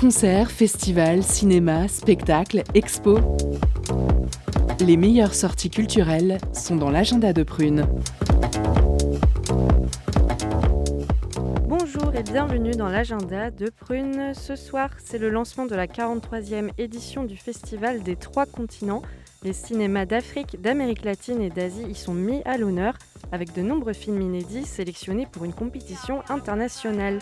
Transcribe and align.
Concerts, 0.00 0.50
festivals, 0.50 1.22
cinéma, 1.22 1.86
spectacles, 1.86 2.62
expos. 2.72 3.20
Les 4.80 4.96
meilleures 4.96 5.34
sorties 5.34 5.68
culturelles 5.68 6.38
sont 6.54 6.76
dans 6.76 6.88
l'agenda 6.88 7.34
de 7.34 7.42
Prune. 7.42 7.86
Bonjour 11.68 12.14
et 12.14 12.22
bienvenue 12.22 12.70
dans 12.70 12.88
l'agenda 12.88 13.50
de 13.50 13.68
Prune. 13.68 14.32
Ce 14.32 14.56
soir, 14.56 14.88
c'est 15.04 15.18
le 15.18 15.28
lancement 15.28 15.66
de 15.66 15.74
la 15.74 15.86
43e 15.86 16.70
édition 16.78 17.24
du 17.24 17.36
Festival 17.36 18.02
des 18.02 18.16
Trois 18.16 18.46
Continents. 18.46 19.02
Les 19.42 19.52
cinémas 19.52 20.06
d'Afrique, 20.06 20.62
d'Amérique 20.62 21.04
latine 21.04 21.42
et 21.42 21.50
d'Asie 21.50 21.84
y 21.90 21.94
sont 21.94 22.14
mis 22.14 22.40
à 22.46 22.56
l'honneur 22.56 22.94
avec 23.32 23.52
de 23.54 23.60
nombreux 23.60 23.92
films 23.92 24.22
inédits 24.22 24.64
sélectionnés 24.64 25.26
pour 25.30 25.44
une 25.44 25.52
compétition 25.52 26.22
internationale. 26.30 27.18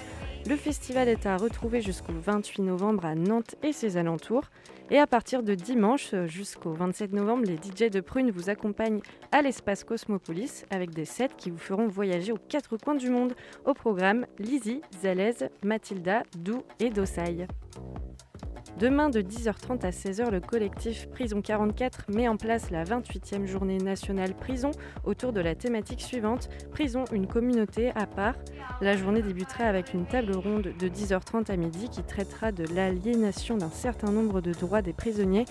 Le 0.47 0.57
festival 0.57 1.09
est 1.09 1.27
à 1.27 1.37
retrouver 1.37 1.83
jusqu'au 1.83 2.13
28 2.13 2.63
novembre 2.63 3.05
à 3.05 3.15
Nantes 3.15 3.55
et 3.63 3.73
ses 3.73 3.97
alentours. 3.97 4.45
Et 4.91 4.99
à 4.99 5.07
partir 5.07 5.43
de 5.43 5.55
dimanche 5.55 6.15
jusqu'au 6.25 6.73
27 6.73 7.13
novembre, 7.13 7.45
les 7.45 7.57
DJ 7.57 7.91
de 7.91 8.01
Prune 8.01 8.31
vous 8.31 8.49
accompagnent 8.49 9.01
à 9.33 9.43
l'espace 9.43 9.85
Cosmopolis 9.85 10.65
avec 10.71 10.91
des 10.91 11.05
sets 11.05 11.29
qui 11.37 11.51
vous 11.51 11.59
feront 11.59 11.89
voyager 11.89 12.33
aux 12.33 12.39
quatre 12.49 12.79
coins 12.79 12.95
du 12.95 13.11
monde. 13.11 13.35
Au 13.67 13.75
programme, 13.75 14.27
Lizzie, 14.39 14.81
Zalaise, 15.03 15.51
Mathilda, 15.63 16.23
Dou 16.39 16.63
et 16.81 16.89
Dossaille. 16.89 17.47
Demain 18.79 19.11
de 19.11 19.21
10h30 19.21 19.85
à 19.85 19.91
16h, 19.91 20.31
le 20.31 20.39
collectif 20.39 21.09
Prison 21.09 21.43
44 21.43 22.05
met 22.11 22.29
en 22.29 22.37
place 22.37 22.71
la 22.71 22.85
28e 22.85 23.45
journée 23.45 23.79
nationale 23.79 24.35
prison 24.35 24.71
autour 25.03 25.33
de 25.33 25.41
la 25.41 25.57
thématique 25.57 26.01
suivante 26.01 26.49
Prison, 26.71 27.05
une 27.11 27.27
communauté 27.27 27.91
à 27.97 28.07
part. 28.07 28.37
La 28.81 28.97
journée 28.97 29.21
débutera 29.21 29.65
avec 29.65 29.95
une 29.95 30.07
table 30.07 30.37
ronde 30.37 30.73
de 30.79 30.89
10h30 30.89 31.51
à 31.51 31.57
midi 31.57 31.89
qui 31.89 32.05
traitera 32.05 32.53
de 32.53 32.73
l'aliénation 32.73 33.57
d'un 33.57 33.71
certain 33.71 34.13
nombre 34.13 34.41
de 34.41 34.53
droits 34.53 34.83
des 34.83 34.93
prisonniers, 34.93 35.47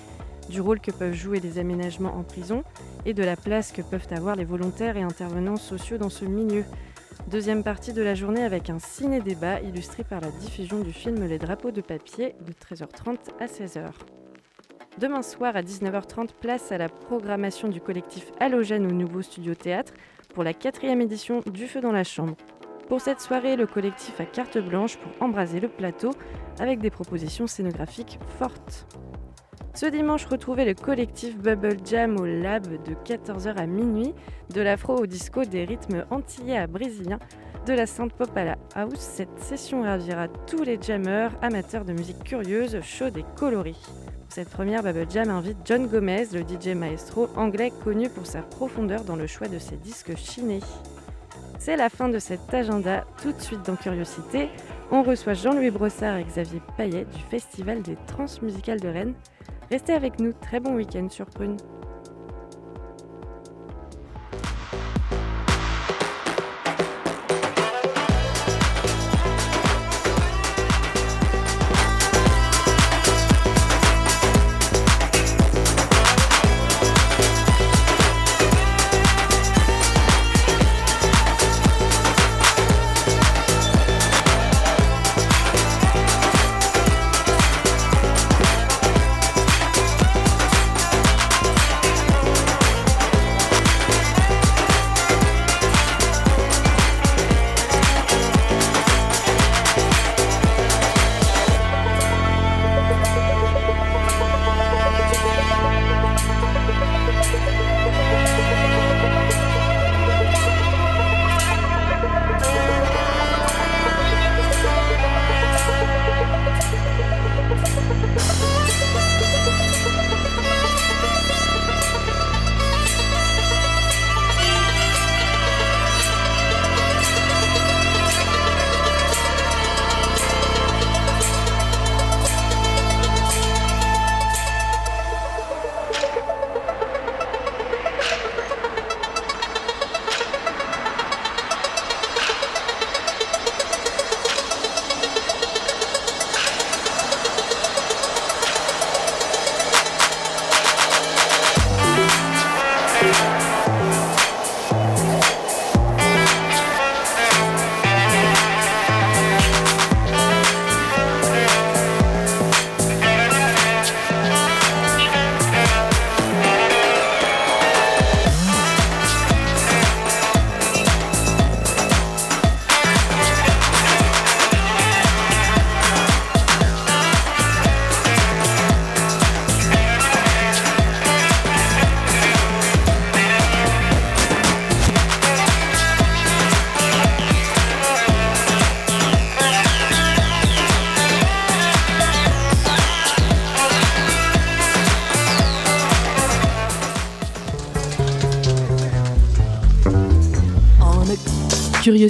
du 0.49 0.61
rôle 0.61 0.79
que 0.79 0.91
peuvent 0.91 1.13
jouer 1.13 1.41
les 1.41 1.59
aménagements 1.59 2.15
en 2.15 2.23
prison 2.23 2.63
et 3.05 3.13
de 3.13 3.23
la 3.23 3.35
place 3.35 3.73
que 3.73 3.81
peuvent 3.81 4.07
avoir 4.11 4.37
les 4.37 4.45
volontaires 4.45 4.95
et 4.95 5.01
intervenants 5.01 5.57
sociaux 5.57 5.97
dans 5.97 6.09
ce 6.09 6.23
milieu. 6.23 6.63
Deuxième 7.25 7.63
partie 7.63 7.91
de 7.91 8.01
la 8.01 8.15
journée 8.15 8.43
avec 8.43 8.69
un 8.69 8.79
ciné-débat 8.79 9.59
illustré 9.59 10.05
par 10.05 10.21
la 10.21 10.31
diffusion 10.31 10.79
du 10.79 10.93
film 10.93 11.25
Les 11.25 11.37
drapeaux 11.37 11.71
de 11.71 11.81
papier 11.81 12.35
de 12.45 12.53
13h30 12.53 13.17
à 13.41 13.47
16h. 13.47 13.91
Demain 14.97 15.21
soir 15.21 15.57
à 15.57 15.61
19h30, 15.61 16.29
place 16.39 16.71
à 16.71 16.77
la 16.77 16.87
programmation 16.87 17.67
du 17.67 17.81
collectif 17.81 18.31
Halogène 18.39 18.85
au 18.85 18.93
nouveau 18.93 19.21
studio 19.21 19.55
théâtre 19.55 19.93
pour 20.33 20.45
la 20.45 20.53
quatrième 20.53 21.01
édition 21.01 21.41
du 21.51 21.67
Feu 21.67 21.81
dans 21.81 21.91
la 21.91 22.05
Chambre. 22.05 22.37
Pour 22.87 23.01
cette 23.01 23.19
soirée, 23.19 23.57
le 23.57 23.67
collectif 23.67 24.21
a 24.21 24.25
carte 24.25 24.57
blanche 24.57 24.95
pour 24.97 25.11
embraser 25.21 25.59
le 25.59 25.67
plateau 25.67 26.11
avec 26.59 26.79
des 26.79 26.89
propositions 26.89 27.45
scénographiques 27.45 28.19
fortes. 28.39 28.87
Ce 29.77 29.85
dimanche, 29.85 30.25
retrouvez 30.25 30.65
le 30.65 30.73
collectif 30.73 31.37
Bubble 31.37 31.77
Jam 31.85 32.19
au 32.19 32.25
Lab 32.25 32.63
de 32.65 32.95
14h 33.05 33.57
à 33.57 33.67
minuit, 33.67 34.15
de 34.51 34.61
l'afro 34.61 34.95
au 34.95 35.05
disco, 35.05 35.45
des 35.45 35.65
rythmes 35.65 36.03
antillais 36.09 36.57
à 36.57 36.65
brésiliens, 36.65 37.19
de 37.67 37.73
la 37.73 37.85
synth 37.85 38.11
pop 38.13 38.35
à 38.35 38.43
la 38.43 38.57
house. 38.73 38.97
Cette 38.97 39.37
session 39.37 39.83
ravira 39.83 40.29
tous 40.47 40.63
les 40.63 40.81
jammers, 40.81 41.29
amateurs 41.43 41.85
de 41.85 41.93
musique 41.93 42.23
curieuse, 42.23 42.81
chaude 42.81 43.19
et 43.19 43.25
colorée. 43.35 43.75
Pour 43.75 44.31
cette 44.31 44.49
première, 44.49 44.81
Bubble 44.81 45.05
Jam 45.11 45.29
invite 45.29 45.57
John 45.63 45.85
Gomez, 45.85 46.25
le 46.33 46.41
DJ 46.41 46.75
maestro 46.75 47.29
anglais 47.35 47.71
connu 47.83 48.09
pour 48.09 48.25
sa 48.25 48.41
profondeur 48.41 49.03
dans 49.03 49.15
le 49.15 49.27
choix 49.27 49.47
de 49.47 49.59
ses 49.59 49.77
disques 49.77 50.17
chinés. 50.17 50.61
C'est 51.59 51.77
la 51.77 51.89
fin 51.89 52.09
de 52.09 52.17
cet 52.17 52.51
agenda. 52.51 53.05
Tout 53.21 53.31
de 53.31 53.39
suite 53.39 53.63
dans 53.63 53.75
Curiosité, 53.75 54.49
on 54.89 55.03
reçoit 55.03 55.35
Jean-Louis 55.35 55.69
Brossard 55.69 56.17
et 56.17 56.23
Xavier 56.23 56.63
Payet 56.77 57.05
du 57.05 57.19
Festival 57.29 57.83
des 57.83 57.95
Transmusicales 58.07 58.79
de 58.79 58.87
Rennes. 58.87 59.13
Restez 59.69 59.93
avec 59.93 60.19
nous, 60.19 60.31
très 60.31 60.61
bon 60.61 60.75
week-end 60.75 61.09
sur 61.09 61.25
Prune. 61.25 61.57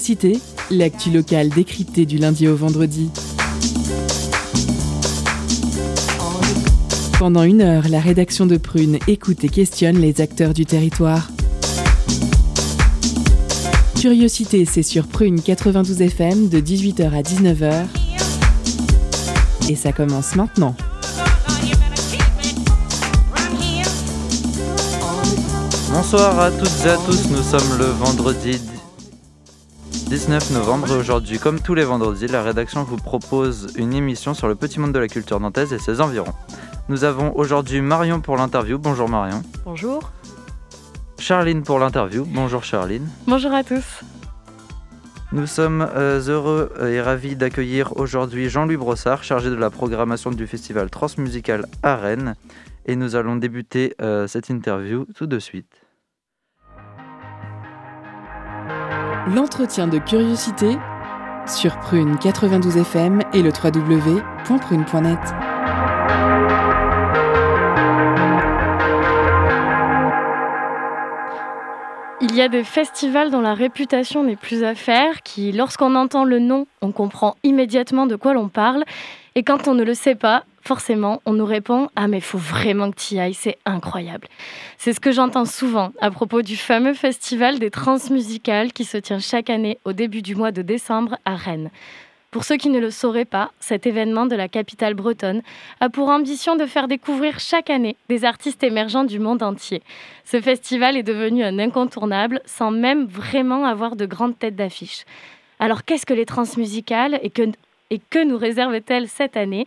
Curiosité, 0.07 0.41
l'actu 0.71 1.11
locale 1.11 1.49
décryptée 1.49 2.05
du 2.05 2.17
lundi 2.17 2.47
au 2.47 2.55
vendredi. 2.55 3.09
Pendant 7.19 7.43
une 7.43 7.61
heure, 7.61 7.89
la 7.89 7.99
rédaction 7.99 8.45
de 8.45 8.55
Prune 8.55 8.99
écoute 9.09 9.43
et 9.43 9.49
questionne 9.49 9.97
les 9.97 10.21
acteurs 10.21 10.53
du 10.53 10.65
territoire. 10.65 11.27
Curiosité, 13.99 14.63
c'est 14.63 14.81
sur 14.81 15.07
Prune 15.07 15.41
92 15.41 16.01
FM 16.01 16.47
de 16.47 16.61
18h 16.61 17.11
à 17.11 17.21
19h. 17.21 17.87
Et 19.67 19.75
ça 19.75 19.91
commence 19.91 20.37
maintenant. 20.37 20.73
Bonsoir 25.91 26.39
à 26.39 26.51
toutes 26.51 26.85
et 26.85 26.89
à 26.91 26.95
tous, 26.95 27.29
nous 27.29 27.43
sommes 27.43 27.77
le 27.77 27.87
vendredi 27.87 28.57
19 30.07 30.51
novembre 30.51 30.89
et 30.93 30.95
aujourd'hui, 30.95 31.37
comme 31.37 31.59
tous 31.59 31.75
les 31.75 31.83
vendredis, 31.83 32.27
la 32.27 32.41
rédaction 32.41 32.83
vous 32.83 32.95
propose 32.95 33.73
une 33.75 33.91
émission 33.93 34.33
sur 34.33 34.47
le 34.47 34.55
petit 34.55 34.79
monde 34.79 34.93
de 34.93 34.99
la 34.99 35.09
culture 35.09 35.37
nantaise 35.41 35.73
et 35.73 35.79
ses 35.79 35.99
environs. 35.99 36.31
Nous 36.87 37.03
avons 37.03 37.35
aujourd'hui 37.35 37.81
Marion 37.81 38.21
pour 38.21 38.37
l'interview. 38.37 38.77
Bonjour 38.77 39.09
Marion. 39.09 39.41
Bonjour. 39.65 40.13
Charline 41.19 41.61
pour 41.61 41.77
l'interview. 41.79 42.23
Bonjour 42.25 42.63
Charline. 42.63 43.05
Bonjour 43.27 43.51
à 43.51 43.65
tous. 43.65 44.01
Nous 45.33 45.45
sommes 45.45 45.85
euh, 45.93 46.21
heureux 46.21 46.71
et 46.89 47.01
ravis 47.01 47.35
d'accueillir 47.35 47.97
aujourd'hui 47.97 48.47
Jean-Louis 48.47 48.77
Brossard, 48.77 49.25
chargé 49.25 49.49
de 49.49 49.55
la 49.55 49.69
programmation 49.69 50.31
du 50.31 50.47
festival 50.47 50.89
Transmusical 50.89 51.65
à 51.83 51.97
Rennes. 51.97 52.35
Et 52.85 52.95
nous 52.95 53.17
allons 53.17 53.35
débuter 53.35 53.93
euh, 54.01 54.25
cette 54.25 54.49
interview 54.49 55.05
tout 55.15 55.27
de 55.27 55.39
suite. 55.39 55.86
L'entretien 59.35 59.87
de 59.87 59.97
curiosité 59.97 60.77
sur 61.47 61.77
Prune 61.79 62.17
92 62.17 62.77
FM 62.77 63.19
et 63.33 63.41
le 63.41 63.49
www.prune.net. 63.49 65.19
Il 72.21 72.33
y 72.35 72.41
a 72.41 72.47
des 72.47 72.63
festivals 72.63 73.29
dont 73.29 73.41
la 73.41 73.53
réputation 73.53 74.23
n'est 74.23 74.37
plus 74.37 74.63
à 74.63 74.75
faire, 74.75 75.21
qui, 75.23 75.51
lorsqu'on 75.51 75.95
entend 75.95 76.23
le 76.23 76.39
nom, 76.39 76.65
on 76.81 76.93
comprend 76.93 77.35
immédiatement 77.43 78.07
de 78.07 78.15
quoi 78.15 78.33
l'on 78.33 78.47
parle, 78.47 78.85
et 79.35 79.43
quand 79.43 79.67
on 79.67 79.73
ne 79.73 79.83
le 79.83 79.93
sait 79.93 80.15
pas, 80.15 80.45
forcément, 80.67 81.21
on 81.25 81.31
nous 81.31 81.45
répond 81.45 81.87
Ah, 81.95 82.09
mais 82.09 82.19
faut 82.19 82.37
vraiment 82.37 82.91
que 82.91 82.99
tu 82.99 83.15
y 83.15 83.19
ailles, 83.19 83.33
c'est 83.33 83.57
incroyable. 83.65 84.27
C'est 84.77 84.91
ce 84.91 84.99
que 84.99 85.13
j'entends 85.13 85.45
souvent 85.45 85.93
à 86.01 86.11
propos 86.11 86.41
du 86.41 86.57
fameux 86.57 86.93
festival 86.93 87.57
des 87.57 87.71
transmusicales 87.71 88.73
qui 88.73 88.83
se 88.83 88.97
tient 88.97 89.19
chaque 89.19 89.49
année 89.49 89.79
au 89.85 89.93
début 89.93 90.21
du 90.21 90.35
mois 90.35 90.51
de 90.51 90.61
décembre 90.61 91.17
à 91.23 91.35
Rennes. 91.35 91.71
Pour 92.31 92.43
ceux 92.43 92.57
qui 92.57 92.67
ne 92.69 92.81
le 92.81 92.91
sauraient 92.91 93.23
pas, 93.23 93.51
cet 93.61 93.87
événement 93.87 94.25
de 94.25 94.35
la 94.35 94.49
capitale 94.49 94.93
bretonne 94.93 95.41
a 95.79 95.87
pour 95.89 96.09
ambition 96.09 96.57
de 96.57 96.65
faire 96.65 96.89
découvrir 96.89 97.39
chaque 97.39 97.69
année 97.69 97.95
des 98.09 98.25
artistes 98.25 98.61
émergents 98.61 99.05
du 99.05 99.19
monde 99.19 99.43
entier. 99.43 99.81
Ce 100.25 100.41
festival 100.41 100.97
est 100.97 101.03
devenu 101.03 101.45
un 101.45 101.59
incontournable 101.59 102.41
sans 102.45 102.71
même 102.71 103.05
vraiment 103.05 103.63
avoir 103.63 103.95
de 103.95 104.05
grandes 104.05 104.37
têtes 104.37 104.57
d'affiche. 104.57 105.05
Alors 105.59 105.85
qu'est-ce 105.85 106.05
que 106.05 106.13
les 106.13 106.25
transmusicales 106.25 107.19
et 107.23 107.29
que, 107.29 107.43
et 107.89 108.01
que 108.09 108.21
nous 108.21 108.37
réservent-elles 108.37 109.07
cette 109.07 109.37
année? 109.37 109.65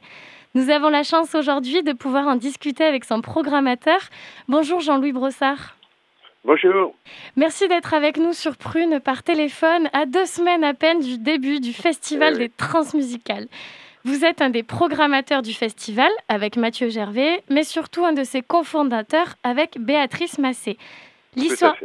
Nous 0.55 0.71
avons 0.71 0.89
la 0.89 1.05
chance 1.05 1.35
aujourd'hui 1.35 1.83
de 1.83 1.93
pouvoir 1.93 2.27
en 2.27 2.35
discuter 2.35 2.85
avec 2.85 3.05
son 3.05 3.21
programmateur. 3.21 4.01
Bonjour 4.49 4.81
Jean-Louis 4.81 5.13
Brossard. 5.13 5.77
Bonjour. 6.45 6.95
Merci 7.37 7.69
d'être 7.69 7.95
avec 7.95 8.17
nous 8.17 8.33
sur 8.33 8.57
Prune 8.57 8.99
par 8.99 9.23
téléphone 9.23 9.89
à 9.93 10.07
deux 10.07 10.27
semaines 10.27 10.65
à 10.65 10.75
peine 10.75 11.01
du 11.01 11.19
début 11.19 11.61
du 11.61 11.73
Festival 11.73 12.39
des 12.39 12.49
Transmusicales. 12.49 13.47
Vous 14.05 14.25
êtes 14.25 14.41
un 14.41 14.49
des 14.49 14.63
programmateurs 14.63 15.43
du 15.43 15.53
festival 15.53 16.11
avec 16.29 16.57
Mathieu 16.57 16.89
Gervais, 16.89 17.45
mais 17.51 17.65
surtout 17.65 18.05
un 18.05 18.15
de 18.15 18.25
ses 18.25 18.41
cofondateurs 18.41 19.35
avec 19.43 19.79
Béatrice 19.79 20.39
Massé. 20.39 20.79
L'histoire, 21.37 21.77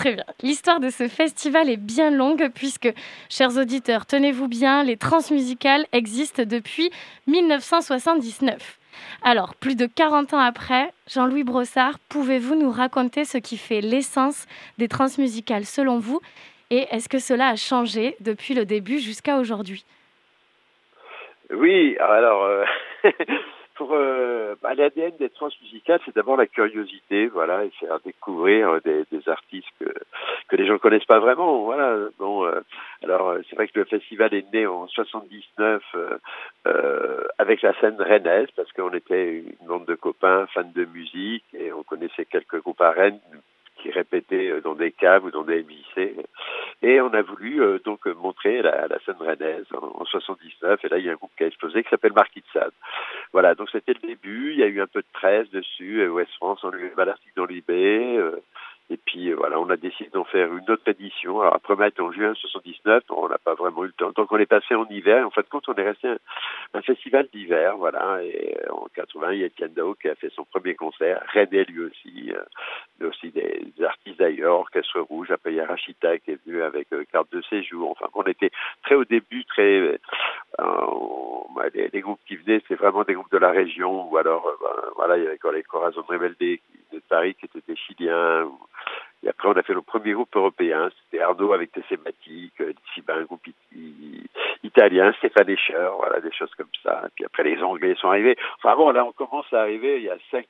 Très 0.00 0.14
bien. 0.14 0.24
L'histoire 0.42 0.80
de 0.80 0.88
ce 0.88 1.08
festival 1.08 1.68
est 1.68 1.76
bien 1.76 2.10
longue 2.10 2.48
puisque, 2.54 2.88
chers 3.28 3.58
auditeurs, 3.58 4.06
tenez-vous 4.06 4.48
bien, 4.48 4.82
les 4.82 4.96
transmusicales 4.96 5.84
existent 5.92 6.44
depuis 6.46 6.90
1979. 7.26 8.78
Alors, 9.22 9.54
plus 9.56 9.76
de 9.76 9.84
40 9.84 10.32
ans 10.32 10.38
après, 10.38 10.90
Jean-Louis 11.06 11.44
Brossard, 11.44 11.98
pouvez-vous 12.08 12.54
nous 12.54 12.70
raconter 12.70 13.26
ce 13.26 13.36
qui 13.36 13.58
fait 13.58 13.82
l'essence 13.82 14.46
des 14.78 14.88
transmusicales 14.88 15.66
selon 15.66 15.98
vous 15.98 16.22
Et 16.70 16.86
est-ce 16.90 17.10
que 17.10 17.18
cela 17.18 17.48
a 17.48 17.56
changé 17.56 18.16
depuis 18.20 18.54
le 18.54 18.64
début 18.64 19.00
jusqu'à 19.00 19.36
aujourd'hui? 19.36 19.84
Oui, 21.50 21.98
alors, 21.98 22.44
euh, 22.44 22.64
pour 23.80 23.94
euh, 23.94 24.56
bah, 24.60 24.74
l'ADN 24.74 25.16
des 25.18 25.30
transmusicales, 25.30 26.00
c'est 26.04 26.14
d'abord 26.14 26.36
la 26.36 26.46
curiosité, 26.46 27.28
voilà, 27.28 27.64
et 27.64 27.70
faire 27.80 27.98
découvrir 28.04 28.78
des, 28.82 29.04
des, 29.10 29.26
artistes 29.26 29.70
que 29.80 29.86
que 30.48 30.56
les 30.56 30.66
gens 30.66 30.76
connaissent 30.76 31.06
pas 31.06 31.18
vraiment, 31.18 31.62
voilà. 31.62 31.96
Bon, 32.18 32.44
euh, 32.44 32.60
alors 33.02 33.36
c'est 33.48 33.56
vrai 33.56 33.68
que 33.68 33.78
le 33.78 33.86
festival 33.86 34.34
est 34.34 34.52
né 34.52 34.66
en 34.66 34.86
79 34.86 35.82
euh, 35.94 36.18
euh, 36.66 37.24
avec 37.38 37.62
la 37.62 37.72
scène 37.80 37.96
rennaise 37.98 38.48
parce 38.54 38.70
qu'on 38.72 38.92
était 38.92 39.38
une 39.38 39.66
bande 39.66 39.86
de 39.86 39.94
copains 39.94 40.46
fans 40.48 40.74
de 40.74 40.84
musique 40.84 41.46
et 41.54 41.72
on 41.72 41.82
connaissait 41.82 42.26
quelques 42.26 42.60
groupes 42.60 42.82
à 42.82 42.90
Rennes 42.90 43.20
qui 43.82 43.90
répétaient 43.90 44.60
dans 44.62 44.74
des 44.74 44.92
caves 44.92 45.24
ou 45.24 45.30
dans 45.30 45.42
des 45.42 45.62
lycées. 45.62 46.16
Et 46.82 47.00
on 47.00 47.12
a 47.12 47.22
voulu 47.22 47.62
euh, 47.62 47.78
donc 47.84 48.06
montrer 48.06 48.62
la, 48.62 48.88
la 48.88 48.98
scène 49.00 49.16
rennaise 49.18 49.66
en, 49.72 50.00
en, 50.00 50.04
79. 50.04 50.84
Et 50.84 50.88
là, 50.88 50.98
il 50.98 51.04
y 51.04 51.08
a 51.08 51.12
un 51.12 51.16
groupe 51.16 51.30
qui 51.36 51.44
a 51.44 51.46
explosé 51.46 51.82
qui 51.82 51.90
s'appelle 51.90 52.12
Marquis 52.14 52.42
de. 52.54 52.72
Voilà, 53.32 53.54
donc 53.54 53.68
c'était 53.70 53.94
le 54.02 54.08
début. 54.08 54.52
Il 54.52 54.58
y 54.58 54.62
a 54.62 54.66
eu 54.66 54.80
un 54.80 54.86
peu 54.86 55.00
de 55.00 55.06
presse 55.12 55.50
dessus. 55.50 56.06
Ouest 56.08 56.32
France, 56.36 56.60
on 56.64 56.70
a 56.70 56.76
eu 56.76 56.92
l'article 56.96 57.34
dans 57.36 57.46
l'IB. 57.46 57.70
Euh, 57.70 58.36
et 58.90 58.96
puis 58.96 59.32
voilà, 59.32 59.60
on 59.60 59.70
a 59.70 59.76
décidé 59.76 60.10
d'en 60.10 60.24
faire 60.24 60.52
une 60.52 60.68
autre 60.68 60.88
édition. 60.88 61.40
Alors 61.40 61.54
après 61.54 61.76
mettre 61.76 62.02
en 62.02 62.10
juin 62.10 62.34
79, 62.34 63.04
on 63.10 63.28
n'a 63.28 63.38
pas 63.38 63.54
vraiment 63.54 63.84
eu 63.84 63.86
le 63.86 63.92
temps. 63.92 64.10
Donc 64.10 64.32
on 64.32 64.38
est 64.38 64.46
passé 64.46 64.74
en 64.74 64.84
hiver. 64.88 65.24
En 65.24 65.30
fin 65.30 65.42
de 65.42 65.46
compte, 65.46 65.68
on 65.68 65.74
est 65.74 65.86
resté 65.86 66.08
un, 66.08 66.18
un 66.74 66.82
festival 66.82 67.28
d'hiver, 67.32 67.76
voilà. 67.76 68.22
Et 68.24 68.56
en 68.68 68.86
80, 68.94 69.32
il 69.32 69.38
y 69.40 69.44
a 69.44 69.46
Etienne 69.46 69.74
Dao 69.74 69.94
qui 69.94 70.08
a 70.08 70.16
fait 70.16 70.30
son 70.34 70.44
premier 70.44 70.74
concert. 70.74 71.22
René 71.32 71.64
lui 71.66 71.84
aussi, 71.84 72.32
euh, 72.32 73.08
aussi 73.08 73.30
des, 73.30 73.72
artistes 73.84 74.18
d'ailleurs, 74.18 74.58
Orchestre 74.58 75.00
Rouge. 75.00 75.30
Après 75.30 75.52
il 75.52 75.56
y 75.56 75.60
a 75.60 75.66
Rachita 75.66 76.18
qui 76.18 76.32
est 76.32 76.44
venu 76.44 76.60
avec 76.60 76.92
euh, 76.92 77.04
carte 77.12 77.30
de 77.32 77.42
séjour. 77.42 77.92
Enfin, 77.92 78.06
on 78.14 78.24
était 78.24 78.50
très 78.82 78.96
au 78.96 79.04
début, 79.04 79.44
très 79.44 79.98
euh, 80.58 81.70
les, 81.92 82.00
groupes 82.00 82.20
qui 82.26 82.36
venaient, 82.36 82.62
c'est 82.68 82.74
vraiment 82.74 83.04
des 83.04 83.14
groupes 83.14 83.30
de 83.32 83.38
la 83.38 83.50
région. 83.50 84.10
Ou 84.10 84.16
alors, 84.16 84.46
euh, 84.46 84.56
ben, 84.60 84.90
voilà, 84.96 85.16
il 85.16 85.24
y 85.24 85.26
avait 85.26 85.38
les 85.54 85.62
Corazon 85.62 86.02
Rebelde 86.02 86.36
de 86.38 87.00
Paris 87.08 87.34
qui 87.34 87.46
étaient 87.46 87.62
des 87.66 87.76
Chiliens. 87.76 88.50
Et 89.22 89.28
après, 89.28 89.48
on 89.48 89.52
a 89.52 89.62
fait 89.62 89.74
le 89.74 89.82
premier 89.82 90.12
groupe 90.12 90.34
européen. 90.34 90.88
C'était 91.04 91.22
Arnaud 91.22 91.52
avec 91.52 91.72
tes 91.72 91.82
thématiques, 91.82 92.62
Tiba, 92.94 93.16
un 93.16 93.24
groupe 93.24 93.46
italien, 94.64 95.12
Stéphane 95.18 95.50
Escher, 95.50 95.88
voilà, 95.96 96.20
des 96.20 96.32
choses 96.32 96.54
comme 96.56 96.70
ça. 96.82 97.02
Et 97.06 97.10
puis 97.14 97.24
après, 97.26 97.44
les 97.44 97.62
Anglais 97.62 97.94
sont 98.00 98.08
arrivés. 98.08 98.36
Enfin 98.58 98.74
bon, 98.76 98.90
là, 98.90 99.04
on 99.04 99.12
commence 99.12 99.52
à 99.52 99.60
arriver 99.60 99.98
il 99.98 100.04
y 100.04 100.10
a 100.10 100.16
5, 100.30 100.46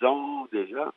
6 0.00 0.06
ans 0.06 0.48
déjà. 0.50 0.92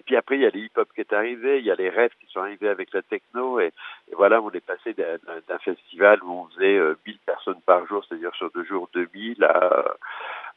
Et 0.00 0.02
puis 0.02 0.16
après, 0.16 0.36
il 0.36 0.42
y 0.42 0.46
a 0.46 0.50
les 0.50 0.60
hip-hop 0.60 0.88
qui 0.92 1.02
est 1.02 1.12
arrivé, 1.12 1.60
il 1.60 1.64
y 1.64 1.70
a 1.70 1.76
les 1.76 1.88
rêves 1.88 2.10
qui 2.20 2.26
sont 2.32 2.40
arrivés 2.40 2.68
avec 2.68 2.92
la 2.92 3.02
techno. 3.02 3.60
Et, 3.60 3.72
voilà, 4.14 4.42
on 4.42 4.50
est 4.50 4.64
passé 4.64 4.92
d'un 4.92 5.58
festival 5.58 6.20
où 6.24 6.32
on 6.32 6.48
faisait 6.48 6.78
euh, 6.78 6.96
1000 7.06 7.18
personnes 7.24 7.60
par 7.64 7.86
jour, 7.86 8.04
c'est-à-dire 8.04 8.34
sur 8.34 8.50
deux 8.50 8.64
jours 8.64 8.88
2000, 8.92 9.44
à, 9.44 9.94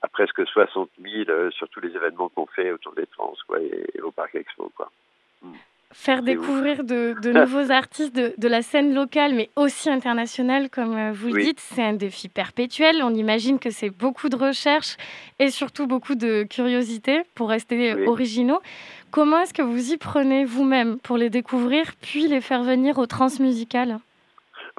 à 0.01 0.07
presque 0.07 0.43
60 0.47 0.89
000 0.99 1.29
euh, 1.29 1.51
sur 1.51 1.69
tous 1.69 1.81
les 1.81 1.95
événements 1.95 2.29
qu'on 2.29 2.47
fait 2.47 2.71
autour 2.71 2.95
des 2.95 3.05
trans 3.05 3.33
quoi, 3.47 3.59
et, 3.59 4.01
au 4.01 4.09
Parc 4.09 4.33
Expo. 4.33 4.71
Quoi. 4.75 4.89
Mm 5.43 5.53
faire 5.91 6.21
découvrir 6.21 6.83
de, 6.83 7.15
de, 7.21 7.31
nouveaux 7.39 7.71
artistes 7.71 8.15
de, 8.15 8.33
de, 8.37 8.47
la 8.47 8.61
scène 8.61 8.93
locale, 8.93 9.33
mais 9.33 9.49
aussi 9.55 9.89
internationale, 9.89 10.69
comme 10.69 11.11
vous 11.11 11.27
le 11.27 11.33
oui. 11.33 11.45
dites. 11.45 11.59
C'est 11.59 11.83
un 11.83 11.93
défi 11.93 12.29
perpétuel. 12.29 13.01
On 13.03 13.13
imagine 13.13 13.59
que 13.59 13.69
c'est 13.69 13.89
beaucoup 13.89 14.29
de 14.29 14.35
recherche 14.35 14.97
et 15.39 15.49
surtout 15.49 15.87
beaucoup 15.87 16.15
de 16.15 16.43
curiosité 16.49 17.21
pour 17.33 17.49
rester 17.49 17.93
oui. 17.93 18.05
originaux. 18.07 18.59
Comment 19.11 19.39
est-ce 19.39 19.53
que 19.53 19.61
vous 19.61 19.93
y 19.93 19.97
prenez 19.97 20.43
vous-même 20.43 20.99
pour 20.99 21.17
les 21.17 21.29
découvrir, 21.29 21.93
puis 22.01 22.27
les 22.27 22.41
faire 22.41 22.63
venir 22.63 22.97
au 22.97 23.05
transmusical? 23.05 23.99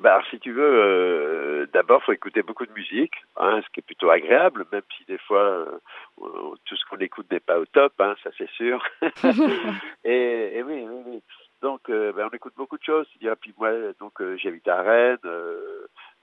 Bah, 0.03 0.15
alors, 0.15 0.27
si 0.29 0.39
tu 0.39 0.53
veux, 0.53 0.63
euh, 0.63 1.67
d'abord, 1.73 2.03
faut 2.03 2.13
écouter 2.13 2.43
beaucoup 2.43 2.67
de 2.67 2.73
musique, 2.73 3.15
hein, 3.37 3.61
ce 3.65 3.71
qui 3.73 3.81
est 3.81 3.87
plutôt 3.87 4.11
agréable, 4.11 4.67
même 4.71 4.83
si 4.97 5.05
des 5.07 5.17
fois 5.19 5.41
euh, 5.41 6.55
tout 6.67 6.77
ce 6.77 6.85
qu'on 6.91 6.99
écoute 6.99 7.31
n'est 7.31 7.41
pas 7.41 7.59
au 7.59 7.65
top, 7.65 7.95
hein, 7.99 8.15
ça 8.23 8.31
c'est 8.37 8.51
sûr. 8.51 8.85
et, 10.05 10.59
et, 10.59 10.63
oui, 10.63 10.85
oui, 10.87 11.03
oui. 11.07 11.23
Donc, 11.63 11.89
euh, 11.89 12.13
ben, 12.13 12.29
on 12.31 12.37
écoute 12.37 12.53
beaucoup 12.57 12.77
de 12.77 12.83
choses. 12.83 13.07
Et 13.23 13.29
puis 13.41 13.55
moi, 13.57 13.71
donc 13.99 14.21
euh, 14.21 14.37
j'habite 14.37 14.69
à 14.69 14.83
Rennes. 14.83 15.19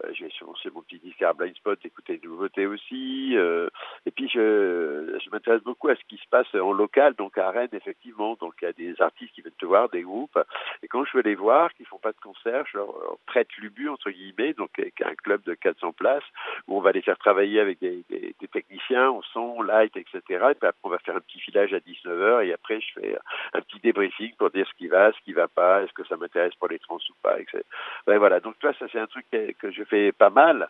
Euh, 0.04 0.10
j'ai 0.14 0.30
lancé 0.42 0.70
mon 0.74 0.82
petit 0.82 1.00
disque 1.00 1.22
à 1.22 1.34
Blind 1.34 1.56
Spot, 1.56 1.80
écouter 1.84 2.18
des 2.18 2.28
nouveautés 2.28 2.66
aussi. 2.66 3.36
Euh, 3.36 3.70
et 4.06 4.12
puis 4.12 4.28
je, 4.30 5.18
je 5.24 5.30
m'intéresse 5.30 5.62
beaucoup 5.64 5.90
à 5.90 5.96
ce 5.96 6.04
qui 6.08 6.18
se 6.18 6.28
passe 6.30 6.54
en 6.56 6.72
local, 6.72 7.14
donc 7.16 7.38
à 7.38 7.52
Rennes 7.52 7.70
effectivement. 7.74 8.36
Donc 8.40 8.56
il 8.62 8.66
y 8.66 8.68
a 8.68 8.74
des 8.74 9.02
artistes 9.02 9.34
qui 9.34 9.42
viennent 9.42 9.54
te 9.58 9.66
voir, 9.66 9.90
des 9.90 10.02
groupes. 10.02 10.40
Et 10.82 10.88
quand 10.88 11.06
je 11.06 11.18
veux 11.18 11.24
les 11.24 11.36
voir, 11.36 11.74
qui 11.74 11.86
font 11.86 12.00
pas 12.00 12.12
de 12.12 12.20
concert, 12.22 12.66
je 12.72 12.78
leur, 12.78 12.94
prête 13.26 13.48
l'Ubu 13.58 13.90
entre 13.90 14.10
guillemets, 14.12 14.54
donc 14.54 14.70
est 14.78 14.94
un 15.04 15.16
club 15.16 15.44
de 15.44 15.54
400 15.54 15.94
places 15.94 16.24
où 16.68 16.78
on 16.78 16.82
va 16.82 16.92
les 16.92 17.02
faire 17.02 17.18
travailler 17.18 17.60
avec 17.60 17.80
des, 17.80 18.04
des, 18.10 18.36
des 18.40 18.48
techniciens, 18.48 19.10
au 19.10 19.22
son, 19.34 19.62
light, 19.62 19.96
etc. 19.96 20.22
Et 20.28 20.56
puis 20.56 20.68
après 20.68 20.74
on 20.84 20.90
va 20.90 21.00
faire 21.00 21.16
un 21.16 21.22
petit 21.22 21.40
filage 21.40 21.74
à 21.74 21.80
19h 21.80 22.46
et 22.46 22.54
après 22.54 22.82
je 22.82 23.00
fais 23.00 23.18
un 23.54 23.62
petit 23.62 23.80
débriefing 23.80 24.34
pour 24.36 24.50
dire 24.50 24.68
ce 24.68 24.74
qui 24.78 24.88
va, 24.88 25.12
ce 25.12 25.20
qui 25.24 25.34
va 25.34 25.48
pas, 25.48 25.84
est-ce 25.84 25.94
que 25.94 26.06
ça 26.06 26.18
m'intéresse 26.18 26.56
pour 26.56 26.68
les 26.68 26.80
trans 26.80 26.98
ou 26.98 27.14
pas, 27.22 27.40
etc. 27.40 27.62
Ouais, 28.08 28.18
voilà. 28.18 28.40
Donc 28.40 28.58
toi 28.60 28.74
ça 28.80 28.86
c'est 28.92 29.00
un 29.00 29.08
truc 29.08 29.26
que, 29.32 29.52
que 29.54 29.72
je 29.72 29.83
fais 29.86 30.12
pas 30.12 30.30
mal. 30.30 30.70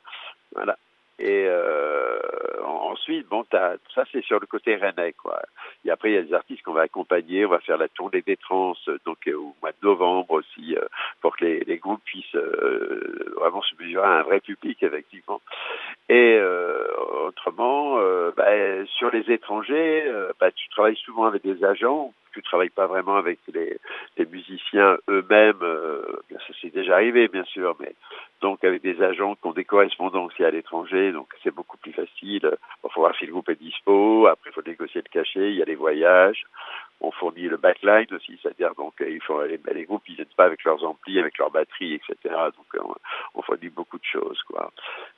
Voilà. 0.53 0.77
Et 1.19 1.45
euh, 1.47 2.19
en, 2.65 2.91
ensuite, 2.91 3.27
bon, 3.27 3.45
ça 3.51 3.77
c'est 4.11 4.23
sur 4.23 4.39
le 4.39 4.47
côté 4.47 4.75
rennais, 4.75 5.13
quoi. 5.13 5.41
Et 5.85 5.91
après, 5.91 6.11
il 6.11 6.15
y 6.15 6.17
a 6.17 6.23
des 6.23 6.33
artistes 6.33 6.63
qu'on 6.63 6.73
va 6.73 6.81
accompagner. 6.81 7.45
On 7.45 7.49
va 7.49 7.59
faire 7.59 7.77
la 7.77 7.87
tournée 7.87 8.21
des 8.21 8.37
trans, 8.37 8.73
donc 9.05 9.19
au 9.27 9.55
mois 9.61 9.71
de 9.71 9.87
novembre 9.87 10.31
aussi, 10.31 10.75
pour 11.21 11.37
que 11.37 11.45
les, 11.45 11.59
les 11.61 11.77
groupes 11.77 12.03
puissent 12.03 12.35
vraiment 12.35 13.61
se 13.61 13.75
mesurer 13.79 14.05
à 14.05 14.19
un 14.19 14.23
vrai 14.23 14.39
public, 14.39 14.81
effectivement. 14.81 15.39
Et 16.09 16.41
autrement, 17.27 17.99
bah, 18.35 18.85
sur 18.97 19.11
les 19.11 19.31
étrangers, 19.31 20.11
bah, 20.39 20.51
tu 20.51 20.67
travailles 20.69 20.97
souvent 20.97 21.25
avec 21.25 21.43
des 21.43 21.63
agents 21.63 22.11
tu 22.33 22.41
travailles 22.41 22.69
pas 22.69 22.87
vraiment 22.87 23.15
avec 23.15 23.39
les, 23.53 23.77
musiciens 24.31 24.97
eux-mêmes. 25.09 25.61
Euh, 25.61 26.03
ça 26.31 26.53
c'est 26.61 26.73
déjà 26.73 26.95
arrivé, 26.95 27.27
bien 27.27 27.43
sûr, 27.45 27.75
mais 27.79 27.93
donc 28.41 28.63
avec 28.63 28.81
des 28.81 29.01
agents 29.01 29.35
qui 29.35 29.47
ont 29.47 29.53
des 29.53 29.65
correspondants 29.65 30.25
aussi 30.25 30.43
à 30.43 30.51
l'étranger, 30.51 31.11
donc 31.11 31.27
c'est 31.43 31.53
beaucoup 31.53 31.77
plus 31.77 31.93
facile. 31.93 32.41
Il 32.83 32.89
faut 32.91 33.01
voir 33.01 33.15
si 33.15 33.25
le 33.25 33.31
groupe 33.31 33.49
est 33.49 33.59
dispo. 33.59 34.27
Après, 34.27 34.49
il 34.49 34.53
faut 34.53 34.67
négocier 34.67 35.01
le 35.05 35.09
cachet. 35.09 35.51
Il 35.51 35.55
y 35.55 35.61
a 35.61 35.65
les 35.65 35.75
voyages 35.75 36.45
on 37.03 37.11
fournit 37.11 37.49
le 37.49 37.57
backline 37.57 38.07
aussi, 38.11 38.39
c'est-à-dire 38.41 38.73
donc 38.75 38.99
euh, 39.01 39.09
il 39.09 39.21
faut 39.21 39.43
les, 39.43 39.59
les, 39.73 39.83
groupes 39.83 40.03
ils 40.07 40.15
viennent 40.15 40.27
pas 40.37 40.45
avec 40.45 40.63
leurs 40.63 40.83
amplis, 40.85 41.19
avec 41.19 41.37
leurs 41.37 41.51
batteries, 41.51 41.95
etc. 41.95 42.15
Donc 42.55 42.65
euh, 42.75 42.93
on, 43.35 43.41
fournit 43.41 43.69
beaucoup 43.69 43.97
de 43.97 44.05
choses, 44.05 44.41
quoi. 44.43 44.71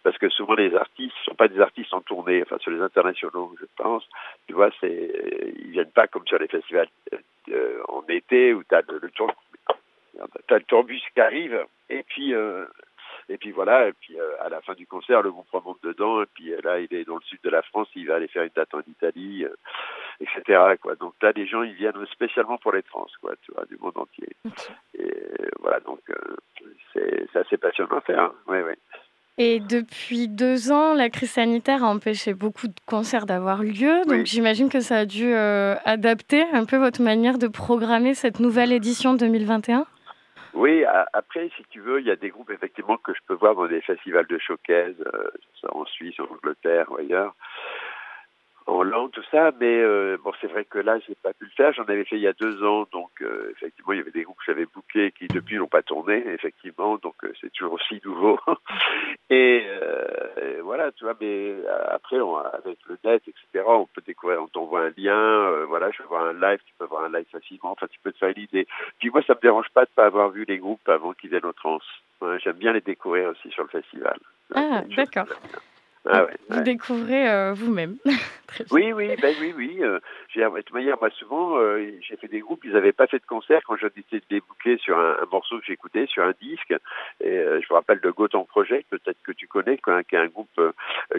Parce 0.03 0.17
que 0.17 0.27
souvent 0.29 0.55
les 0.55 0.75
artistes 0.75 1.15
sont 1.23 1.35
pas 1.35 1.47
des 1.47 1.59
artistes 1.59 1.93
en 1.93 2.01
tournée, 2.01 2.41
enfin 2.41 2.57
sur 2.57 2.71
les 2.71 2.81
internationaux, 2.81 3.55
je 3.59 3.65
pense. 3.77 4.03
Tu 4.47 4.53
vois, 4.53 4.71
c'est 4.81 5.53
ils 5.59 5.71
viennent 5.71 5.91
pas 5.91 6.07
comme 6.07 6.25
sur 6.25 6.39
les 6.39 6.47
festivals 6.47 6.89
euh, 7.49 7.81
en 7.87 8.03
été 8.07 8.53
où 8.53 8.63
tu 8.63 8.75
as 8.75 8.81
le, 8.87 8.99
le 8.99 9.09
tour, 9.11 9.31
as 10.49 10.57
le 10.57 10.63
tourbus 10.63 11.01
qui 11.13 11.21
arrive 11.21 11.65
et 11.89 12.03
puis 12.03 12.33
euh, 12.33 12.65
et 13.27 13.37
puis 13.37 13.51
voilà, 13.51 13.87
et 13.87 13.93
puis 13.93 14.19
euh, 14.19 14.43
à 14.43 14.49
la 14.49 14.61
fin 14.61 14.73
du 14.73 14.85
concert, 14.85 15.23
le 15.23 15.31
groupe 15.31 15.49
remonte 15.51 15.81
dedans, 15.81 16.21
et 16.21 16.27
puis 16.27 16.53
là, 16.63 16.79
il 16.79 16.93
est 16.93 17.05
dans 17.05 17.15
le 17.15 17.21
sud 17.21 17.39
de 17.43 17.49
la 17.49 17.63
France, 17.63 17.87
il 17.95 18.07
va 18.07 18.15
aller 18.15 18.27
faire 18.27 18.43
une 18.43 18.51
date 18.55 18.73
en 18.75 18.81
Italie, 18.81 19.45
etc. 20.19 20.75
Quoi. 20.79 20.95
Donc 20.95 21.15
là, 21.23 21.31
les 21.35 21.47
gens, 21.47 21.63
ils 21.63 21.73
viennent 21.73 22.05
spécialement 22.11 22.59
pour 22.59 22.71
les 22.71 22.83
trans, 22.83 23.07
quoi, 23.21 23.33
tu 23.41 23.51
vois, 23.51 23.65
du 23.65 23.77
monde 23.77 23.97
entier. 23.97 24.29
Et 24.93 25.11
voilà, 25.59 25.79
donc 25.79 26.01
c'est 26.93 27.35
assez 27.35 27.57
passionnant 27.57 27.97
à 27.97 28.01
faire. 28.01 28.21
Hein. 28.21 28.35
Oui, 28.47 28.57
oui. 28.59 28.73
Et 29.37 29.59
depuis 29.59 30.29
deux 30.29 30.71
ans, 30.71 30.93
la 30.93 31.09
crise 31.09 31.31
sanitaire 31.31 31.83
a 31.83 31.87
empêché 31.87 32.33
beaucoup 32.33 32.67
de 32.67 32.79
concerts 32.85 33.25
d'avoir 33.25 33.63
lieu. 33.63 34.05
Donc 34.07 34.25
j'imagine 34.25 34.69
que 34.69 34.79
ça 34.79 34.99
a 34.99 35.05
dû 35.05 35.33
adapter 35.33 36.43
un 36.53 36.63
peu 36.63 36.77
votre 36.77 37.01
manière 37.01 37.37
de 37.37 37.47
programmer 37.47 38.13
cette 38.13 38.39
nouvelle 38.39 38.71
édition 38.71 39.13
2021 39.13 39.85
oui, 40.55 40.85
après, 41.11 41.49
si 41.57 41.63
tu 41.69 41.81
veux, 41.81 41.99
il 41.99 42.07
y 42.07 42.11
a 42.11 42.15
des 42.15 42.29
groupes 42.29 42.49
effectivement 42.49 42.95
que 42.95 43.13
je 43.13 43.19
peux 43.27 43.33
voir 43.33 43.55
dans 43.55 43.67
des 43.67 43.81
festivals 43.81 44.25
de 44.25 44.37
showcase, 44.37 44.95
euh, 45.13 45.29
en 45.67 45.85
Suisse, 45.85 46.17
en 46.21 46.33
Angleterre 46.33 46.89
ou 46.91 46.97
ailleurs 46.97 47.35
en 48.67 48.83
langue, 48.83 49.11
tout 49.11 49.23
ça. 49.31 49.51
Mais 49.59 49.79
euh, 49.79 50.17
bon, 50.23 50.31
c'est 50.41 50.47
vrai 50.47 50.65
que 50.65 50.79
là, 50.79 50.97
j'ai 51.07 51.15
pas 51.15 51.33
pu 51.33 51.45
le 51.45 51.51
faire. 51.51 51.73
J'en 51.73 51.83
avais 51.83 52.05
fait 52.05 52.15
il 52.15 52.21
y 52.21 52.27
a 52.27 52.33
deux 52.33 52.63
ans, 52.63 52.85
donc 52.91 53.11
euh, 53.21 53.51
effectivement, 53.51 53.93
il 53.93 53.97
y 53.97 54.01
avait 54.01 54.11
des 54.11 54.23
groupes 54.23 54.37
que 54.37 54.45
j'avais 54.45 54.65
bookés 54.65 55.11
qui 55.11 55.27
depuis 55.27 55.57
n'ont 55.57 55.67
pas 55.67 55.83
tourné, 55.83 56.23
effectivement. 56.27 56.97
Donc 56.97 57.15
euh, 57.23 57.33
c'est 57.41 57.51
toujours 57.51 57.73
aussi 57.73 58.01
nouveau. 58.03 58.39
et, 59.29 59.63
voilà, 60.63 60.91
tu 60.93 61.03
vois. 61.03 61.13
Mais 61.21 61.53
après, 61.89 62.19
on, 62.19 62.37
avec 62.37 62.79
le 62.87 62.97
net, 63.03 63.21
etc., 63.27 63.63
on 63.67 63.85
peut 63.85 64.01
découvrir. 64.05 64.41
On 64.41 64.47
t'envoie 64.47 64.81
un 64.81 64.93
lien. 64.97 65.65
voilà, 65.67 65.91
je 65.91 66.01
veux 66.01 66.09
voir 66.09 66.25
un 66.25 66.33
live. 66.33 66.59
Tu 66.65 66.73
peux 66.77 66.85
voir 66.85 67.03
un 67.03 67.09
live 67.09 67.27
facilement. 67.31 67.71
Enfin, 67.71 67.87
tu 67.89 67.99
peux 68.01 68.11
te 68.11 68.17
faire 68.17 68.33
une 68.35 68.43
idée. 68.43 68.67
Puis 68.99 69.09
moi, 69.11 69.21
ça 69.27 69.35
me 69.35 69.41
dérange 69.41 69.69
pas 69.73 69.85
de 69.85 69.91
pas 69.95 70.05
avoir 70.05 70.29
vu 70.29 70.43
les 70.47 70.57
groupes 70.57 70.87
avant 70.89 71.13
qu'ils 71.13 71.29
viennent 71.29 71.45
au 71.45 71.53
trans. 71.53 71.79
J'aime 72.43 72.57
bien 72.57 72.73
les 72.73 72.81
découvrir 72.81 73.29
aussi 73.29 73.51
sur 73.51 73.63
le 73.63 73.69
festival. 73.69 74.17
Ah, 74.55 74.81
d'accord. 74.95 75.27
Ah 76.07 76.25
ouais, 76.25 76.37
vous 76.49 76.61
découvrez 76.61 77.27
euh, 77.29 77.53
vous-même. 77.53 77.95
oui, 78.71 78.93
oui, 78.93 79.15
ben 79.19 79.35
oui, 79.41 79.53
oui. 79.57 79.77
Euh, 79.81 79.99
de 80.35 80.61
toute 80.61 80.73
manière, 80.73 80.97
moi, 80.99 81.09
souvent, 81.09 81.57
euh, 81.57 81.91
j'ai 82.01 82.15
fait 82.17 82.27
des 82.27 82.41
groupes, 82.41 82.63
ils 82.63 82.73
n'avaient 82.73 82.91
pas 82.91 83.07
fait 83.07 83.17
de 83.17 83.25
concert 83.25 83.61
quand 83.65 83.75
j'ai 83.75 83.89
décidé 83.89 84.19
de 84.19 84.25
les 84.29 84.41
boucler 84.41 84.77
sur 84.77 84.99
un, 84.99 85.17
un 85.21 85.25
morceau 85.31 85.57
que 85.59 85.65
j'écoutais, 85.65 86.05
sur 86.05 86.23
un 86.23 86.33
disque. 86.39 86.73
Et 87.21 87.37
je 87.37 87.65
me 87.69 87.73
rappelle 87.73 88.01
de 88.01 88.11
Gotham 88.11 88.45
Project, 88.45 88.87
peut-être 88.89 89.17
que 89.23 89.31
tu 89.31 89.47
connais, 89.47 89.77
qui 89.77 90.15
est 90.15 90.17
un 90.17 90.27
groupe 90.27 90.61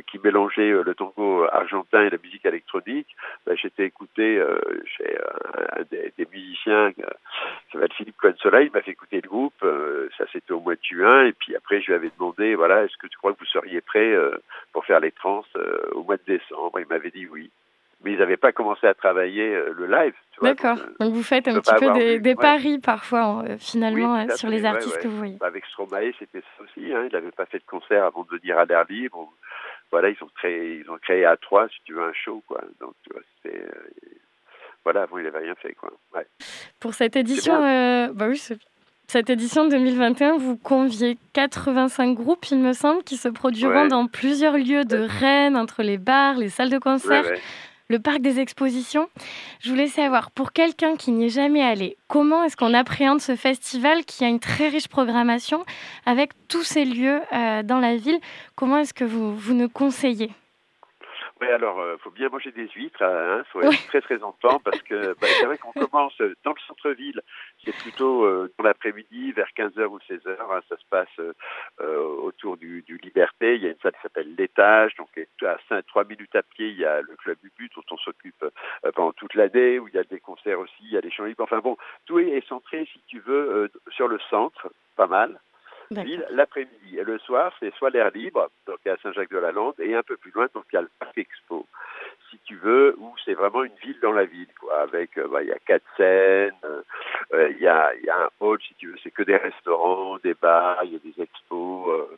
qui 0.07 0.19
mélangeait 0.23 0.71
le 0.71 0.95
tango 0.95 1.45
argentin 1.51 2.03
et 2.03 2.11
la 2.11 2.19
musique 2.23 2.45
électronique. 2.45 3.09
Ben, 3.47 3.57
J'étais 3.57 3.87
écouté 3.87 4.41
chez 4.97 5.19
un 5.77 5.83
des, 5.91 6.13
des, 6.17 6.27
musiciens 6.31 6.93
qui 6.93 7.03
s'appelle 7.73 7.93
Philippe 7.97 8.17
Cohen-Soleil, 8.19 8.67
il 8.67 8.73
m'a 8.73 8.83
fait 8.83 8.93
écouter 8.93 9.21
le 9.23 9.29
groupe. 9.29 9.65
ça, 10.17 10.25
c'était 10.33 10.53
au 10.53 10.61
mois 10.61 10.75
de 10.75 10.85
juin. 10.85 11.25
Et 11.25 11.33
puis 11.33 11.57
après, 11.57 11.81
je 11.81 11.87
lui 11.87 11.95
avais 11.95 12.11
demandé, 12.17 12.55
voilà, 12.55 12.85
est-ce 12.85 12.97
que 12.99 13.07
tu 13.07 13.17
crois 13.17 13.33
que 13.33 13.41
vous 13.41 13.47
seriez 13.47 13.81
prêt 13.81 14.15
pour 14.77 14.85
faire 14.85 15.01
les 15.01 15.11
trans 15.11 15.43
au 15.93 16.03
mois 16.03 16.19
de 16.19 16.23
décembre 16.27 16.79
Il 16.79 16.87
m'avait 16.87 17.11
dit 17.11 17.27
oui 17.27 17.51
mais 18.05 18.13
ils 18.13 18.19
n'avaient 18.19 18.37
pas 18.37 18.53
commencé 18.53 18.87
à 18.87 18.93
travailler 18.93 19.55
euh, 19.55 19.73
le 19.75 19.87
live. 19.87 20.13
D'accord. 20.43 20.77
Donc, 21.01 21.15
vous 21.15 21.23
faites 21.23 21.49
un 21.49 21.59
petit 21.61 21.75
peu 21.75 21.93
des, 21.95 22.21
des 22.21 22.35
paris 22.35 22.79
parfois, 22.79 23.43
euh, 23.49 23.57
finalement, 23.59 24.17
euh, 24.17 24.29
sur 24.37 24.51
les 24.51 24.67
artistes 24.67 24.99
que 25.01 25.09
vous 25.09 25.17
voyez. 25.17 25.39
Avec 25.41 25.65
Stromae, 25.65 26.13
c'était 26.19 26.41
ça 26.41 26.63
aussi. 26.63 26.93
Hein. 26.93 27.07
Il 27.09 27.13
n'avait 27.15 27.31
pas 27.31 27.47
fait 27.47 27.59
de 27.59 27.65
concert 27.65 28.05
avant 28.05 28.25
de 28.25 28.37
venir 28.37 28.59
à 28.59 28.67
l'air 28.67 28.85
libre. 28.89 29.33
Voilà, 29.91 30.11
ils 30.11 30.23
ont 30.23 30.29
créé, 30.37 30.83
ils 30.85 30.91
ont 30.91 30.99
créé 30.99 31.25
à 31.25 31.39
trois, 31.39 31.69
si 31.69 31.79
tu 31.85 31.95
veux, 31.95 32.03
un 32.03 32.13
show, 32.13 32.43
quoi. 32.47 32.61
Donc, 32.81 32.93
tu 33.03 33.15
vois, 33.15 33.23
c'était. 33.43 33.65
voilà, 34.85 35.05
avant, 35.05 35.17
il 35.17 35.25
n'avait 35.25 35.39
rien 35.39 35.55
fait, 35.55 35.73
quoi. 35.73 35.91
Ouais. 36.15 36.27
Pour 36.79 36.93
cette 36.93 37.17
édition, 37.17 37.59
bah 38.13 38.27
oui, 38.29 38.37
cette 39.09 39.31
édition 39.31 39.69
2021, 39.69 40.37
vous 40.37 40.57
conviez 40.57 41.17
85 41.33 42.15
groupes, 42.15 42.47
il 42.51 42.59
me 42.59 42.73
semble, 42.73 43.05
qui 43.05 43.17
se 43.17 43.29
produiront 43.29 43.87
dans 43.87 44.07
plusieurs 44.07 44.59
lieux 44.59 44.85
de 44.85 44.97
Rennes, 44.97 45.57
entre 45.57 45.83
les 45.83 45.99
bars, 45.99 46.37
les 46.37 46.49
salles 46.49 46.71
de 46.71 46.79
concert 46.79 47.25
le 47.89 47.99
parc 47.99 48.21
des 48.21 48.41
expositions. 48.41 49.09
Je 49.61 49.71
voulais 49.71 49.89
savoir, 49.89 50.31
pour 50.31 50.53
quelqu'un 50.53 50.97
qui 50.97 51.13
n'y 51.13 51.27
est 51.27 51.31
jamais 51.31 51.63
allé, 51.63 51.97
comment 52.09 52.45
est-ce 52.45 52.57
qu'on 52.57 52.75
appréhende 52.75 53.21
ce 53.21 53.37
festival 53.37 54.05
qui 54.05 54.25
a 54.25 54.29
une 54.29 54.41
très 54.41 54.69
riche 54.69 54.89
programmation 54.89 55.65
avec 56.05 56.33
tous 56.49 56.65
ces 56.65 56.85
lieux 56.85 57.21
euh, 57.33 57.63
dans 57.63 57.79
la 57.79 57.97
ville? 57.97 58.19
Comment 58.55 58.79
est-ce 58.79 58.95
que 58.95 59.05
vous, 59.05 59.37
vous 59.37 59.55
nous 59.55 59.69
conseillez? 59.69 60.31
Oui, 61.39 61.49
alors, 61.49 61.77
il 61.81 61.83
euh, 61.83 61.99
faut 61.99 62.11
bien 62.11 62.31
manger 62.31 62.51
des 62.51 62.67
huîtres, 62.69 63.03
il 63.03 63.05
hein, 63.05 63.45
faut 63.53 63.61
être 63.61 63.87
très 63.89 64.01
très 64.01 64.23
en 64.23 64.33
temps 64.33 64.59
parce 64.59 64.81
que 64.81 65.13
bah, 65.21 65.27
c'est 65.39 65.45
vrai 65.45 65.59
qu'on 65.59 65.73
commence 65.73 66.17
dans 66.45 66.53
le 66.53 66.61
centre-ville, 66.67 67.21
c'est 67.63 67.77
plutôt 67.77 68.25
euh, 68.25 68.51
dans 68.57 68.65
l'après-midi, 68.65 69.33
vers 69.33 69.49
15h 69.55 69.85
ou 69.85 69.99
16h, 69.99 70.31
hein, 70.41 70.61
ça 70.67 70.79
se 70.79 70.85
passe 70.89 71.35
euh, 71.81 72.05
autour 72.23 72.57
du, 72.57 72.83
du, 72.83 72.97
Liberté, 72.97 73.57
il 73.57 73.63
y 73.63 73.67
a 73.67 73.71
une 73.71 73.79
salle 73.83 73.93
qui 73.93 74.01
s'appelle 74.01 74.35
l'étage, 74.35 74.95
donc 74.97 75.09
à 75.43 75.59
5, 75.69 75.85
3 75.87 76.05
minutes 76.05 76.35
à 76.35 76.43
pied, 76.43 76.71
il 76.71 76.79
y 76.79 76.87
a 76.87 77.03
le 77.03 77.15
club 77.17 77.37
du 77.43 77.53
but 77.57 77.71
dont 77.77 77.85
on 77.91 77.99
s'occupe 77.99 78.45
pendant 78.95 79.13
toute 79.13 79.35
l'année, 79.35 79.79
où 79.79 79.89
il 79.89 79.95
y 79.95 79.99
a 79.99 80.05
des 80.05 80.21
concerts 80.21 80.59
aussi, 80.59 80.73
il 80.81 80.93
y 80.93 80.97
a 80.97 81.03
des 81.03 81.11
chants 81.11 81.25
libres, 81.25 81.45
enfin 81.45 81.59
bon, 81.59 81.77
tout 82.07 82.19
est 82.19 82.49
centré, 82.49 82.89
si 82.91 83.01
tu 83.07 83.21
veux, 83.21 83.71
sur 83.91 84.09
le 84.09 84.19
centre, 84.31 84.71
pas 84.97 85.07
mal, 85.07 85.39
ville 85.91 86.27
l'après-midi. 86.31 86.99
Et 86.99 87.05
le 87.05 87.19
soir, 87.19 87.53
c'est 87.61 87.73
soit 87.75 87.91
l'air 87.91 88.11
libre, 88.13 88.51
donc 88.67 88.79
à 88.87 88.97
Saint-Jacques-de-la-Lande, 88.99 89.75
et 89.79 89.95
un 89.95 90.03
peu 90.03 90.17
plus 90.17 90.31
loin, 90.33 90.47
donc 90.55 90.65
il 90.73 90.77
y 90.77 90.79
a 90.79 90.83
le 90.83 90.91
Parc 90.99 91.17
Expo, 91.19 91.67
si 92.31 92.39
tu 92.45 92.57
veux, 92.57 92.95
où 92.99 93.15
c'est 93.25 93.35
vraiment 93.35 93.65
une 93.65 93.75
ville 93.83 93.99
dans 94.01 94.13
la 94.13 94.25
ville, 94.25 94.49
quoi, 94.61 94.81
avec, 94.81 95.17
euh, 95.19 95.29
bah, 95.29 95.43
il 95.43 95.49
y 95.49 95.53
a 95.53 95.59
quatre 95.59 95.85
scènes, 95.97 96.53
euh, 96.65 97.51
il 97.51 97.59
y, 97.59 97.69
a, 97.69 97.95
y 98.03 98.09
a 98.09 98.25
un 98.25 98.29
hall, 98.41 98.59
si 98.67 98.75
tu 98.75 98.89
veux, 98.89 98.97
c'est 99.03 99.11
que 99.11 99.23
des 99.23 99.37
restaurants, 99.37 100.19
des 100.19 100.35
bars, 100.35 100.83
il 100.85 100.93
y 100.93 100.97
a 100.97 100.99
des 100.99 101.23
expos, 101.23 101.89
euh, 101.89 102.17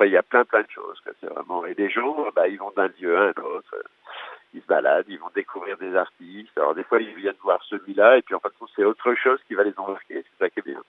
il 0.00 0.10
y 0.10 0.16
a 0.16 0.22
plein, 0.22 0.44
plein 0.44 0.62
de 0.62 0.70
choses, 0.70 1.00
c'est 1.20 1.26
vraiment, 1.26 1.66
et 1.66 1.74
des 1.74 1.90
gens, 1.90 2.28
bah, 2.34 2.48
ils 2.48 2.58
vont 2.58 2.72
d'un 2.76 2.88
lieu 3.00 3.16
à 3.16 3.22
un 3.24 3.42
autre, 3.42 3.74
ils 4.52 4.62
se 4.62 4.66
baladent, 4.66 5.06
ils 5.08 5.18
vont 5.18 5.30
découvrir 5.34 5.76
des 5.78 5.94
artistes, 5.96 6.56
alors 6.56 6.74
des 6.74 6.84
fois, 6.84 7.00
ils 7.00 7.14
viennent 7.14 7.34
voir 7.42 7.62
celui-là, 7.64 8.18
et 8.18 8.22
puis 8.22 8.34
en 8.34 8.40
fait, 8.40 8.52
c'est 8.76 8.84
autre 8.84 9.14
chose 9.14 9.40
qui 9.46 9.54
va 9.54 9.64
les 9.64 9.74
embarquer, 9.76 10.22
c'est 10.22 10.44
ça 10.44 10.50
qui 10.50 10.60
est 10.60 10.62
bien. 10.62 10.80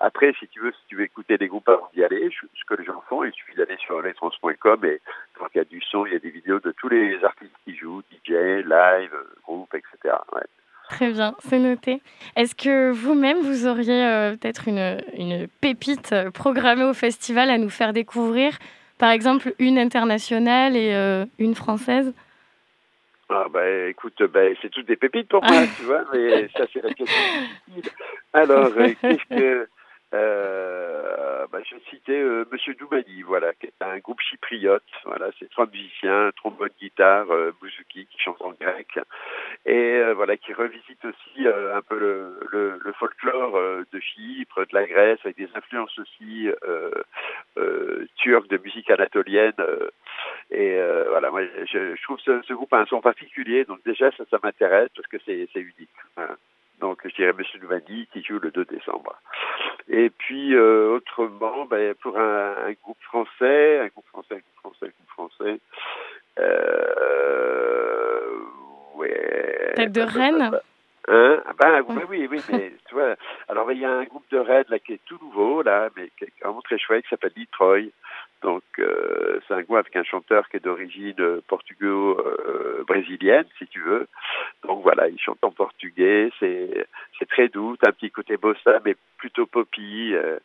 Après, 0.00 0.32
si 0.38 0.48
tu 0.48 0.60
veux, 0.60 0.72
si 0.72 0.86
tu 0.88 0.96
veux 0.96 1.04
écouter 1.04 1.36
des 1.36 1.46
groupes 1.46 1.68
avant 1.68 1.90
d'y 1.94 2.02
aller, 2.02 2.30
ce 2.30 2.64
que 2.64 2.74
les 2.74 2.86
gens 2.86 3.02
font, 3.08 3.22
il 3.22 3.32
suffit 3.32 3.54
d'aller 3.54 3.76
sur 3.84 4.00
letrans.com 4.00 4.84
et 4.86 5.00
quand 5.34 5.46
il 5.54 5.58
y 5.58 5.60
a 5.60 5.64
du 5.64 5.82
son, 5.82 6.06
il 6.06 6.14
y 6.14 6.16
a 6.16 6.18
des 6.18 6.30
vidéos 6.30 6.58
de 6.58 6.72
tous 6.72 6.88
les 6.88 7.22
artistes 7.22 7.54
qui 7.64 7.76
jouent, 7.76 8.02
DJ, 8.10 8.64
live, 8.64 9.14
groupe, 9.42 9.74
etc. 9.74 10.16
Ouais. 10.32 10.40
Très 10.88 11.12
bien, 11.12 11.34
c'est 11.40 11.58
noté. 11.58 12.00
Est-ce 12.34 12.54
que 12.54 12.90
vous-même, 12.90 13.40
vous 13.40 13.66
auriez 13.66 14.04
euh, 14.04 14.36
peut-être 14.36 14.68
une, 14.68 15.02
une 15.16 15.46
pépite 15.60 16.12
euh, 16.12 16.30
programmée 16.30 16.84
au 16.84 16.94
festival 16.94 17.50
à 17.50 17.58
nous 17.58 17.70
faire 17.70 17.92
découvrir 17.92 18.58
Par 18.98 19.10
exemple, 19.10 19.52
une 19.58 19.78
internationale 19.78 20.76
et 20.76 20.94
euh, 20.94 21.26
une 21.38 21.54
française? 21.54 22.12
Ah 23.28 23.46
bah 23.50 23.68
écoute, 23.86 24.20
bah, 24.32 24.40
c'est 24.60 24.70
toutes 24.70 24.86
des 24.86 24.96
pépites 24.96 25.28
pour 25.28 25.44
moi, 25.44 25.62
tu 25.76 25.82
vois, 25.82 26.04
mais 26.12 26.48
ça 26.56 26.64
c'est 26.72 26.82
la 26.82 26.92
question 26.94 27.22
difficile. 27.68 27.92
Alors, 28.32 28.74
qu'est-ce 28.74 29.36
que 29.36 29.68
euh, 30.12 31.46
bah, 31.52 31.58
je 31.64 31.76
citais 31.90 32.20
euh, 32.20 32.44
Monsieur 32.50 32.74
Doumani, 32.74 33.22
voilà, 33.22 33.52
qui 33.54 33.66
est 33.66 33.82
un 33.82 33.98
groupe 33.98 34.20
chypriote. 34.20 34.82
Voilà, 35.04 35.30
c'est 35.38 35.48
trois 35.50 35.66
musiciens, 35.66 36.30
trombone, 36.36 36.70
guitare, 36.80 37.30
euh, 37.30 37.52
bouzouki, 37.60 38.06
qui 38.06 38.18
chantent 38.18 38.42
en 38.42 38.52
grec, 38.52 38.98
et 39.66 39.72
euh, 39.76 40.14
voilà, 40.14 40.36
qui 40.36 40.52
revisite 40.52 41.04
aussi 41.04 41.46
euh, 41.46 41.76
un 41.76 41.82
peu 41.82 41.98
le, 41.98 42.40
le, 42.50 42.78
le 42.82 42.92
folklore 42.92 43.58
de 43.92 44.00
Chypre, 44.00 44.62
de 44.62 44.74
la 44.74 44.86
Grèce, 44.86 45.18
avec 45.24 45.36
des 45.36 45.48
influences 45.54 45.98
aussi 45.98 46.48
turques 48.16 48.48
de 48.48 48.58
musique 48.58 48.90
anatolienne. 48.90 49.54
et 50.50 50.76
euh, 50.78 51.06
voilà, 51.10 51.30
moi, 51.30 51.42
je, 51.44 51.94
je 51.96 52.02
trouve 52.02 52.18
ce, 52.20 52.42
ce, 52.42 52.52
groupe 52.52 52.72
a 52.72 52.78
un 52.78 52.86
son 52.86 53.00
particulier, 53.00 53.64
donc 53.64 53.82
déjà, 53.84 54.10
ça, 54.12 54.24
ça 54.30 54.38
m'intéresse 54.42 54.90
parce 54.94 55.08
que 55.08 55.18
c'est 55.24 55.48
unique. 55.54 55.90
Voilà. 56.16 56.36
Donc, 56.80 57.00
je 57.04 57.14
dirais 57.14 57.34
Monsieur 57.36 57.60
Nouvani 57.60 58.08
qui 58.12 58.22
joue 58.22 58.38
le 58.38 58.50
2 58.50 58.64
décembre. 58.64 59.14
Et 59.88 60.10
puis, 60.10 60.54
euh, 60.54 60.96
autrement, 60.96 61.66
ben, 61.66 61.94
pour 61.96 62.18
un, 62.18 62.54
un, 62.66 62.72
groupe 62.82 63.00
français, 63.02 63.80
un 63.80 63.88
groupe 63.88 64.06
français, 64.06 64.34
un 64.34 64.38
groupe 64.38 64.60
français, 64.60 64.86
un 64.86 64.86
groupe 64.86 65.08
français, 65.08 65.60
euh, 66.38 68.38
ouais. 68.94 69.72
Tête 69.74 69.92
de 69.92 70.02
Rennes 70.02 70.50
Hein? 71.08 71.42
Ben, 71.58 71.82
oui, 71.88 72.02
oui, 72.08 72.28
oui, 72.30 72.40
mais 72.52 72.72
tu 72.86 72.94
vois, 72.94 73.16
alors 73.48 73.72
il 73.72 73.80
y 73.80 73.84
a 73.84 73.90
un 73.90 74.04
groupe 74.04 74.30
de 74.30 74.38
Rennes 74.38 74.66
là 74.68 74.78
qui 74.78 74.92
est 74.92 75.00
tout 75.06 75.18
nouveau 75.20 75.62
là, 75.62 75.88
mais 75.96 76.08
qui 76.16 76.24
est 76.24 76.32
vraiment 76.40 76.60
très 76.60 76.78
chouette, 76.78 77.02
qui 77.02 77.08
s'appelle 77.08 77.32
Detroit. 77.36 77.90
Donc 78.42 78.62
euh, 78.78 79.40
c'est 79.46 79.54
un 79.54 79.62
groupe 79.62 79.78
avec 79.78 79.94
un 79.96 80.04
chanteur 80.04 80.48
qui 80.48 80.56
est 80.56 80.64
d'origine 80.64 81.40
portugo-brésilienne, 81.46 83.46
si 83.58 83.66
tu 83.66 83.80
veux. 83.80 84.06
Donc 84.66 84.82
voilà, 84.82 85.08
il 85.08 85.18
chante 85.18 85.42
en 85.42 85.50
portugais, 85.50 86.30
c'est 86.40 86.86
c'est 87.18 87.28
très 87.28 87.48
doux, 87.48 87.76
t'as 87.76 87.90
un 87.90 87.92
petit 87.92 88.10
côté 88.10 88.36
bossa, 88.36 88.80
mais 88.84 88.96
plutôt 89.18 89.46
poppy. 89.46 90.14
Euh, 90.14 90.38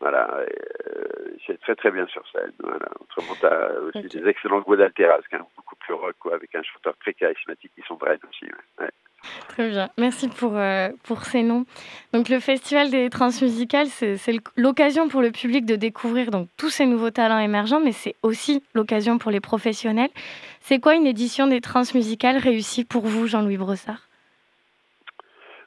voilà, 0.00 0.40
euh, 0.40 1.36
c'est 1.46 1.60
très 1.60 1.76
très 1.76 1.92
bien 1.92 2.06
sur 2.08 2.26
scène. 2.28 2.52
Voilà. 2.58 2.88
Autrement, 3.00 3.36
t'as 3.40 3.74
aussi 3.78 3.98
okay. 3.98 4.20
des 4.20 4.28
excellents 4.28 4.60
groupes 4.60 4.78
d'altéras, 4.78 5.20
beaucoup 5.56 5.76
plus 5.76 5.94
rock, 5.94 6.16
quoi, 6.18 6.34
avec 6.34 6.52
un 6.56 6.62
chanteur 6.62 6.96
très 6.98 7.14
charismatique 7.14 7.70
qui 7.74 7.82
sont 7.82 7.94
Brett 7.94 8.20
aussi. 8.28 8.46
Ouais. 8.80 8.90
Très 9.48 9.68
bien, 9.68 9.88
merci 9.98 10.28
pour, 10.28 10.56
euh, 10.56 10.88
pour 11.04 11.24
ces 11.24 11.42
noms. 11.42 11.64
Donc 12.12 12.28
le 12.28 12.40
Festival 12.40 12.90
des 12.90 13.10
Transmusicales, 13.10 13.86
c'est 13.86 14.16
l'occasion 14.56 15.08
pour 15.08 15.22
le 15.22 15.30
public 15.30 15.64
de 15.66 15.76
découvrir 15.76 16.30
donc, 16.30 16.48
tous 16.56 16.70
ces 16.70 16.86
nouveaux 16.86 17.10
talents 17.10 17.38
émergents, 17.38 17.80
mais 17.80 17.92
c'est 17.92 18.14
aussi 18.22 18.62
l'occasion 18.74 19.18
pour 19.18 19.30
les 19.30 19.40
professionnels. 19.40 20.10
C'est 20.60 20.78
quoi 20.78 20.94
une 20.94 21.06
édition 21.06 21.46
des 21.46 21.60
Transmusicales 21.60 22.38
réussie 22.38 22.84
pour 22.84 23.06
vous, 23.06 23.26
Jean-Louis 23.26 23.56
Brossard? 23.56 24.08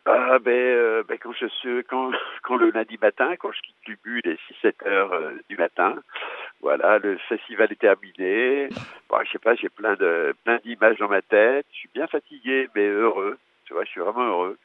Ah 0.07 0.37
ben, 0.37 0.51
euh, 0.51 1.03
ben, 1.07 1.17
quand 1.17 1.33
je 1.33 1.47
suis 1.47 1.83
quand, 1.89 2.11
quand 2.43 2.57
le 2.57 2.69
lundi 2.69 2.97
matin, 3.01 3.35
quand 3.37 3.51
je 3.51 3.61
quitte 3.61 3.75
Lubu 3.87 4.21
les 4.23 4.37
6-7 4.63 4.87
heures 4.87 5.13
euh, 5.13 5.31
du 5.49 5.57
matin, 5.57 5.95
voilà, 6.61 6.97
le 6.99 7.17
festival 7.29 7.71
est 7.71 7.79
terminé. 7.79 8.69
Bon, 9.09 9.17
je 9.23 9.31
sais 9.31 9.39
pas, 9.39 9.55
j'ai 9.55 9.69
plein 9.69 9.95
de 9.95 10.33
plein 10.43 10.57
d'images 10.63 10.97
dans 10.97 11.09
ma 11.09 11.21
tête. 11.21 11.65
Je 11.71 11.77
suis 11.77 11.89
bien 11.93 12.07
fatigué, 12.07 12.67
mais 12.75 12.87
heureux. 12.87 13.37
Tu 13.65 13.73
vois, 13.73 13.83
je 13.83 13.89
suis 13.89 14.01
vraiment 14.01 14.25
heureux. 14.25 14.57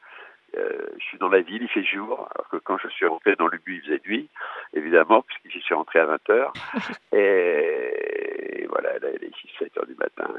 Euh, 0.57 0.87
je 0.99 1.03
suis 1.05 1.17
dans 1.17 1.29
la 1.29 1.41
ville, 1.41 1.63
il 1.63 1.69
fait 1.69 1.83
jour, 1.83 2.27
alors 2.33 2.49
que 2.49 2.57
quand 2.57 2.77
je 2.77 2.87
suis 2.89 3.05
rentré 3.05 3.35
dans 3.35 3.47
le 3.47 3.57
but, 3.57 3.77
il 3.77 3.81
faisait 3.81 4.01
nuit, 4.05 4.29
évidemment, 4.73 5.21
puisque 5.21 5.49
j'y 5.49 5.61
suis 5.61 5.73
rentré 5.73 5.99
à 5.99 6.05
20h. 6.05 6.51
et, 7.13 8.65
voilà, 8.67 8.99
là, 8.99 9.07
il 9.15 9.23
est 9.23 9.61
6-7 9.61 9.79
heures 9.79 9.85
du 9.85 9.95
matin. 9.95 10.33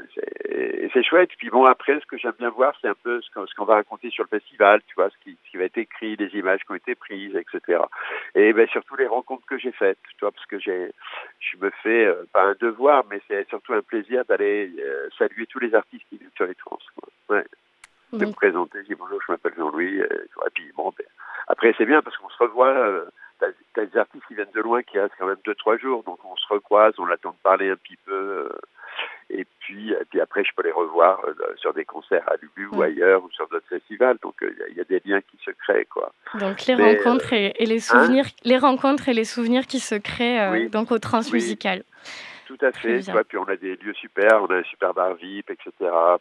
Et 0.49 0.89
c'est 0.93 1.03
chouette. 1.03 1.31
Puis 1.37 1.49
bon, 1.49 1.65
après, 1.65 1.99
ce 1.99 2.05
que 2.05 2.17
j'aime 2.17 2.33
bien 2.37 2.49
voir, 2.49 2.73
c'est 2.81 2.87
un 2.87 2.95
peu 3.03 3.21
ce 3.21 3.31
qu'on, 3.31 3.47
ce 3.47 3.55
qu'on 3.55 3.65
va 3.65 3.75
raconter 3.75 4.09
sur 4.11 4.23
le 4.23 4.39
festival, 4.39 4.81
tu 4.87 4.95
vois, 4.95 5.09
ce 5.09 5.17
qui, 5.23 5.37
ce 5.45 5.51
qui 5.51 5.57
va 5.57 5.65
être 5.65 5.77
écrit, 5.77 6.15
les 6.15 6.29
images 6.37 6.61
qui 6.61 6.71
ont 6.71 6.75
été 6.75 6.95
prises, 6.95 7.35
etc. 7.35 7.81
Et 8.35 8.53
ben, 8.53 8.67
surtout 8.67 8.95
les 8.95 9.07
rencontres 9.07 9.45
que 9.47 9.57
j'ai 9.57 9.71
faites, 9.71 9.97
tu 10.09 10.19
vois, 10.21 10.31
parce 10.31 10.45
que 10.45 10.59
j'ai, 10.59 10.91
je 11.39 11.57
me 11.57 11.71
fais, 11.81 12.05
euh, 12.05 12.25
pas 12.31 12.43
un 12.43 12.55
devoir, 12.59 13.03
mais 13.09 13.19
c'est 13.27 13.47
surtout 13.49 13.73
un 13.73 13.81
plaisir 13.81 14.25
d'aller 14.25 14.71
euh, 14.79 15.09
saluer 15.17 15.47
tous 15.47 15.59
les 15.59 15.73
artistes 15.73 16.05
qui 16.09 16.17
viennent 16.17 16.29
sur 16.35 16.45
les 16.45 16.55
trans. 16.55 16.79
Quoi. 16.95 17.09
Ouais 17.37 17.45
de 18.17 18.25
me 18.25 18.33
présenter, 18.33 18.79
je 18.83 18.87
dis 18.87 18.95
bonjour, 18.95 19.19
je 19.25 19.31
m'appelle 19.31 19.53
Jean-Louis. 19.57 19.99
Et, 19.99 20.49
puis 20.53 20.71
bon, 20.75 20.91
ben, 20.97 21.05
après 21.47 21.73
c'est 21.77 21.85
bien 21.85 22.01
parce 22.01 22.17
qu'on 22.17 22.29
se 22.29 22.37
revoit. 22.37 22.69
Euh, 22.69 23.05
T'as 23.39 23.81
as 23.81 23.85
des 23.85 23.97
artistes 23.97 24.23
qui 24.27 24.35
viennent 24.35 24.47
de 24.53 24.61
loin 24.61 24.83
qui 24.83 24.99
restent 24.99 25.15
quand 25.19 25.25
même 25.27 25.37
deux 25.43 25.55
trois 25.55 25.77
jours, 25.77 26.03
donc 26.03 26.19
on 26.23 26.35
se 26.35 26.45
recroise, 26.47 26.93
on 26.97 27.07
attend 27.07 27.31
de 27.31 27.41
parler 27.43 27.69
un 27.69 27.75
petit 27.75 27.97
peu. 28.05 28.13
Euh, 28.13 28.49
et 29.29 29.45
puis, 29.59 29.91
et 29.91 30.05
puis 30.09 30.21
après, 30.21 30.43
je 30.43 30.51
peux 30.55 30.63
les 30.63 30.71
revoir 30.71 31.19
euh, 31.25 31.33
sur 31.57 31.73
des 31.73 31.83
concerts 31.83 32.23
à 32.27 32.35
Lubu 32.41 32.67
mmh. 32.67 32.77
ou 32.77 32.81
ailleurs 32.83 33.23
ou 33.23 33.31
sur 33.31 33.47
d'autres 33.49 33.67
festivals. 33.67 34.17
Donc 34.21 34.35
il 34.41 34.73
y, 34.73 34.77
y, 34.77 34.81
a 34.81 34.83
des 34.83 35.01
liens 35.03 35.19
qui 35.21 35.37
se 35.43 35.51
créent, 35.51 35.85
quoi. 35.85 36.13
Donc 36.39 36.65
les 36.67 36.75
Mais, 36.75 36.95
rencontres 36.95 37.33
et, 37.33 37.53
et, 37.57 37.65
les 37.65 37.79
souvenirs, 37.79 38.25
hein 38.27 38.41
les 38.45 38.57
rencontres 38.57 39.09
et 39.09 39.13
les 39.13 39.25
souvenirs 39.25 39.65
qui 39.65 39.79
se 39.79 39.95
créent 39.95 40.49
oui. 40.51 40.69
donc 40.69 40.91
au 40.91 40.99
transmusical. 40.99 41.79
Oui. 41.79 42.13
Tout 42.53 42.65
à 42.65 42.71
fait. 42.71 43.01
Tu 43.01 43.11
vois, 43.11 43.23
puis 43.23 43.37
on 43.37 43.45
a 43.45 43.55
des 43.55 43.75
lieux 43.77 43.93
super, 43.95 44.43
on 44.43 44.45
a 44.47 44.57
un 44.57 44.63
super 44.63 44.93
bar 44.93 45.15
VIP, 45.15 45.49
etc. 45.49 45.71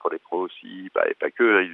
pour 0.01 0.11
les 0.11 0.19
pros 0.19 0.41
aussi, 0.41 0.91
bah, 0.95 1.05
et 1.09 1.15
pas 1.15 1.31
que, 1.31 1.65
hein, 1.65 1.73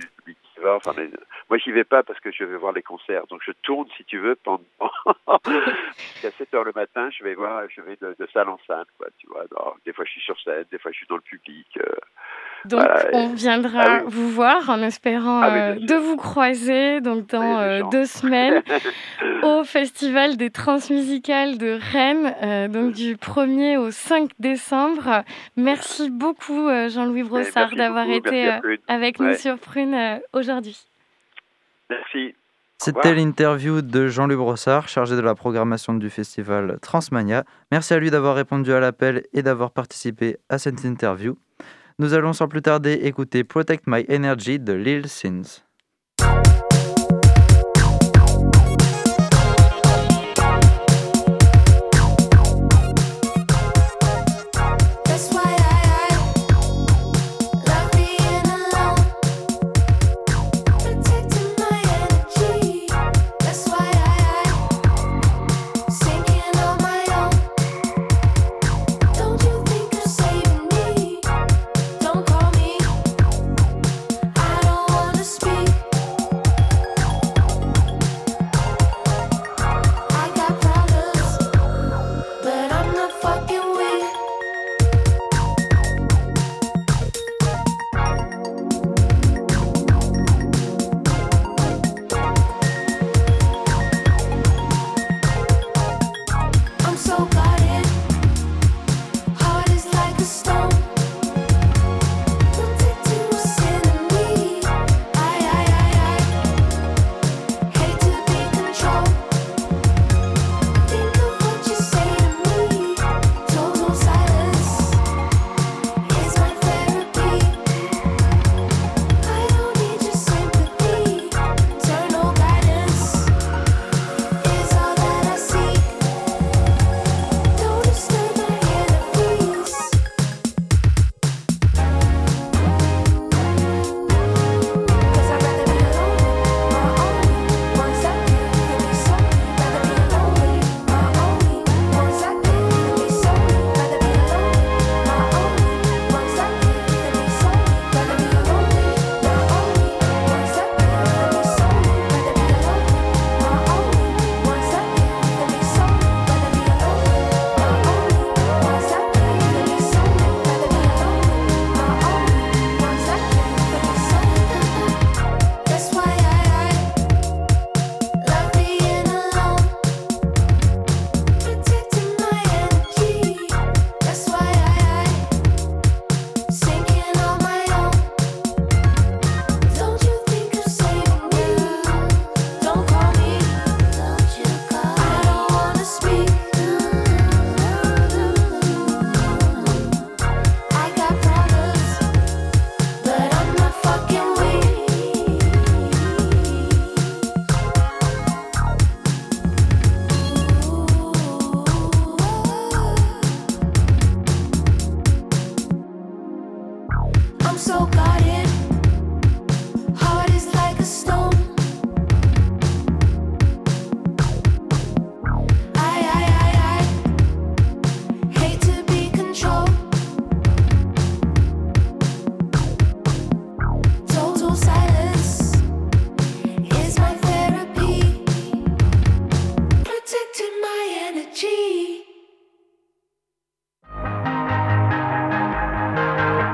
qui 0.59 0.65
va. 0.65 0.77
Enfin, 0.77 0.93
mais, 0.97 1.09
moi, 1.49 1.59
j'y 1.59 1.73
vais 1.73 1.85
pas 1.85 2.03
parce 2.03 2.21
que 2.21 2.31
je 2.31 2.45
vais 2.45 2.57
voir 2.57 2.73
les 2.73 2.83
concerts. 2.83 3.27
Donc, 3.29 3.41
je 3.45 3.53
tourne, 3.63 3.87
si 3.97 4.05
tu 4.05 4.19
veux, 4.19 4.37
pendant 4.37 4.63
à 5.27 5.39
7 6.21 6.55
heures 6.55 6.65
le 6.65 6.73
matin, 6.75 7.09
je 7.17 7.25
vais 7.25 7.35
voir, 7.35 7.63
je 7.75 7.81
vais 7.81 7.97
de, 8.01 8.15
de 8.19 8.29
salle 8.33 8.49
en 8.49 8.59
salle, 8.67 8.87
quoi. 8.99 9.09
Tu 9.19 9.27
vois, 9.29 9.45
Alors, 9.51 9.77
des 9.87 9.93
fois, 9.93 10.05
je 10.05 10.13
suis 10.13 10.21
sur 10.21 10.39
scène, 10.41 10.65
des 10.71 10.79
fois, 10.79 10.91
je 10.93 10.99
suis 10.99 11.07
dans 11.07 11.17
le 11.17 11.23
public. 11.23 11.67
Euh, 11.79 11.83
donc, 12.65 12.81
voilà, 12.81 13.07
on 13.13 13.29
viendra 13.35 13.83
ah, 13.83 14.01
oui. 14.05 14.11
vous 14.13 14.29
voir 14.31 14.69
en 14.69 14.83
espérant 14.83 15.41
ah, 15.43 15.51
oui, 15.53 15.59
euh, 15.59 15.87
de 15.87 15.95
vous 15.95 16.17
croiser 16.17 17.01
donc 17.01 17.29
dans 17.29 17.61
euh, 17.61 17.83
deux 17.93 18.05
semaines 18.05 18.63
au 19.45 19.63
Festival 19.63 20.37
des 20.37 20.51
Transmusicales 20.51 21.57
de 21.57 21.79
Rennes, 21.93 22.69
donc 22.71 22.93
du 22.93 23.15
1er 23.15 23.77
au 23.77 23.93
5 23.93 24.33
décembre. 24.41 25.23
Merci 25.57 26.11
beaucoup 26.11 26.69
Jean-Louis 26.89 27.23
Brossard 27.23 27.71
d'avoir 27.77 28.11
été 28.11 28.51
avec 28.89 29.21
ouais. 29.21 29.29
nous 29.29 29.35
sur 29.35 29.59
Prune 29.59 30.21
aujourd'hui. 30.33 30.48
Merci. 31.91 32.35
C'était 32.81 33.15
l'interview 33.15 33.83
de 33.83 34.07
Jean-Louis 34.07 34.37
Brossard, 34.37 34.89
chargé 34.89 35.17
de 35.17 35.21
la 35.21 35.35
programmation 35.35 35.95
du 35.95 36.11
festival 36.11 36.79
Transmania. 36.81 37.45
Merci 37.73 37.93
à 37.95 37.99
lui 37.99 38.11
d'avoir 38.11 38.37
répondu 38.37 38.73
à 38.73 38.79
l'appel 38.79 39.25
et 39.33 39.43
d'avoir 39.43 39.73
participé 39.73 40.39
à 40.49 40.59
cette 40.59 40.85
interview. 40.85 41.37
Nous 41.99 42.15
allons 42.15 42.33
sans 42.33 42.47
plus 42.47 42.63
tarder 42.63 42.93
écouter 42.93 43.43
Protect 43.43 43.85
My 43.89 44.07
Energy 44.09 44.61
de 44.61 44.73
Lil 44.75 45.09
Sins. 45.09 45.65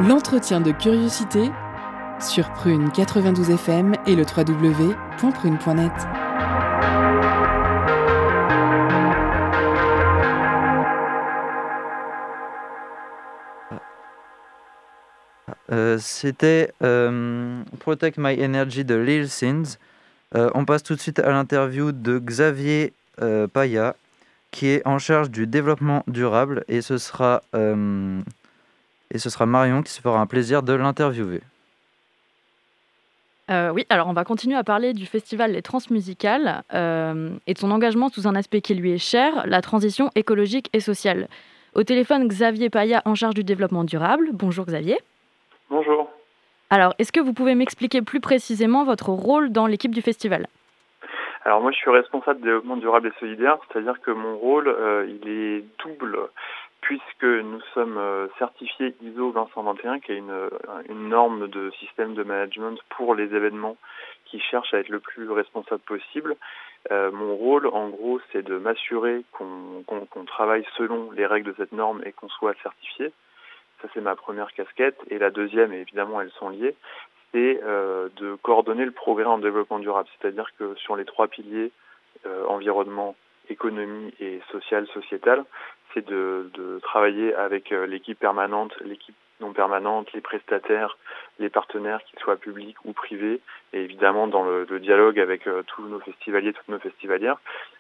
L'entretien 0.01 0.61
de 0.61 0.73
curiosité 0.73 1.51
sur 2.21 2.53
Prune 2.53 2.91
92 2.91 3.51
FM 3.51 3.95
et 4.07 4.17
le 4.17 4.25
www.prune.net. 4.25 5.93
Euh, 15.71 15.97
C'était 16.01 16.73
euh, 16.83 17.63
Protect 17.79 18.19
My 18.19 18.45
Energy 18.45 18.85
de 18.85 18.97
Lil 18.97 19.29
Sins. 19.29 19.79
Euh, 20.35 20.51
on 20.55 20.65
passe 20.65 20.83
tout 20.83 20.97
de 20.97 21.01
suite 21.01 21.21
à 21.21 21.31
l'interview 21.31 21.93
de 21.93 22.19
Xavier 22.19 22.93
Paya, 23.53 23.95
qui 24.51 24.67
est 24.67 24.85
en 24.87 24.99
charge 24.99 25.31
du 25.31 25.47
développement 25.47 26.03
durable, 26.09 26.65
et 26.67 26.83
ce 26.83 26.99
sera, 26.99 27.43
et 29.15 29.19
ce 29.19 29.31
sera 29.31 29.47
Marion 29.47 29.83
qui 29.83 29.93
se 29.93 30.03
fera 30.03 30.21
un 30.21 30.27
plaisir 30.27 30.63
de 30.63 30.75
l'interviewer. 30.75 31.41
Euh, 33.51 33.71
oui, 33.71 33.87
alors 33.91 34.09
on 34.09 34.13
va 34.13 34.25
continuer 34.25 34.57
à 34.57 34.65
parler 34.65 34.93
du 34.93 35.07
festival 35.07 35.53
Les 35.53 35.63
Transmusicales 35.63 36.63
euh, 36.73 37.31
et 37.47 37.55
de 37.55 37.59
son 37.59 37.71
engagement 37.71 38.09
sous 38.09 38.27
un 38.27 38.35
aspect 38.35 38.61
qui 38.61 38.75
lui 38.75 38.93
est 38.93 38.99
cher, 38.99 39.47
la 39.47 39.61
transition 39.61 40.11
écologique 40.15 40.69
et 40.73 40.81
sociale. 40.81 41.29
Au 41.75 41.83
téléphone, 41.83 42.27
Xavier 42.27 42.71
Paya 42.71 43.03
en 43.05 43.15
charge 43.15 43.35
du 43.35 43.45
développement 43.45 43.85
durable. 43.85 44.31
Bonjour 44.33 44.65
Xavier. 44.65 44.99
Bonjour. 45.71 46.11
Alors, 46.71 46.95
est-ce 46.99 47.13
que 47.13 47.21
vous 47.21 47.35
pouvez 47.35 47.55
m'expliquer 47.55 48.01
plus 48.01 48.21
précisément 48.21 48.85
votre 48.85 49.11
rôle 49.11 49.53
dans 49.53 49.67
l'équipe 49.67 49.95
du 49.95 50.03
festival? 50.03 50.47
Alors 51.45 51.61
moi 51.61 51.73
je 51.73 51.77
suis 51.77 51.91
responsable 51.91 52.41
de 52.41 52.47
développement 52.47 52.79
durable 52.79 53.09
et 53.09 53.21
solidaire, 53.21 53.59
c'est-à-dire 53.69 54.01
que 54.01 54.11
mon 54.11 54.37
rôle 54.39 54.67
euh, 54.67 55.07
il 55.07 55.29
est 55.29 55.65
double 55.85 56.19
puisque 56.85 57.25
nous 57.25 57.63
sommes 57.73 57.97
euh, 57.97 58.29
certifiés 58.39 58.95
ISO 59.01 59.33
2121 59.33 60.01
qui 60.01 60.13
est 60.13 60.19
une, 60.19 60.31
euh, 60.31 60.51
une 60.91 61.09
norme 61.09 61.49
de 61.49 61.71
système 61.81 62.15
de 62.15 62.23
management 62.23 62.79
pour 62.91 63.15
les 63.15 63.25
événements 63.25 63.79
qui 64.27 64.39
cherchent 64.39 64.75
à 64.75 64.81
être 64.81 64.91
le 64.91 65.01
plus 65.01 65.31
responsable 65.31 65.81
possible. 65.81 66.37
Euh, 66.91 67.11
mon 67.11 67.37
rôle 67.37 67.69
en 67.69 67.89
gros 67.89 68.21
c'est 68.31 68.43
de 68.43 68.59
m'assurer 68.59 69.25
qu'on 69.33 70.25
travaille 70.27 70.67
selon 70.77 71.11
les 71.13 71.25
règles 71.25 71.53
de 71.53 71.57
cette 71.57 71.73
norme 71.73 72.03
et 72.05 72.13
qu'on 72.13 72.29
soit 72.29 72.55
certifié. 72.63 73.13
Ça 73.81 73.89
c'est 73.95 74.03
ma 74.03 74.15
première 74.15 74.53
casquette 74.53 74.99
et 75.09 75.19
la 75.19 75.31
deuxième 75.31 75.73
et 75.73 75.81
évidemment 75.81 76.21
elles 76.21 76.33
sont 76.39 76.51
liées 76.51 76.75
c'est 77.33 77.61
de 77.65 78.37
coordonner 78.43 78.85
le 78.85 78.93
progrès 78.93 79.25
en 79.25 79.39
développement 79.39 79.81
durable. 79.81 80.09
C'est-à-dire 80.21 80.53
que 80.57 80.77
sur 80.77 80.95
les 80.95 81.05
trois 81.05 81.27
piliers, 81.27 81.73
environnement, 82.47 83.17
économie 83.49 84.15
et 84.21 84.41
social, 84.53 84.87
sociétal, 84.95 85.45
c'est 85.95 86.07
de, 86.07 86.51
travailler 86.83 87.35
avec 87.35 87.73
euh, 87.73 87.87
l'équipe 87.87 88.19
permanente, 88.19 88.75
l'équipe 88.85 89.15
non 89.41 89.53
permanente, 89.53 90.13
les 90.13 90.21
prestataires, 90.21 90.99
les 91.39 91.49
partenaires, 91.49 92.03
qu'ils 92.05 92.19
soient 92.21 92.37
publics 92.37 92.77
ou 92.85 92.93
privés, 92.93 93.41
et 93.73 93.83
évidemment 93.83 94.27
dans 94.27 94.45
le, 94.45 94.67
dialogue 94.81 95.19
avec 95.19 95.47
euh, 95.47 95.63
tous 95.67 95.83
nos 95.87 96.01
festivaliers, 96.01 96.53
toutes 96.53 96.69
nos 96.69 96.79
festivalières, 96.79 97.39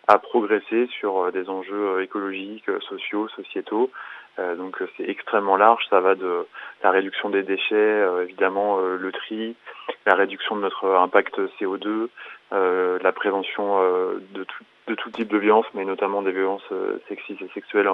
à 0.08 0.18
progresser 0.18 0.88
sur 0.98 1.18
euh, 1.18 1.30
des 1.30 1.48
enjeux 1.48 2.02
écologiques, 2.02 2.70
sociaux, 2.88 3.28
sociétaux. 3.28 3.90
Euh, 4.38 4.56
donc 4.56 4.82
euh, 4.82 4.88
c'est 4.96 5.08
extrêmement 5.08 5.56
large, 5.56 5.84
ça 5.90 6.00
va 6.00 6.14
de 6.14 6.46
la 6.82 6.90
réduction 6.90 7.30
des 7.30 7.42
déchets, 7.42 7.74
euh, 7.74 8.24
évidemment 8.24 8.78
le 8.80 9.12
tri, 9.12 9.54
la 10.06 10.14
réduction 10.14 10.56
de 10.56 10.60
notre 10.60 10.88
impact 10.88 11.38
CO2, 11.60 12.08
euh, 12.52 12.98
la 13.02 13.12
prévention 13.12 13.80
de, 14.32 14.44
tout, 14.44 14.64
de 14.88 14.94
tout 14.94 15.10
type 15.10 15.28
de 15.28 15.38
violence, 15.38 15.66
mais 15.74 15.84
notamment 15.84 16.22
des 16.22 16.32
violences 16.32 16.68
sexistes 17.08 17.42
et 17.42 17.50
sexuelles 17.54 17.88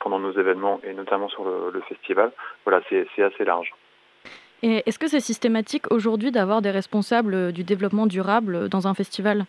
pendant 0.00 0.18
nos 0.18 0.32
événements 0.32 0.80
et 0.82 0.92
notamment 0.92 1.28
sur 1.28 1.44
le, 1.44 1.70
le 1.72 1.80
festival. 1.82 2.32
Voilà, 2.64 2.82
c'est 2.88 3.06
c'est 3.14 3.22
assez 3.22 3.44
large. 3.44 3.72
Et 4.62 4.82
est-ce 4.86 4.98
que 4.98 5.06
c'est 5.06 5.20
systématique 5.20 5.84
aujourd'hui 5.92 6.32
d'avoir 6.32 6.62
des 6.62 6.70
responsables 6.70 7.52
du 7.52 7.62
développement 7.62 8.06
durable 8.06 8.68
dans 8.68 8.88
un 8.88 8.94
festival? 8.94 9.44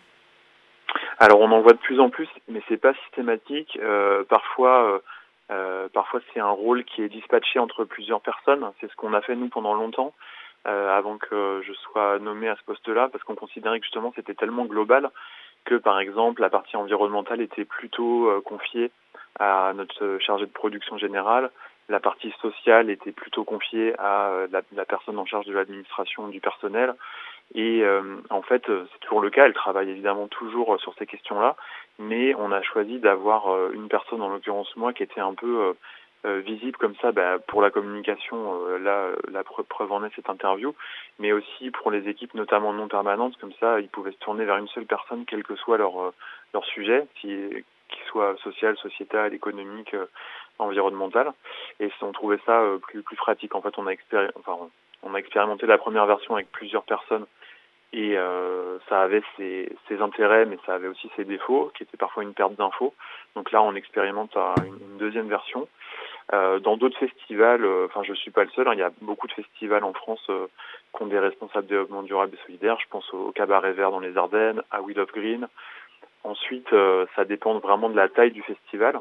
Alors 1.18 1.40
on 1.40 1.50
en 1.50 1.60
voit 1.60 1.72
de 1.72 1.78
plus 1.78 1.98
en 1.98 2.10
plus, 2.10 2.28
mais 2.48 2.62
c'est 2.68 2.76
pas 2.76 2.94
systématique. 3.04 3.78
Euh, 3.82 4.22
parfois, 4.28 5.00
euh, 5.50 5.78
euh, 5.88 5.88
parfois 5.92 6.20
c'est 6.32 6.40
un 6.40 6.50
rôle 6.50 6.84
qui 6.84 7.02
est 7.02 7.08
dispatché 7.08 7.58
entre 7.58 7.84
plusieurs 7.84 8.20
personnes. 8.20 8.70
C'est 8.80 8.90
ce 8.90 8.96
qu'on 8.96 9.14
a 9.14 9.20
fait 9.20 9.36
nous 9.36 9.48
pendant 9.48 9.74
longtemps, 9.74 10.14
euh, 10.66 10.96
avant 10.96 11.18
que 11.18 11.62
je 11.64 11.72
sois 11.72 12.18
nommé 12.18 12.48
à 12.48 12.56
ce 12.56 12.64
poste-là, 12.64 13.08
parce 13.10 13.24
qu'on 13.24 13.34
considérait 13.34 13.80
que 13.80 13.86
justement 13.86 14.12
c'était 14.14 14.34
tellement 14.34 14.64
global 14.64 15.10
que 15.64 15.74
par 15.76 15.98
exemple 16.00 16.40
la 16.40 16.50
partie 16.50 16.76
environnementale 16.76 17.40
était 17.40 17.64
plutôt 17.64 18.28
euh, 18.28 18.40
confiée 18.40 18.90
à 19.38 19.72
notre 19.74 20.18
chargé 20.20 20.46
de 20.46 20.52
production 20.52 20.98
générale. 20.98 21.50
La 21.88 22.00
partie 22.00 22.34
sociale 22.42 22.90
était 22.90 23.12
plutôt 23.12 23.44
confiée 23.44 23.94
à 23.98 24.28
euh, 24.28 24.48
la, 24.50 24.62
la 24.72 24.84
personne 24.84 25.18
en 25.18 25.24
charge 25.24 25.46
de 25.46 25.54
l'administration 25.54 26.28
du 26.28 26.40
personnel. 26.40 26.94
Et 27.54 27.82
euh, 27.82 28.16
en 28.30 28.42
fait, 28.42 28.68
euh, 28.68 28.86
c'est 28.92 29.00
toujours 29.00 29.20
le 29.20 29.30
cas. 29.30 29.46
Elle 29.46 29.54
travaille 29.54 29.90
évidemment 29.90 30.28
toujours 30.28 30.74
euh, 30.74 30.78
sur 30.78 30.94
ces 30.98 31.06
questions-là, 31.06 31.56
mais 31.98 32.34
on 32.34 32.52
a 32.52 32.62
choisi 32.62 32.98
d'avoir 32.98 33.70
une 33.72 33.88
personne, 33.88 34.22
en 34.22 34.28
l'occurrence 34.28 34.74
moi, 34.76 34.92
qui 34.92 35.02
était 35.02 35.20
un 35.20 35.34
peu 35.34 35.74
visible 36.24 36.76
comme 36.76 36.94
ça 36.96 37.10
bah, 37.12 37.38
pour 37.38 37.62
la 37.62 37.70
communication. 37.70 38.36
euh, 38.66 38.78
là, 38.78 39.10
la 39.30 39.42
pre- 39.42 39.64
preuve 39.64 39.92
en 39.92 40.04
est 40.04 40.14
cette 40.14 40.28
interview, 40.28 40.74
mais 41.18 41.32
aussi 41.32 41.70
pour 41.70 41.90
les 41.90 42.06
équipes, 42.08 42.34
notamment 42.34 42.72
non 42.72 42.88
permanentes. 42.88 43.36
Comme 43.38 43.52
ça, 43.60 43.80
ils 43.80 43.88
pouvaient 43.88 44.12
se 44.12 44.18
tourner 44.18 44.44
vers 44.44 44.58
une 44.58 44.68
seule 44.68 44.84
personne, 44.86 45.24
quel 45.26 45.42
que 45.42 45.56
soit 45.56 45.78
leur 45.78 46.12
leur 46.52 46.64
sujet, 46.66 47.06
qui 47.14 47.64
qui 47.88 48.00
soit 48.08 48.36
social, 48.42 48.76
sociétal, 48.76 49.32
économique, 49.32 49.94
euh, 49.94 50.06
environnemental. 50.58 51.32
Et 51.80 51.88
on 52.02 52.12
trouvait 52.12 52.40
ça 52.44 52.62
plus 52.82 53.02
plus 53.02 53.16
pratique. 53.16 53.54
En 53.54 53.62
fait, 53.62 53.78
on 53.78 53.86
a 53.86 53.92
expéri- 53.92 54.30
enfin, 54.38 54.58
on 55.02 55.14
a 55.14 55.18
expérimenté 55.18 55.66
la 55.66 55.78
première 55.78 56.06
version 56.06 56.34
avec 56.34 56.50
plusieurs 56.50 56.84
personnes 56.84 57.26
et 57.92 58.18
euh, 58.18 58.78
ça 58.88 59.00
avait 59.00 59.22
ses, 59.36 59.70
intérêts, 60.00 60.44
mais 60.44 60.58
ça 60.66 60.74
avait 60.74 60.88
aussi 60.88 61.10
ses 61.16 61.24
défauts, 61.24 61.72
qui 61.74 61.84
étaient 61.84 61.96
parfois 61.96 62.22
une 62.22 62.34
perte 62.34 62.54
d'infos. 62.54 62.94
Donc 63.34 63.50
là, 63.50 63.62
on 63.62 63.74
expérimente 63.74 64.36
euh, 64.36 64.54
une, 64.58 64.98
deuxième 64.98 65.28
version. 65.28 65.66
Euh, 66.34 66.58
dans 66.58 66.76
d'autres 66.76 66.98
festivals, 66.98 67.64
euh, 67.64 67.86
enfin, 67.86 68.02
je 68.02 68.12
suis 68.12 68.30
pas 68.30 68.44
le 68.44 68.50
seul. 68.50 68.68
hein, 68.68 68.74
il 68.74 68.78
y 68.78 68.82
a 68.82 68.92
beaucoup 69.00 69.26
de 69.26 69.32
festivals 69.32 69.84
en 69.84 69.94
France 69.94 70.22
euh, 70.28 70.46
qui 70.94 71.02
ont 71.02 71.06
des 71.06 71.18
responsables 71.18 71.66
de 71.66 71.70
développement 71.70 72.02
durable 72.02 72.34
et 72.34 72.44
solidaire. 72.44 72.78
Je 72.80 72.88
pense 72.90 73.10
au, 73.14 73.32
Cabaret 73.32 73.72
Vert 73.72 73.90
dans 73.90 74.00
les 74.00 74.16
Ardennes, 74.16 74.62
à 74.70 74.82
Wheel 74.82 75.00
of 75.00 75.10
Green. 75.12 75.48
Ensuite, 76.24 76.70
euh, 76.74 77.06
ça 77.16 77.24
dépend 77.24 77.58
vraiment 77.58 77.88
de 77.88 77.96
la 77.96 78.10
taille 78.10 78.32
du 78.32 78.42
festival 78.42 79.00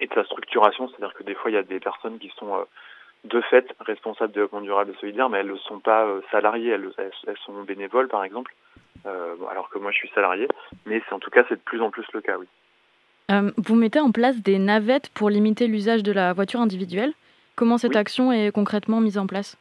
et 0.00 0.06
de 0.06 0.14
sa 0.14 0.24
structuration. 0.24 0.88
C'est-à-dire 0.88 1.14
que 1.14 1.22
des 1.22 1.34
fois, 1.34 1.50
il 1.50 1.54
y 1.54 1.58
a 1.58 1.62
des 1.62 1.80
personnes 1.80 2.18
qui 2.18 2.30
sont 2.36 2.54
euh, 2.54 2.64
de 3.26 3.40
fait 3.42 3.66
responsables 3.80 4.30
de 4.32 4.34
développement 4.34 4.60
durable 4.60 4.92
et 4.94 5.00
solidaire, 5.00 5.28
mais 5.28 5.38
elles 5.38 5.50
ne 5.50 5.56
sont 5.56 5.80
pas 5.80 6.04
euh, 6.06 6.20
salariées, 6.30 6.70
elles, 6.70 6.90
sont 7.44 7.62
bénévoles 7.62 8.08
par 8.08 8.24
exemple, 8.24 8.54
euh, 9.06 9.34
alors 9.50 9.68
que 9.68 9.78
moi 9.78 9.90
je 9.92 9.96
suis 9.98 10.10
salarié, 10.14 10.48
mais 10.86 11.02
c'est 11.08 11.14
en 11.14 11.18
tout 11.18 11.30
cas 11.30 11.44
c'est 11.48 11.56
de 11.56 11.60
plus 11.60 11.80
en 11.82 11.90
plus 11.90 12.06
le 12.12 12.20
cas, 12.20 12.36
oui. 12.38 12.46
Euh, 13.30 13.50
Vous 13.56 13.74
mettez 13.74 14.00
en 14.00 14.12
place 14.12 14.36
des 14.40 14.58
navettes 14.58 15.08
pour 15.14 15.30
limiter 15.30 15.66
l'usage 15.66 16.02
de 16.04 16.12
la 16.12 16.32
voiture 16.32 16.60
individuelle. 16.60 17.12
Comment 17.56 17.76
cette 17.78 17.92
Oui. 17.94 17.98
action 17.98 18.32
est 18.32 18.52
concrètement 18.52 19.00
mise 19.00 19.18
en 19.18 19.26
place? 19.26 19.56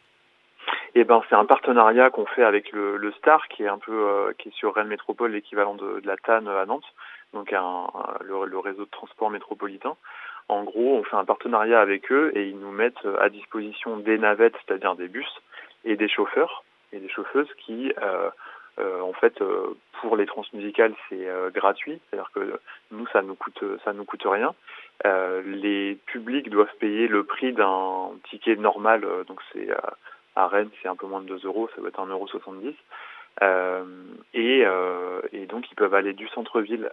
Et 0.94 1.04
ben 1.04 1.22
c'est 1.30 1.36
un 1.36 1.46
partenariat 1.46 2.10
qu'on 2.10 2.26
fait 2.26 2.44
avec 2.44 2.72
le, 2.72 2.98
le 2.98 3.12
Star, 3.14 3.48
qui 3.50 3.64
est 3.64 3.68
un 3.68 3.78
peu 3.80 3.92
euh, 3.92 4.34
qui 4.38 4.50
est 4.50 4.56
sur 4.56 4.74
Rennes 4.76 4.88
Métropole, 4.88 5.32
l'équivalent 5.32 5.76
de, 5.76 6.00
de 6.00 6.08
la 6.08 6.16
TAN 6.18 6.46
à 6.48 6.66
Nantes, 6.66 6.86
donc 7.34 7.52
un, 7.54 7.62
un- 7.62 8.18
le, 8.24 8.46
le 8.46 8.60
réseau 8.60 8.86
de 8.86 8.90
transport 8.90 9.30
métropolitain. 9.30 9.96
En 10.48 10.64
gros, 10.64 10.98
on 10.98 11.04
fait 11.04 11.16
un 11.16 11.26
partenariat 11.26 11.82
avec 11.82 12.12
eux 12.12 12.32
et 12.36 12.48
ils 12.50 12.60
nous 12.60 12.72
mettent 12.72 13.06
à 13.20 13.30
disposition 13.30 13.98
des 13.98 14.18
navettes, 14.18 14.56
c'est-à-dire 14.66 14.96
des 14.96 15.08
bus, 15.08 15.28
et 15.86 15.96
des 15.96 16.10
chauffeurs 16.10 16.64
et 16.94 17.00
des 17.00 17.10
chauffeuses 17.10 17.52
qui, 17.66 17.94
euh, 18.02 18.30
euh, 18.80 19.02
en 19.02 19.14
fait, 19.14 19.42
euh, 19.42 19.76
pour 20.02 20.18
les 20.18 20.26
transmusicales, 20.26 20.94
c'est 21.10 21.28
euh, 21.28 21.50
gratuit, 21.50 22.00
c'est-à-dire 22.10 22.32
que 22.34 22.60
nous, 22.92 23.08
ça 23.08 23.22
nous 23.22 23.36
coûte, 23.36 23.64
ça 23.84 23.94
nous 23.94 24.06
coûte 24.06 24.24
rien. 24.26 24.54
Euh, 25.06 25.42
les 25.46 25.98
publics 26.06 26.50
doivent 26.50 26.76
payer 26.80 27.08
le 27.08 27.24
prix 27.24 27.54
d'un 27.54 28.12
ticket 28.30 28.56
normal, 28.56 29.04
euh, 29.04 29.24
donc 29.24 29.40
c'est 29.52 29.70
euh, 29.70 29.78
à 30.36 30.48
Rennes, 30.48 30.70
c'est 30.82 30.88
un 30.88 30.96
peu 30.96 31.08
moins 31.08 31.22
de 31.22 31.28
2 31.28 31.46
euros, 31.46 31.70
ça 31.76 31.82
doit 31.82 31.90
être 31.90 32.00
1,70€. 32.00 32.74
Euh, 33.44 33.84
et, 34.34 34.64
euh, 34.66 35.22
et 35.34 35.46
donc 35.46 35.70
ils 35.70 35.76
peuvent 35.76 35.94
aller 35.94 36.14
du 36.14 36.28
centre-ville 36.30 36.90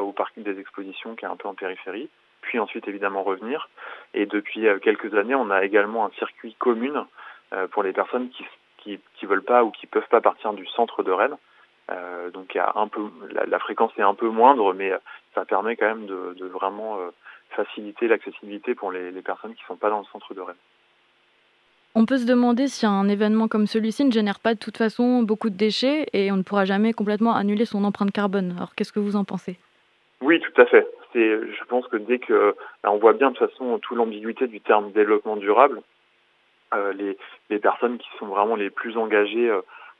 au 0.00 0.12
parc 0.12 0.34
des 0.36 0.58
expositions 0.60 1.14
qui 1.14 1.24
est 1.24 1.28
un 1.28 1.36
peu 1.36 1.48
en 1.48 1.54
périphérie, 1.54 2.10
puis 2.46 2.58
ensuite 2.58 2.88
évidemment 2.88 3.22
revenir. 3.22 3.68
Et 4.14 4.24
depuis 4.26 4.66
euh, 4.66 4.78
quelques 4.78 5.12
années, 5.14 5.34
on 5.34 5.50
a 5.50 5.64
également 5.64 6.06
un 6.06 6.10
circuit 6.18 6.54
commune 6.58 7.04
euh, 7.52 7.66
pour 7.72 7.82
les 7.82 7.92
personnes 7.92 8.28
qui 8.30 8.44
qui 8.78 9.00
qui 9.16 9.26
veulent 9.26 9.48
pas 9.54 9.64
ou 9.64 9.70
qui 9.70 9.86
peuvent 9.86 10.08
pas 10.08 10.20
partir 10.20 10.52
du 10.52 10.66
centre 10.66 11.02
de 11.02 11.12
Rennes. 11.12 11.38
Euh, 11.90 12.30
donc 12.30 12.46
il 12.54 12.58
y 12.58 12.60
a 12.60 12.72
un 12.74 12.88
peu 12.88 13.02
la, 13.36 13.44
la 13.46 13.58
fréquence 13.58 13.92
est 13.98 14.02
un 14.02 14.14
peu 14.14 14.28
moindre, 14.28 14.72
mais 14.72 14.92
ça 15.34 15.44
permet 15.44 15.76
quand 15.76 15.90
même 15.94 16.06
de, 16.06 16.34
de 16.40 16.46
vraiment 16.46 16.98
euh, 16.98 17.10
faciliter 17.50 18.08
l'accessibilité 18.08 18.74
pour 18.74 18.90
les, 18.90 19.10
les 19.10 19.22
personnes 19.22 19.54
qui 19.54 19.64
sont 19.68 19.76
pas 19.76 19.90
dans 19.90 20.00
le 20.00 20.08
centre 20.12 20.34
de 20.34 20.40
Rennes. 20.40 20.62
On 21.98 22.04
peut 22.04 22.18
se 22.18 22.26
demander 22.26 22.68
si 22.68 22.84
un 22.84 23.08
événement 23.08 23.48
comme 23.48 23.66
celui-ci 23.66 24.04
ne 24.04 24.12
génère 24.12 24.38
pas 24.38 24.52
de 24.54 24.58
toute 24.58 24.76
façon 24.76 25.22
beaucoup 25.22 25.48
de 25.48 25.56
déchets 25.56 26.06
et 26.12 26.30
on 26.30 26.36
ne 26.36 26.42
pourra 26.42 26.64
jamais 26.66 26.92
complètement 26.92 27.34
annuler 27.34 27.64
son 27.64 27.84
empreinte 27.84 28.12
carbone. 28.12 28.52
Alors 28.56 28.74
qu'est-ce 28.74 28.92
que 28.92 29.00
vous 29.00 29.16
en 29.16 29.24
pensez? 29.24 29.56
Oui, 30.20 30.40
tout 30.40 30.60
à 30.60 30.66
fait. 30.66 30.86
Je 31.16 31.64
pense 31.64 31.86
que 31.88 31.96
dès 31.96 32.18
que, 32.18 32.54
là, 32.84 32.92
on 32.92 32.98
voit 32.98 33.14
bien 33.14 33.30
de 33.30 33.36
toute 33.36 33.50
façon 33.50 33.78
toute 33.78 33.96
l'ambiguïté 33.96 34.46
du 34.46 34.60
terme 34.60 34.92
développement 34.92 35.36
durable. 35.36 35.80
les, 36.94 37.16
les 37.50 37.58
personnes 37.58 37.98
qui 37.98 38.08
sont 38.18 38.26
vraiment 38.26 38.56
les 38.56 38.70
plus 38.70 38.96
engagées 38.96 39.50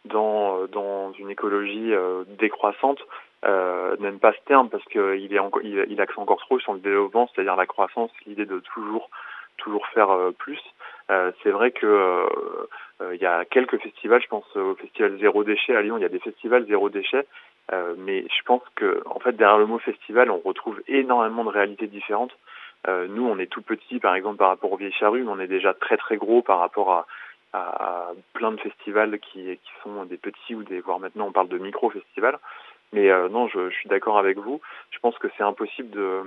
dans, 0.05 0.67
dans 0.67 1.13
une 1.13 1.31
écologie 1.31 1.93
décroissante 2.39 3.01
n'aiment 3.45 4.19
pas 4.19 4.33
ce 4.33 4.45
terme 4.47 4.69
parce 4.69 4.85
qu'il 4.85 5.33
est 5.33 5.39
encore, 5.39 5.63
il 5.63 6.01
axe 6.01 6.19
encore 6.19 6.41
trop 6.41 6.59
sur 6.59 6.75
le 6.75 6.81
développement, 6.81 7.29
c'est-à-dire 7.33 7.57
la 7.57 7.67
croissance, 7.67 8.11
l'idée 8.27 8.47
de 8.47 8.61
toujours 8.61 9.09
toujours 9.57 9.87
faire 9.89 10.11
plus. 10.39 10.61
c'est 11.09 11.51
vrai 11.51 11.71
que 11.71 12.27
il 13.01 13.21
y 13.21 13.27
a 13.27 13.45
quelques 13.45 13.79
festivals, 13.79 14.23
je 14.23 14.29
pense 14.29 14.57
au 14.57 14.75
festival 14.75 15.19
Zéro 15.19 15.45
Déchet 15.45 15.75
à 15.75 15.83
Lyon, 15.83 15.97
il 15.99 16.03
y 16.03 16.07
a 16.07 16.11
des 16.11 16.19
festivals 16.19 16.67
Zéro 16.67 16.89
Déchet, 16.91 17.27
mais 17.73 18.23
je 18.23 18.43
pense 18.45 18.63
que 18.75 19.03
en 19.07 19.19
fait 19.19 19.33
derrière 19.33 19.59
le 19.59 19.67
mot 19.67 19.79
festival, 19.79 20.31
on 20.31 20.39
retrouve 20.39 20.81
énormément 20.89 21.45
de 21.45 21.51
réalités 21.51 21.87
différentes. 21.87 22.37
nous, 22.87 23.27
on 23.27 23.39
est 23.39 23.51
tout 23.51 23.63
petit, 23.63 23.99
par 23.99 24.15
exemple, 24.15 24.37
par 24.37 24.49
rapport 24.49 24.73
au 24.73 24.77
Vieille 24.77 24.93
Charrue, 24.93 25.25
mais 25.25 25.33
on 25.33 25.41
est 25.41 25.49
déjà 25.49 25.75
très 25.75 25.97
très 25.97 26.17
gros 26.17 26.43
par 26.43 26.59
rapport 26.61 26.93
à, 26.93 27.07
à, 27.53 28.13
plein 28.35 28.53
de 28.53 28.61
festivals 28.61 29.19
qui, 29.19 29.57
qui 29.57 29.73
sont 29.83 30.05
des 30.05 30.17
petits 30.17 30.55
ou 30.55 30.63
des, 30.63 30.81
voire 30.81 31.01
maintenant 31.01 31.27
on 31.27 31.33
parle 31.33 31.49
de 31.49 31.59
micro-festivals. 31.59 32.39
Mais 32.93 33.11
euh, 33.11 33.29
non, 33.29 33.49
je, 33.49 33.69
je 33.71 33.75
suis 33.75 33.89
d'accord 33.89 34.19
avec 34.19 34.39
vous. 34.39 34.61
Je 34.91 34.99
pense 35.01 35.19
que 35.19 35.29
c'est 35.37 35.43
impossible 35.43 35.91
de, 35.91 36.23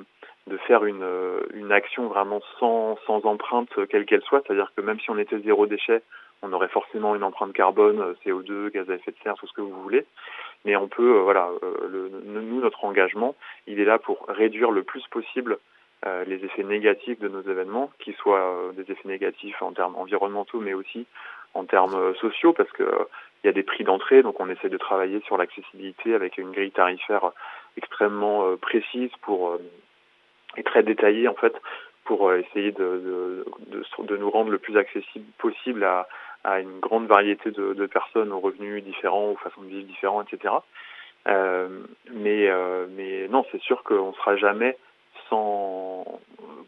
de 0.47 0.57
faire 0.57 0.83
une, 0.85 1.07
une 1.53 1.71
action 1.71 2.07
vraiment 2.07 2.41
sans, 2.59 2.97
sans 3.07 3.25
empreinte, 3.25 3.69
quelle 3.89 4.05
qu'elle 4.05 4.21
soit. 4.23 4.41
C'est-à-dire 4.45 4.71
que 4.75 4.81
même 4.81 4.99
si 4.99 5.09
on 5.09 5.17
était 5.17 5.39
zéro 5.39 5.67
déchet, 5.67 6.01
on 6.41 6.53
aurait 6.53 6.69
forcément 6.69 7.15
une 7.15 7.23
empreinte 7.23 7.53
carbone, 7.53 8.15
CO2, 8.25 8.71
gaz 8.71 8.89
à 8.89 8.95
effet 8.95 9.11
de 9.11 9.17
serre, 9.23 9.35
tout 9.35 9.47
ce 9.47 9.53
que 9.53 9.61
vous 9.61 9.81
voulez. 9.81 10.05
Mais 10.65 10.75
on 10.75 10.87
peut, 10.87 11.17
euh, 11.17 11.21
voilà, 11.21 11.49
euh, 11.63 12.09
nous, 12.25 12.61
notre 12.61 12.85
engagement, 12.85 13.35
il 13.67 13.79
est 13.79 13.85
là 13.85 13.99
pour 13.99 14.25
réduire 14.27 14.71
le 14.71 14.83
plus 14.83 15.05
possible 15.07 15.57
euh, 16.05 16.23
les 16.23 16.45
effets 16.45 16.63
négatifs 16.63 17.19
de 17.19 17.27
nos 17.27 17.41
événements, 17.41 17.91
qui 17.99 18.13
soient 18.13 18.39
euh, 18.39 18.71
des 18.71 18.89
effets 18.89 19.09
négatifs 19.09 19.61
en 19.61 19.73
termes 19.73 19.97
environnementaux, 19.97 20.61
mais 20.61 20.73
aussi 20.73 21.05
en 21.53 21.65
termes 21.65 21.95
euh, 21.95 22.13
sociaux, 22.13 22.53
parce 22.53 22.71
que 22.71 22.89
il 23.43 23.47
y 23.47 23.49
a 23.49 23.53
des 23.53 23.63
prix 23.63 23.83
d'entrée, 23.83 24.23
donc 24.23 24.39
on 24.39 24.49
essaie 24.49 24.69
de 24.69 24.77
travailler 24.77 25.19
sur 25.25 25.35
l'accessibilité 25.35 26.13
avec 26.13 26.37
une 26.37 26.51
grille 26.51 26.71
tarifaire 26.71 27.31
extrêmement 27.75 28.55
précise 28.57 29.11
pour 29.21 29.57
et 30.57 30.63
très 30.63 30.83
détaillée 30.83 31.29
en 31.29 31.35
fait 31.35 31.53
pour 32.03 32.33
essayer 32.33 32.73
de, 32.73 33.45
de, 33.71 33.83
de, 34.03 34.17
nous 34.17 34.29
rendre 34.29 34.51
le 34.51 34.57
plus 34.57 34.75
accessible 34.77 35.25
possible 35.37 35.85
à, 35.85 36.09
à 36.43 36.59
une 36.59 36.79
grande 36.79 37.07
variété 37.07 37.51
de, 37.51 37.85
personnes 37.85 38.31
aux 38.31 38.39
revenus 38.39 38.83
différents, 38.83 39.31
aux 39.31 39.35
façons 39.37 39.61
de 39.61 39.67
vivre 39.67 39.87
différents, 39.87 40.21
etc. 40.21 40.53
Euh, 41.27 41.67
mais, 42.11 42.47
euh, 42.47 42.87
mais 42.89 43.27
non, 43.27 43.45
c'est 43.51 43.61
sûr 43.61 43.83
qu'on 43.83 44.09
ne 44.09 44.13
sera 44.13 44.37
jamais 44.37 44.77
sans 45.29 46.05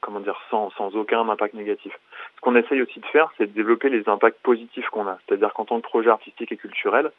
comment 0.01 0.19
dire 0.19 0.39
sans, 0.49 0.71
sans 0.71 0.95
aucun 0.95 1.27
impact 1.29 1.53
négatif. 1.53 1.97
Ce 2.35 2.41
qu'on 2.41 2.55
essaye 2.55 2.81
aussi 2.81 2.99
de 2.99 3.05
faire, 3.07 3.31
c'est 3.37 3.47
de 3.47 3.53
développer 3.53 3.89
les 3.89 4.07
impacts 4.09 4.41
positifs 4.41 4.87
qu'on 4.89 5.07
a. 5.07 5.17
C'est-à-dire 5.25 5.53
qu'en 5.53 5.65
tant 5.65 5.79
que 5.79 5.87
projet 5.87 6.09
artistique 6.09 6.51
et 6.51 6.57
culturel, 6.57 7.11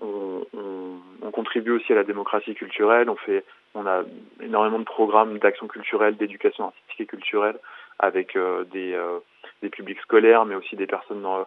on, 0.00 0.44
on, 0.54 0.96
on, 1.22 1.30
contribue 1.30 1.72
aussi 1.72 1.92
à 1.92 1.96
la 1.96 2.04
démocratie 2.04 2.54
culturelle. 2.54 3.08
On 3.10 3.16
fait, 3.16 3.44
on 3.74 3.86
a 3.86 4.02
énormément 4.42 4.78
de 4.78 4.84
programmes 4.84 5.38
d'action 5.38 5.68
culturelle, 5.68 6.16
d'éducation 6.16 6.64
artistique 6.64 7.00
et 7.00 7.06
culturelle 7.06 7.58
avec 7.98 8.34
euh, 8.36 8.64
des, 8.64 8.98
des 9.62 9.70
publics 9.70 10.00
scolaires, 10.00 10.44
mais 10.46 10.54
aussi 10.54 10.76
des 10.76 10.86
personnes 10.86 11.22
dans, 11.22 11.46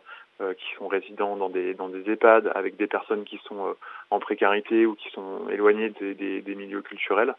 qui 0.54 0.76
sont 0.78 0.88
résidents 0.88 1.36
dans 1.36 1.50
des 1.50 1.74
dans 1.74 1.90
des 1.90 2.10
EHPAD, 2.10 2.52
avec 2.56 2.78
des 2.78 2.88
personnes 2.88 3.24
qui 3.24 3.40
sont 3.46 3.68
euh, 3.68 3.74
en 4.10 4.20
précarité 4.20 4.86
ou 4.86 4.96
qui 4.96 5.10
sont 5.12 5.50
éloignées 5.52 5.90
des, 6.00 6.14
des, 6.14 6.42
des 6.42 6.56
milieux 6.56 6.82
culturels 6.82 7.34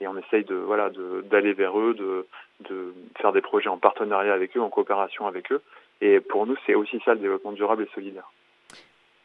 et 0.00 0.08
on 0.08 0.16
essaye 0.18 0.44
de 0.44 0.54
voilà 0.54 0.90
d'aller 1.30 1.52
vers 1.52 1.78
eux, 1.78 1.94
de, 1.94 2.26
de 2.68 2.94
faire 3.20 3.32
des 3.32 3.40
projets 3.40 3.68
en 3.68 3.78
partenariat 3.78 4.34
avec 4.34 4.56
eux, 4.56 4.60
en 4.60 4.68
coopération 4.70 5.26
avec 5.26 5.50
eux. 5.52 5.62
Et 6.00 6.20
pour 6.20 6.46
nous, 6.46 6.56
c'est 6.66 6.74
aussi 6.74 7.00
ça 7.04 7.14
le 7.14 7.20
développement 7.20 7.52
durable 7.52 7.84
et 7.84 7.94
solidaire. 7.94 8.30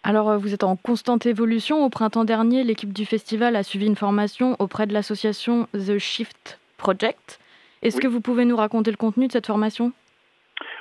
Alors, 0.04 0.30
euh, 0.30 0.38
vous 0.38 0.54
êtes 0.54 0.64
en 0.64 0.78
constante 0.78 1.26
évolution. 1.26 1.86
Au 1.86 1.90
printemps 1.90 2.24
dernier, 2.24 2.64
l'équipe 2.64 2.94
du 2.94 3.06
festival 3.06 3.56
a 3.56 3.64
suivi 3.64 3.86
une 3.86 3.96
formation 3.96 4.56
auprès 4.60 4.88
de 4.88 4.94
l'association 4.94 5.68
The 5.74 5.98
Shift 5.98 6.60
Project. 6.78 7.40
Est-ce 7.82 7.98
oui. 7.98 8.04
que 8.04 8.08
vous 8.08 8.22
pouvez 8.22 8.46
nous 8.46 8.56
raconter 8.56 8.92
le 8.92 8.98
contenu 8.98 9.28
de 9.28 9.32
cette 9.32 9.48
formation? 9.48 9.92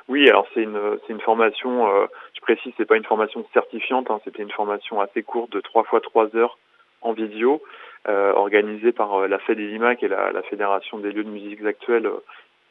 Oui, 0.08 0.28
alors 0.28 0.46
c'est 0.54 0.62
une, 0.62 0.98
une 1.08 1.20
formation, 1.20 1.88
euh, 1.88 2.06
je 2.40 2.54
précise, 2.54 2.72
c'est 2.76 2.86
pas 2.86 2.96
une 2.96 3.04
formation 3.04 3.44
certifiante, 3.52 4.10
hein, 4.10 4.20
c'était 4.24 4.42
une 4.42 4.50
formation 4.50 5.00
assez 5.00 5.22
courte 5.22 5.52
de 5.52 5.60
3 5.60 5.84
fois 5.84 6.00
3 6.00 6.34
heures 6.36 6.58
en 7.02 7.12
vidéo 7.12 7.62
euh, 8.08 8.32
organisée 8.32 8.92
par 8.92 9.14
euh, 9.14 9.28
la 9.28 9.38
FEDELIMA, 9.38 9.96
qui 9.96 10.06
est 10.06 10.08
la, 10.08 10.32
la, 10.32 10.42
Fédération 10.42 10.98
des 10.98 11.12
lieux 11.12 11.24
de 11.24 11.30
musique 11.30 11.64
actuelle, 11.64 12.06
euh, 12.06 12.22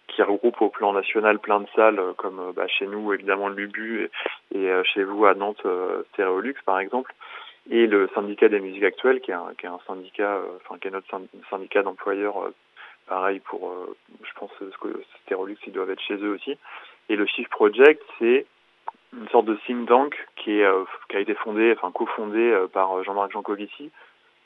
qui 0.07 0.23
regroupe 0.23 0.59
au 0.61 0.69
plan 0.69 0.91
national 0.91 1.39
plein 1.39 1.59
de 1.59 1.67
salles, 1.75 2.01
comme 2.17 2.51
bah, 2.55 2.67
chez 2.67 2.87
nous 2.87 3.13
évidemment 3.13 3.47
Lubu 3.47 4.09
et, 4.55 4.69
chez 4.83 5.03
vous 5.03 5.25
à 5.25 5.35
Nantes 5.35 5.61
Stéréolux 6.13 6.55
par 6.65 6.79
exemple, 6.79 7.13
et 7.69 7.85
le 7.85 8.09
syndicat 8.15 8.49
des 8.49 8.59
musiques 8.59 8.83
actuelles, 8.83 9.21
qui 9.21 9.29
est 9.29 9.35
un, 9.35 9.51
qui 9.59 9.67
est 9.67 9.69
un 9.69 9.79
syndicat, 9.85 10.41
enfin 10.57 10.79
qui 10.79 10.87
est 10.87 10.91
notre 10.91 11.07
syndicat 11.51 11.83
d'employeurs, 11.83 12.49
pareil 13.07 13.39
pour, 13.39 13.71
je 14.23 14.31
pense 14.39 14.49
Stéréolux 15.25 15.57
ils 15.67 15.73
doivent 15.73 15.91
être 15.91 16.01
chez 16.01 16.15
eux 16.15 16.33
aussi. 16.33 16.57
Et 17.09 17.15
le 17.15 17.27
Shift 17.27 17.51
Project, 17.51 18.01
c'est 18.17 18.47
une 19.13 19.27
sorte 19.29 19.45
de 19.45 19.55
think 19.65 19.87
tank 19.87 20.15
qui, 20.35 20.59
est, 20.59 20.69
qui 21.09 21.17
a 21.17 21.19
été 21.19 21.33
fondé, 21.33 21.73
enfin 21.75 21.91
cofondé 21.91 22.65
par 22.73 23.03
Jean-Marc 23.03 23.31
Jancovici, 23.31 23.91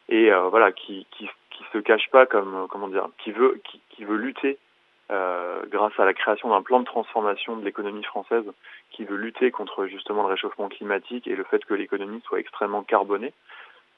et 0.09 0.31
euh, 0.31 0.49
voilà 0.49 0.71
qui, 0.71 1.05
qui 1.11 1.29
qui 1.49 1.63
se 1.71 1.77
cache 1.77 2.09
pas 2.11 2.25
comme 2.25 2.67
comment 2.69 2.87
dire 2.87 3.07
qui 3.23 3.31
veut 3.31 3.61
qui, 3.63 3.79
qui 3.89 4.05
veut 4.05 4.17
lutter 4.17 4.57
euh, 5.11 5.61
grâce 5.69 5.99
à 5.99 6.05
la 6.05 6.13
création 6.13 6.49
d'un 6.49 6.61
plan 6.61 6.79
de 6.79 6.85
transformation 6.85 7.57
de 7.57 7.65
l'économie 7.65 8.03
française 8.03 8.45
qui 8.91 9.03
veut 9.03 9.17
lutter 9.17 9.51
contre 9.51 9.85
justement 9.85 10.23
le 10.23 10.29
réchauffement 10.29 10.69
climatique 10.69 11.27
et 11.27 11.35
le 11.35 11.43
fait 11.43 11.63
que 11.65 11.73
l'économie 11.73 12.21
soit 12.25 12.39
extrêmement 12.39 12.83
carbonée. 12.83 13.33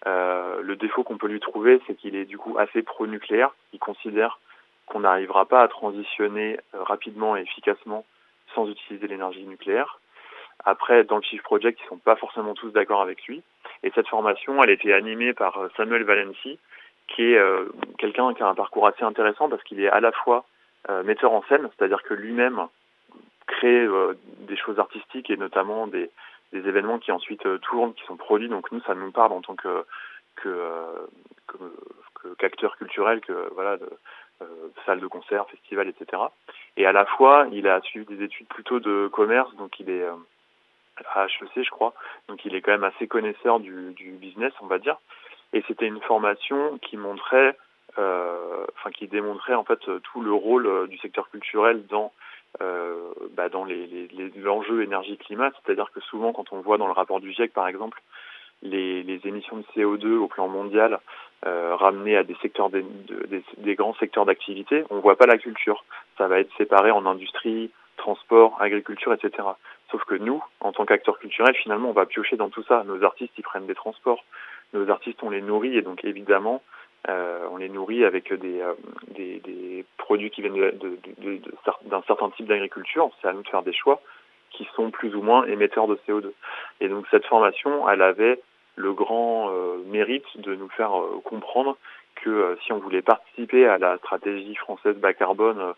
Euh, 0.07 0.61
le 0.61 0.75
défaut 0.75 1.03
qu'on 1.03 1.17
peut 1.17 1.27
lui 1.27 1.39
trouver, 1.39 1.79
c'est 1.85 1.95
qu'il 1.95 2.15
est 2.15 2.25
du 2.25 2.37
coup 2.37 2.57
assez 2.57 2.81
pro-nucléaire. 2.81 3.55
Il 3.71 3.79
considère 3.79 4.39
qu'on 4.87 5.01
n'arrivera 5.01 5.45
pas 5.45 5.61
à 5.61 5.67
transitionner 5.67 6.59
euh, 6.73 6.83
rapidement 6.83 7.37
et 7.37 7.41
efficacement 7.41 8.03
sans 8.53 8.67
utiliser 8.67 9.07
l'énergie 9.07 9.45
nucléaire. 9.45 9.99
Après, 10.63 11.03
dans 11.03 11.17
le 11.17 11.21
Chief 11.23 11.41
Project, 11.43 11.79
ils 11.83 11.87
sont 11.87 11.97
pas 11.97 12.15
forcément 12.15 12.53
tous 12.53 12.71
d'accord 12.71 13.01
avec 13.01 13.23
lui. 13.25 13.43
Et 13.83 13.91
cette 13.93 14.07
formation, 14.07 14.63
elle 14.63 14.69
été 14.69 14.93
animée 14.93 15.33
par 15.33 15.57
euh, 15.57 15.67
Samuel 15.77 16.03
Valenci, 16.03 16.59
qui 17.07 17.23
est 17.23 17.37
euh, 17.37 17.65
quelqu'un 17.97 18.33
qui 18.33 18.41
a 18.41 18.47
un 18.47 18.55
parcours 18.55 18.87
assez 18.87 19.03
intéressant 19.03 19.49
parce 19.49 19.63
qu'il 19.63 19.79
est 19.79 19.89
à 19.89 19.99
la 19.99 20.11
fois 20.11 20.45
euh, 20.89 21.03
metteur 21.03 21.31
en 21.33 21.43
scène, 21.43 21.67
c'est-à-dire 21.75 22.03
que 22.03 22.13
lui-même 22.13 22.67
crée 23.47 23.85
euh, 23.85 24.13
des 24.39 24.57
choses 24.57 24.79
artistiques 24.79 25.29
et 25.29 25.37
notamment 25.37 25.87
des, 25.87 26.09
des 26.53 26.67
événements 26.67 26.99
qui 26.99 27.11
ensuite 27.11 27.45
euh, 27.45 27.57
tournent, 27.59 27.93
qui 27.93 28.03
sont 28.05 28.17
produits. 28.17 28.49
Donc 28.49 28.71
nous, 28.71 28.81
ça 28.81 28.95
nous 28.95 29.11
parle 29.11 29.33
en 29.33 29.41
tant 29.41 29.55
que 29.55 29.85
que, 30.35 31.07
que, 31.47 31.57
que 32.15 32.27
qu'acteur 32.37 32.75
culturel, 32.77 33.21
que 33.21 33.49
voilà, 33.53 33.77
de, 33.77 33.89
salle 34.85 34.99
de 34.99 35.07
concert, 35.07 35.47
festival, 35.49 35.87
etc. 35.87 36.21
Et 36.75 36.85
à 36.85 36.91
la 36.91 37.05
fois, 37.05 37.47
il 37.53 37.67
a 37.67 37.79
suivi 37.81 38.05
des 38.05 38.25
études 38.25 38.47
plutôt 38.47 38.81
de 38.81 39.07
commerce, 39.07 39.55
donc 39.55 39.79
il 39.79 39.89
est 39.89 40.05
à 41.13 41.25
HEC, 41.25 41.63
je 41.63 41.69
crois. 41.69 41.93
Donc 42.27 42.43
il 42.45 42.55
est 42.55 42.61
quand 42.61 42.71
même 42.71 42.83
assez 42.83 43.07
connaisseur 43.07 43.59
du, 43.59 43.93
business, 44.19 44.53
on 44.61 44.67
va 44.67 44.79
dire. 44.79 44.97
Et 45.53 45.63
c'était 45.67 45.87
une 45.87 46.01
formation 46.01 46.77
qui 46.79 46.97
montrait, 46.97 47.57
euh, 47.97 48.65
enfin 48.75 48.91
qui 48.91 49.07
démontrait 49.07 49.55
en 49.55 49.63
fait 49.63 49.79
tout 49.79 50.21
le 50.21 50.33
rôle 50.33 50.67
euh, 50.67 50.87
du 50.87 50.97
secteur 50.97 51.29
culturel 51.29 51.85
dans 51.87 52.11
euh, 52.61 53.11
bah, 53.35 53.49
dans 53.49 53.65
les, 53.65 54.07
l'enjeu 54.37 54.83
énergie-climat. 54.83 55.51
C'est-à-dire 55.51 55.91
que 55.91 56.01
souvent, 56.01 56.33
quand 56.33 56.51
on 56.51 56.61
voit 56.61 56.77
dans 56.77 56.87
le 56.87 56.93
rapport 56.93 57.19
du 57.19 57.33
GIEC, 57.33 57.53
par 57.53 57.67
exemple, 57.67 58.01
les, 58.61 59.19
émissions 59.25 59.57
de 59.57 59.65
CO2 59.75 60.15
au 60.17 60.27
plan 60.27 60.47
mondial 60.47 60.99
ramenées 61.43 62.17
à 62.17 62.23
des 62.23 62.35
secteurs 62.41 62.71
des, 62.71 62.83
des, 63.57 63.75
grands 63.75 63.93
secteurs 63.95 64.25
d'activité, 64.25 64.83
on 64.89 64.99
voit 64.99 65.15
pas 65.15 65.27
la 65.27 65.37
culture. 65.37 65.85
Ça 66.17 66.27
va 66.27 66.39
être 66.39 66.49
séparé 66.57 66.89
en 66.89 67.05
industrie, 67.05 67.69
transport, 67.97 68.57
agriculture, 68.59 69.13
etc. 69.13 69.49
Sauf 69.95 70.03
que 70.03 70.15
nous, 70.15 70.43
en 70.59 70.73
tant 70.73 70.85
qu'acteurs 70.85 71.17
culturels, 71.19 71.55
finalement, 71.55 71.87
on 71.87 71.93
va 71.93 72.05
piocher 72.05 72.35
dans 72.35 72.49
tout 72.49 72.63
ça. 72.63 72.83
Nos 72.83 73.01
artistes, 73.05 73.31
ils 73.37 73.43
prennent 73.43 73.65
des 73.65 73.75
transports. 73.75 74.25
Nos 74.73 74.89
artistes, 74.89 75.23
on 75.23 75.29
les 75.29 75.41
nourrit 75.41 75.77
et 75.77 75.81
donc 75.81 76.03
évidemment, 76.03 76.61
euh, 77.07 77.47
on 77.49 77.55
les 77.55 77.69
nourrit 77.69 78.03
avec 78.03 78.33
des, 78.33 78.59
euh, 78.59 79.83
produits 79.97 80.31
qui 80.31 80.41
viennent 80.41 80.59
d'un 81.85 82.01
certain 82.01 82.29
type 82.31 82.45
d'agriculture. 82.45 83.09
C'est 83.21 83.29
à 83.29 83.31
nous 83.31 83.41
de 83.41 83.47
faire 83.47 83.63
des 83.63 83.71
choix 83.71 84.01
qui 84.51 84.67
sont 84.75 84.91
plus 84.91 85.15
ou 85.15 85.21
moins 85.21 85.45
émetteurs 85.45 85.87
de 85.87 85.97
CO2. 86.05 86.33
Et 86.81 86.89
donc 86.89 87.05
cette 87.09 87.25
formation, 87.25 87.87
elle 87.87 88.01
avait 88.01 88.41
le 88.75 88.91
grand 88.91 89.49
euh, 89.49 89.77
mérite 89.87 90.25
de 90.35 90.55
nous 90.55 90.67
faire 90.71 90.91
comprendre 91.23 91.77
que 92.15 92.57
si 92.65 92.73
on 92.73 92.79
voulait 92.79 93.01
participer 93.01 93.65
à 93.65 93.77
la 93.77 93.97
stratégie 93.99 94.55
française 94.55 94.97
bas 94.97 95.13
carbone 95.13 95.73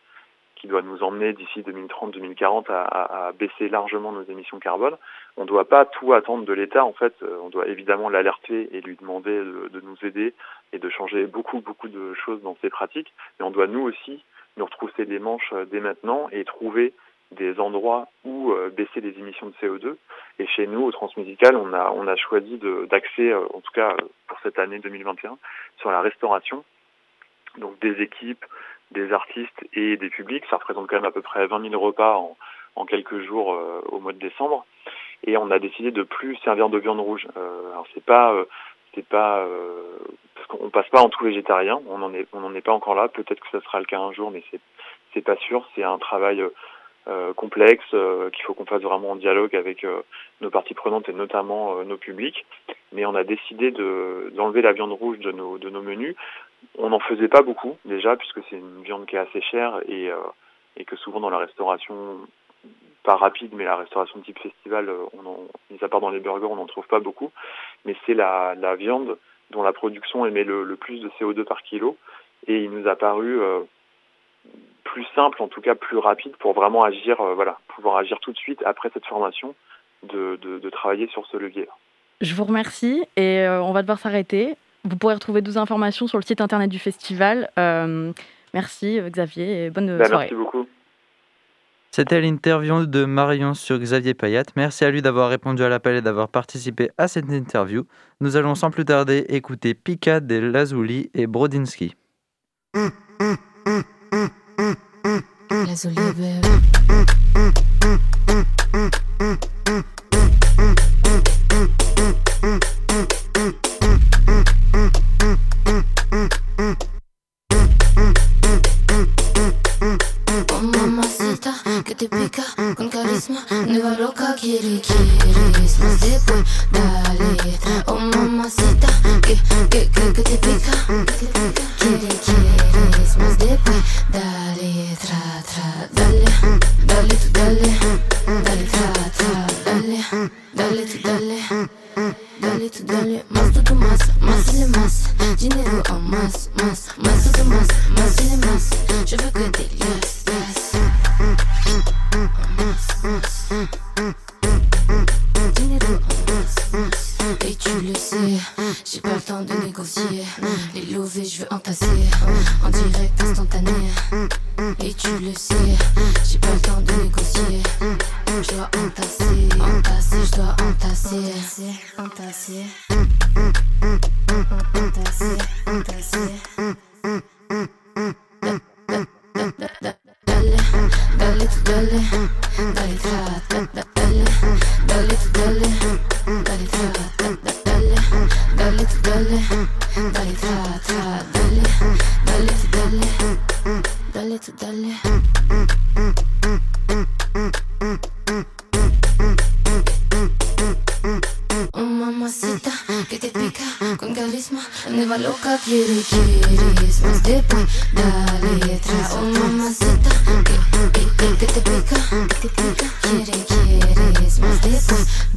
qui 0.60 0.68
doit 0.68 0.82
nous 0.82 1.04
emmener 1.04 1.34
d'ici 1.34 1.62
2030-2040 1.62 2.72
à, 2.72 2.82
à, 2.82 3.28
à, 3.28 3.32
baisser 3.32 3.70
largement 3.70 4.12
nos 4.12 4.24
émissions 4.24 4.60
carbone. 4.60 4.98
On 5.38 5.44
ne 5.44 5.48
doit 5.48 5.68
pas 5.68 5.86
tout 5.86 6.14
attendre 6.14 6.46
de 6.46 6.54
l'État. 6.54 6.84
En 6.84 6.94
fait, 6.94 7.14
euh, 7.22 7.38
on 7.44 7.50
doit 7.50 7.68
évidemment 7.68 8.10
l'alerter 8.10 8.70
et 8.76 8.82
lui 8.82 8.96
demander 8.96 9.38
de, 9.38 9.70
de, 9.72 9.82
nous 9.82 9.98
aider 10.04 10.34
et 10.74 10.80
de 10.80 10.90
changer 10.90 11.26
beaucoup, 11.26 11.62
beaucoup 11.62 11.88
de 11.88 12.14
choses 12.14 12.42
dans 12.42 12.58
ses 12.62 12.70
pratiques. 12.70 13.14
Mais 13.40 13.46
on 13.46 13.52
doit 13.52 13.68
nous 13.68 13.82
aussi 13.82 14.24
nous 14.58 14.66
retrousser 14.66 15.06
les 15.06 15.20
manches 15.20 15.54
euh, 15.54 15.66
dès 15.66 15.80
maintenant 15.80 16.28
et 16.32 16.44
trouver 16.44 16.94
des 17.32 17.60
endroits 17.60 18.08
où 18.24 18.54
baisser 18.78 19.02
les 19.02 19.10
émissions 19.20 19.48
de 19.48 19.54
CO2. 19.62 19.98
Et 20.40 20.48
chez 20.48 20.66
nous, 20.66 20.82
au 20.84 20.92
Transmusical, 20.94 21.58
on 21.58 21.74
a, 21.74 21.92
on 21.92 22.08
a 22.08 22.16
choisi 22.16 22.58
d'axer, 22.90 23.34
en 23.34 23.60
tout 23.60 23.74
cas 23.74 23.98
pour 24.28 24.40
cette 24.44 24.58
année 24.60 24.80
2021, 24.80 25.38
sur 25.82 25.92
la 25.92 26.00
restauration. 26.00 26.64
Donc 27.58 27.78
des 27.80 28.02
équipes, 28.02 28.46
des 28.92 29.12
artistes 29.12 29.66
et 29.74 29.98
des 29.98 30.10
publics. 30.10 30.44
Ça 30.50 30.58
représente 30.58 30.88
quand 30.88 30.96
même 30.96 31.06
à 31.06 31.12
peu 31.12 31.22
près 31.22 31.46
20 31.48 31.70
000 31.70 31.82
repas 31.82 32.16
en, 32.16 32.38
en 32.76 32.86
quelques 32.86 33.20
jours 33.22 33.58
au 33.92 34.00
mois 34.00 34.14
de 34.14 34.20
décembre. 34.20 34.66
Et 35.26 35.36
on 35.36 35.50
a 35.52 35.60
décidé 35.60 35.92
de 35.92 36.04
plus 36.04 36.36
servir 36.38 36.70
de 36.70 36.78
viande 36.78 37.00
rouge. 37.00 37.28
alors 37.36 37.88
c'est 37.94 38.04
pas 38.04 38.34
c'est 38.98 39.08
pas 39.08 39.40
euh, 39.40 39.98
parce 40.36 40.48
qu'on 40.48 40.70
passe 40.70 40.90
pas 40.90 41.02
en 41.02 41.10
tout 41.10 41.24
végétarien, 41.24 41.80
on 41.88 42.00
n'en 42.00 42.14
est 42.14 42.28
on 42.34 42.40
n'en 42.40 42.54
est 42.56 42.62
pas 42.62 42.74
encore 42.74 42.96
là. 42.96 43.08
Peut-être 43.08 43.40
que 43.40 43.50
ça 43.52 43.62
sera 43.62 43.80
le 43.80 43.86
cas 43.86 44.00
un 44.00 44.12
jour, 44.12 44.32
mais 44.32 44.44
c'est 44.52 44.60
c'est 45.14 45.22
pas 45.22 45.36
sûr. 45.38 45.68
C'est 45.76 45.84
un 45.84 46.00
travail 46.00 46.44
euh, 47.08 47.34
complexe 47.34 47.86
euh, 47.94 48.30
qu'il 48.32 48.44
faut 48.44 48.54
qu'on 48.54 48.66
fasse 48.66 48.82
vraiment 48.82 49.12
en 49.12 49.16
dialogue 49.16 49.56
avec 49.56 49.86
nos 50.42 50.50
parties 50.50 50.74
prenantes 50.74 51.10
et 51.10 51.14
notamment 51.14 51.84
nos 51.84 51.98
publics. 51.98 52.46
Mais 52.92 53.06
on 53.06 53.16
a 53.16 53.24
décidé 53.24 53.72
de 53.72 54.32
d'enlever 54.36 54.64
la 54.64 54.74
viande 54.74 54.94
rouge 54.94 55.20
de 55.20 55.32
nos 55.32 55.58
de 55.60 55.70
nos 55.70 55.82
menus. 55.82 56.16
On 56.78 56.90
n'en 56.90 57.00
faisait 57.00 57.28
pas 57.28 57.42
beaucoup 57.42 57.78
déjà 57.86 58.16
puisque 58.16 58.40
c'est 58.50 58.58
une 58.58 58.84
viande 58.84 59.06
qui 59.06 59.16
est 59.16 59.20
assez 59.20 59.42
chère 59.42 59.80
et 59.88 60.10
et 60.78 60.86
que 60.86 60.96
souvent 60.96 61.20
dans 61.20 61.30
la 61.30 61.40
restauration 61.40 62.20
pas 63.08 63.16
rapide, 63.16 63.52
mais 63.54 63.64
la 63.64 63.78
restauration 63.78 64.20
type 64.20 64.38
festival, 64.38 64.90
euh, 64.90 65.06
on 65.14 65.26
en, 65.26 65.40
mis 65.72 65.82
à 65.82 65.88
part 65.88 66.02
dans 66.02 66.10
les 66.10 66.20
burgers, 66.20 66.48
on 66.48 66.58
n'en 66.58 66.66
trouve 66.66 66.86
pas 66.88 67.00
beaucoup. 67.00 67.32
Mais 67.86 67.96
c'est 68.06 68.14
la, 68.14 68.54
la 68.56 68.76
viande 68.76 69.18
dont 69.52 69.64
la 69.64 69.72
production 69.72 70.26
émet 70.26 70.44
le, 70.44 70.66
le, 70.66 70.76
plus 70.76 71.00
de 71.00 71.10
CO2 71.18 71.46
par 71.46 71.64
kilo. 71.64 71.96
Et 72.48 72.66
il 72.66 72.70
nous 72.70 72.86
a 72.86 72.98
paru 72.98 73.40
euh, 73.40 73.62
plus 74.84 75.06
simple, 75.16 75.42
en 75.42 75.48
tout 75.48 75.62
cas 75.62 75.74
plus 75.74 75.98
rapide, 75.98 76.36
pour 76.36 76.52
vraiment 76.52 76.84
agir, 76.84 77.22
euh, 77.22 77.34
voilà, 77.34 77.58
pouvoir 77.70 77.96
agir 77.96 78.20
tout 78.20 78.34
de 78.34 78.38
suite 78.38 78.62
après 78.66 78.90
cette 78.94 79.06
formation, 79.06 79.56
de, 80.04 80.38
de, 80.42 80.60
de 80.60 80.70
travailler 80.70 81.08
sur 81.08 81.26
ce 81.28 81.38
levier-là. 81.38 81.72
Je 82.20 82.36
vous 82.36 82.44
remercie 82.44 83.06
et 83.16 83.40
euh, 83.40 83.64
on 83.64 83.72
va 83.72 83.84
devoir 83.84 84.00
s'arrêter. 84.00 84.56
Vous 84.84 84.96
pourrez 84.98 85.16
retrouver 85.16 85.42
12 85.42 85.58
informations 85.58 86.08
sur 86.08 86.18
le 86.18 86.24
site 86.24 86.42
internet 86.42 86.70
du 86.70 86.80
festival. 86.80 87.50
Euh, 87.58 88.14
merci 88.54 89.00
Xavier 89.10 89.66
et 89.66 89.70
bonne 89.70 89.98
bah, 89.98 90.06
soirée. 90.06 90.28
Merci 90.32 90.36
beaucoup. 90.36 90.68
C'était 91.92 92.22
l'interview 92.22 92.86
de 92.86 93.06
Marion 93.06 93.56
sur 93.56 93.80
Xavier 93.80 94.14
Payat. 94.14 94.44
Merci 94.56 94.86
à 94.86 94.92
lui 94.92 95.02
d'avoir 95.02 95.30
répondu 95.30 95.64
à 95.64 95.70
l'appel 95.70 95.96
et 95.96 96.02
d'avoir 96.02 96.30
participé 96.30 96.92
à 96.98 97.08
cette 97.08 97.28
interview. 97.32 97.86
Nous 98.22 98.36
allons 98.36 98.54
sans 98.54 98.70
plus 98.70 98.86
tarder 98.86 99.26
écouter 99.30 99.74
Pika 99.74 100.20
de 100.20 100.36
Lazuli 100.36 101.10
et 101.16 101.26
Brodinski. 101.26 101.96
Lazuli, 105.50 105.96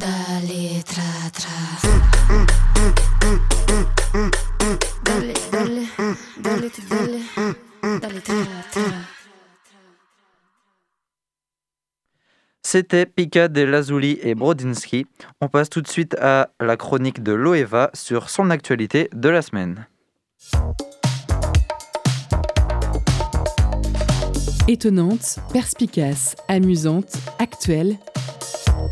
dale, 0.01 0.81
tra, 0.83 1.29
tra. 1.31 1.49
Dale, 5.03 5.33
dale, 5.51 5.85
dale, 6.37 6.69
tú 6.69 6.81
dale, 6.89 7.19
dale, 7.99 8.21
tra, 8.21 8.35
tra. 8.71 8.81
C'était 12.63 13.05
Pika 13.05 13.47
de 13.47 13.61
Lazuli 13.61 14.17
et 14.21 14.33
Brodinski. 14.33 15.05
On 15.41 15.49
passe 15.49 15.69
tout 15.69 15.81
de 15.81 15.87
suite 15.87 16.15
à 16.19 16.49
la 16.59 16.77
chronique 16.77 17.21
de 17.21 17.33
Loeva 17.33 17.89
sur 17.93 18.29
son 18.29 18.49
actualité 18.49 19.09
de 19.13 19.29
la 19.29 19.41
semaine. 19.41 19.87
Étonnante, 24.67 25.39
perspicace, 25.51 26.35
amusante, 26.47 27.17
actuelle, 27.39 27.97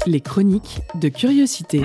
les 0.05 0.21
chroniques 0.21 0.81
de 0.95 1.09
curiosité. 1.09 1.81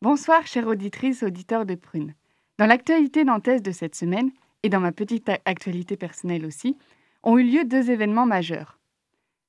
Bonsoir, 0.00 0.46
chères 0.46 0.68
auditrices, 0.68 1.22
auditeurs 1.22 1.66
de 1.66 1.74
Prune. 1.74 2.14
Dans 2.58 2.66
l'actualité 2.66 3.24
nantaise 3.24 3.62
de 3.62 3.72
cette 3.72 3.94
semaine, 3.94 4.30
et 4.62 4.68
dans 4.68 4.80
ma 4.80 4.92
petite 4.92 5.28
actualité 5.44 5.96
personnelle 5.96 6.46
aussi, 6.46 6.76
ont 7.22 7.38
eu 7.38 7.42
lieu 7.42 7.64
deux 7.64 7.90
événements 7.90 8.26
majeurs. 8.26 8.78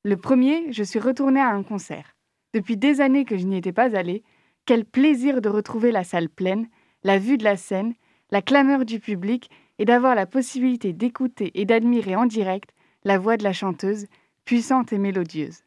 Le 0.04 0.18
premier, 0.18 0.72
je 0.72 0.84
suis 0.84 1.00
retournée 1.00 1.40
à 1.40 1.50
un 1.50 1.64
concert. 1.64 2.16
Depuis 2.54 2.78
des 2.78 3.02
années 3.02 3.26
que 3.26 3.38
je 3.38 3.46
n'y 3.46 3.58
étais 3.58 3.74
pas 3.74 3.96
allée, 3.96 4.24
quel 4.66 4.86
plaisir 4.86 5.42
de 5.42 5.50
retrouver 5.50 5.92
la 5.92 6.04
salle 6.04 6.30
pleine, 6.30 6.68
la 7.04 7.20
vue 7.20 7.38
de 7.38 7.44
la 7.44 7.58
scène, 7.58 7.94
la 8.32 8.42
clameur 8.42 8.86
du 8.86 9.00
public 9.00 9.50
et 9.80 9.86
d'avoir 9.86 10.16
la 10.16 10.26
possibilité 10.26 10.94
d'écouter 10.94 11.52
et 11.56 11.66
d'admirer 11.66 12.16
en 12.16 12.26
direct 12.26 12.72
la 13.04 13.18
voix 13.18 13.38
de 13.38 13.44
la 13.44 13.54
chanteuse, 13.54 14.08
puissante 14.46 14.94
et 14.94 14.98
mélodieuse. 14.98 15.64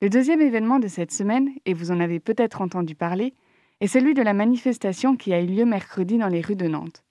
Le 0.00 0.08
deuxième 0.08 0.40
événement 0.40 0.78
de 0.78 0.88
cette 0.88 1.10
semaine, 1.10 1.50
et 1.66 1.74
vous 1.74 1.90
en 1.90 2.00
avez 2.00 2.20
peut-être 2.20 2.60
entendu 2.60 2.94
parler, 2.94 3.34
est 3.80 3.88
celui 3.88 4.14
de 4.14 4.22
la 4.22 4.34
manifestation 4.34 5.16
qui 5.16 5.32
a 5.32 5.40
eu 5.40 5.46
lieu 5.46 5.64
mercredi 5.64 6.18
dans 6.18 6.28
les 6.28 6.40
rues 6.40 6.56
de 6.56 6.68
Nantes. 6.68 7.04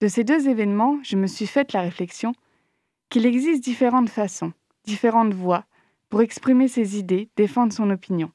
De 0.00 0.08
ces 0.08 0.24
deux 0.24 0.48
événements, 0.48 0.98
je 1.04 1.16
me 1.16 1.26
suis 1.26 1.46
faite 1.46 1.72
la 1.72 1.80
réflexion 1.80 2.32
qu'il 3.08 3.26
existe 3.26 3.62
différentes 3.62 4.08
façons, 4.08 4.52
différentes 4.84 5.34
voies 5.34 5.64
pour 6.08 6.22
exprimer 6.22 6.66
ses 6.66 6.98
idées, 6.98 7.28
défendre 7.36 7.72
son 7.72 7.90
opinion. 7.90 8.30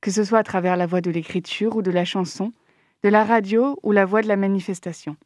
Que 0.00 0.10
ce 0.10 0.22
soit 0.22 0.38
à 0.38 0.44
travers 0.44 0.76
la 0.76 0.86
voix 0.86 1.00
de 1.00 1.10
l'écriture 1.10 1.76
ou 1.76 1.82
de 1.82 1.90
la 1.90 2.04
chanson, 2.04 2.52
de 3.02 3.08
la 3.08 3.24
radio 3.24 3.78
ou 3.82 3.92
la 3.92 4.04
voix 4.04 4.22
de 4.22 4.28
la 4.28 4.36
manifestation. 4.36 5.16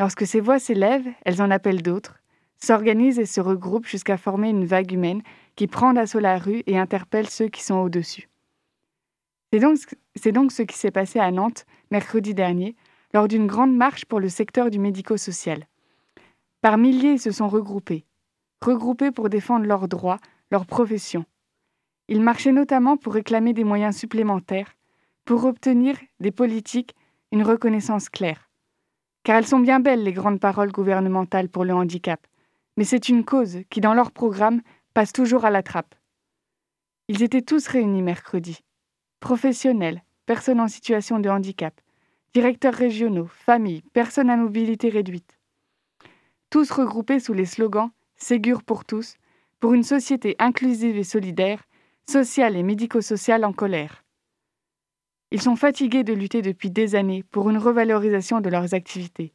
Lorsque 0.00 0.26
ces 0.26 0.40
voix 0.40 0.58
s'élèvent, 0.58 1.10
elles 1.26 1.42
en 1.42 1.50
appellent 1.50 1.82
d'autres, 1.82 2.22
s'organisent 2.56 3.18
et 3.18 3.26
se 3.26 3.42
regroupent 3.42 3.86
jusqu'à 3.86 4.16
former 4.16 4.48
une 4.48 4.64
vague 4.64 4.92
humaine 4.92 5.20
qui 5.56 5.66
prend 5.66 5.92
d'assaut 5.92 6.20
la 6.20 6.38
rue 6.38 6.62
et 6.66 6.78
interpelle 6.78 7.28
ceux 7.28 7.48
qui 7.48 7.62
sont 7.62 7.74
au-dessus. 7.74 8.30
C'est 9.52 10.32
donc, 10.32 10.52
ce 10.52 10.62
qui 10.62 10.78
s'est 10.78 10.90
passé 10.90 11.18
à 11.18 11.30
Nantes 11.30 11.66
mercredi 11.90 12.32
dernier 12.32 12.76
lors 13.12 13.28
d'une 13.28 13.46
grande 13.46 13.76
marche 13.76 14.06
pour 14.06 14.20
le 14.20 14.30
secteur 14.30 14.70
du 14.70 14.78
médico-social. 14.78 15.66
Par 16.62 16.78
milliers, 16.78 17.12
ils 17.12 17.20
se 17.20 17.30
sont 17.30 17.48
regroupés, 17.48 18.06
regroupés 18.62 19.10
pour 19.10 19.28
défendre 19.28 19.66
leurs 19.66 19.86
droits, 19.86 20.20
leur 20.50 20.64
profession. 20.64 21.26
Ils 22.08 22.22
marchaient 22.22 22.52
notamment 22.52 22.96
pour 22.96 23.12
réclamer 23.12 23.52
des 23.52 23.64
moyens 23.64 23.98
supplémentaires, 23.98 24.76
pour 25.26 25.44
obtenir 25.44 25.98
des 26.20 26.30
politiques 26.30 26.94
une 27.32 27.42
reconnaissance 27.42 28.08
claire. 28.08 28.49
Car 29.22 29.36
elles 29.36 29.46
sont 29.46 29.58
bien 29.60 29.80
belles, 29.80 30.02
les 30.02 30.12
grandes 30.12 30.40
paroles 30.40 30.72
gouvernementales 30.72 31.48
pour 31.48 31.64
le 31.64 31.74
handicap, 31.74 32.26
mais 32.76 32.84
c'est 32.84 33.08
une 33.08 33.24
cause 33.24 33.58
qui, 33.68 33.80
dans 33.80 33.94
leur 33.94 34.12
programme, 34.12 34.62
passe 34.94 35.12
toujours 35.12 35.44
à 35.44 35.50
la 35.50 35.62
trappe. 35.62 35.94
Ils 37.08 37.22
étaient 37.22 37.42
tous 37.42 37.66
réunis 37.66 38.02
mercredi. 38.02 38.60
Professionnels, 39.20 40.02
personnes 40.26 40.60
en 40.60 40.68
situation 40.68 41.18
de 41.18 41.28
handicap, 41.28 41.78
directeurs 42.32 42.74
régionaux, 42.74 43.26
familles, 43.26 43.82
personnes 43.92 44.30
à 44.30 44.36
mobilité 44.36 44.88
réduite. 44.88 45.38
Tous 46.48 46.70
regroupés 46.70 47.20
sous 47.20 47.34
les 47.34 47.46
slogans 47.46 47.90
Ségur 48.16 48.62
pour 48.62 48.84
tous, 48.84 49.16
pour 49.60 49.72
une 49.72 49.82
société 49.82 50.36
inclusive 50.38 50.96
et 50.98 51.04
solidaire, 51.04 51.64
sociale 52.08 52.56
et 52.56 52.62
médico-sociale 52.62 53.44
en 53.44 53.52
colère. 53.52 54.04
Ils 55.30 55.40
sont 55.40 55.56
fatigués 55.56 56.04
de 56.04 56.12
lutter 56.12 56.42
depuis 56.42 56.70
des 56.70 56.94
années 56.94 57.22
pour 57.22 57.50
une 57.50 57.58
revalorisation 57.58 58.40
de 58.40 58.48
leurs 58.48 58.74
activités. 58.74 59.32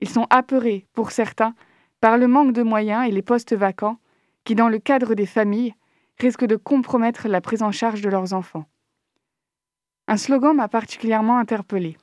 Ils 0.00 0.08
sont 0.08 0.26
apeurés, 0.30 0.86
pour 0.92 1.10
certains, 1.10 1.54
par 2.00 2.18
le 2.18 2.26
manque 2.26 2.52
de 2.52 2.62
moyens 2.62 3.06
et 3.06 3.12
les 3.12 3.22
postes 3.22 3.54
vacants 3.54 3.98
qui, 4.44 4.54
dans 4.54 4.68
le 4.68 4.78
cadre 4.78 5.14
des 5.14 5.26
familles, 5.26 5.74
risquent 6.18 6.46
de 6.46 6.56
compromettre 6.56 7.28
la 7.28 7.40
prise 7.40 7.62
en 7.62 7.72
charge 7.72 8.00
de 8.00 8.08
leurs 8.08 8.32
enfants. 8.32 8.66
Un 10.08 10.16
slogan 10.16 10.56
m'a 10.56 10.68
particulièrement 10.68 11.38
interpellé. 11.38 11.96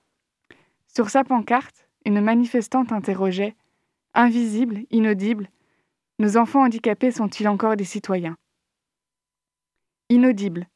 Sur 0.88 1.10
sa 1.10 1.24
pancarte, 1.24 1.88
une 2.06 2.22
manifestante 2.22 2.92
interrogeait 2.92 3.56
Invisible, 4.14 4.82
inaudible, 4.92 5.50
nos 6.20 6.38
enfants 6.38 6.64
handicapés 6.64 7.10
sont-ils 7.10 7.48
encore 7.48 7.76
des 7.76 7.84
citoyens? 7.84 8.38
Inaudible, 10.10 10.68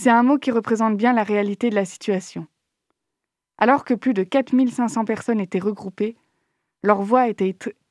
c'est 0.00 0.10
un 0.10 0.22
mot 0.22 0.38
qui 0.38 0.50
représente 0.50 0.96
bien 0.96 1.12
la 1.12 1.24
réalité 1.24 1.70
de 1.70 1.74
la 1.74 1.84
situation. 1.84 2.46
Alors 3.58 3.84
que 3.84 3.94
plus 3.94 4.14
de 4.14 4.22
4500 4.22 5.04
personnes 5.04 5.40
étaient 5.40 5.58
regroupées, 5.58 6.16
leur 6.84 7.02
voix 7.02 7.22
a 7.22 7.28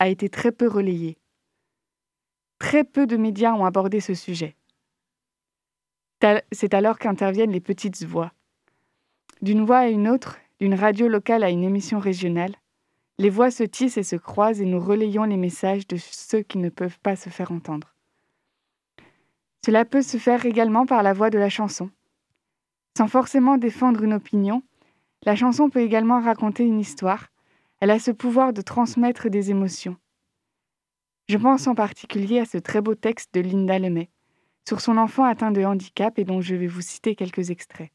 été, 0.07 0.29
très 0.29 0.51
peu 0.53 0.67
relayée. 0.67 1.17
Très 2.59 2.85
peu 2.85 3.05
de 3.05 3.17
médias 3.17 3.53
ont 3.53 3.65
abordé 3.65 3.99
ce 3.99 4.13
sujet. 4.13 4.55
C'est 6.51 6.73
alors 6.73 6.97
qu'interviennent 6.97 7.51
les 7.51 7.59
petites 7.59 8.03
voix. 8.03 8.31
D'une 9.41 9.65
voix 9.65 9.79
à 9.79 9.87
une 9.89 10.07
autre, 10.07 10.37
d'une 10.59 10.73
radio 10.73 11.07
locale 11.07 11.43
à 11.43 11.49
une 11.49 11.63
émission 11.63 11.99
régionale, 11.99 12.55
les 13.19 13.29
voix 13.29 13.51
se 13.51 13.63
tissent 13.63 13.97
et 13.97 14.03
se 14.03 14.15
croisent 14.15 14.61
et 14.61 14.65
nous 14.65 14.79
relayons 14.79 15.25
les 15.25 15.37
messages 15.37 15.87
de 15.87 15.97
ceux 15.97 16.41
qui 16.41 16.57
ne 16.57 16.69
peuvent 16.69 16.99
pas 16.99 17.15
se 17.15 17.29
faire 17.29 17.51
entendre. 17.51 17.93
Cela 19.65 19.85
peut 19.85 20.01
se 20.01 20.17
faire 20.17 20.45
également 20.45 20.85
par 20.85 21.03
la 21.03 21.13
voix 21.13 21.29
de 21.29 21.37
la 21.37 21.49
chanson. 21.49 21.89
Sans 22.97 23.07
forcément 23.07 23.59
défendre 23.59 24.01
une 24.01 24.13
opinion, 24.13 24.63
la 25.23 25.35
chanson 25.35 25.69
peut 25.69 25.81
également 25.81 26.19
raconter 26.19 26.63
une 26.63 26.79
histoire. 26.79 27.27
Elle 27.79 27.91
a 27.91 27.99
ce 27.99 28.09
pouvoir 28.09 28.53
de 28.53 28.61
transmettre 28.63 29.29
des 29.29 29.51
émotions. 29.51 29.97
Je 31.27 31.37
pense 31.37 31.67
en 31.67 31.75
particulier 31.75 32.39
à 32.39 32.45
ce 32.45 32.57
très 32.57 32.81
beau 32.81 32.95
texte 32.95 33.35
de 33.35 33.41
Linda 33.41 33.77
Lemay 33.77 34.09
sur 34.67 34.81
son 34.81 34.97
enfant 34.97 35.25
atteint 35.25 35.51
de 35.51 35.63
handicap 35.63 36.17
et 36.17 36.23
dont 36.23 36.41
je 36.41 36.55
vais 36.55 36.65
vous 36.65 36.81
citer 36.81 37.13
quelques 37.13 37.51
extraits. 37.51 37.91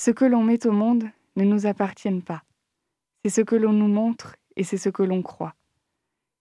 Ce 0.00 0.12
que 0.12 0.24
l'on 0.24 0.44
met 0.44 0.64
au 0.64 0.70
monde 0.70 1.02
ne 1.34 1.42
nous 1.42 1.66
appartient 1.66 2.20
pas. 2.20 2.44
C'est 3.24 3.32
ce 3.32 3.40
que 3.40 3.56
l'on 3.56 3.72
nous 3.72 3.88
montre 3.88 4.36
et 4.54 4.62
c'est 4.62 4.78
ce 4.78 4.90
que 4.90 5.02
l'on 5.02 5.22
croit. 5.22 5.56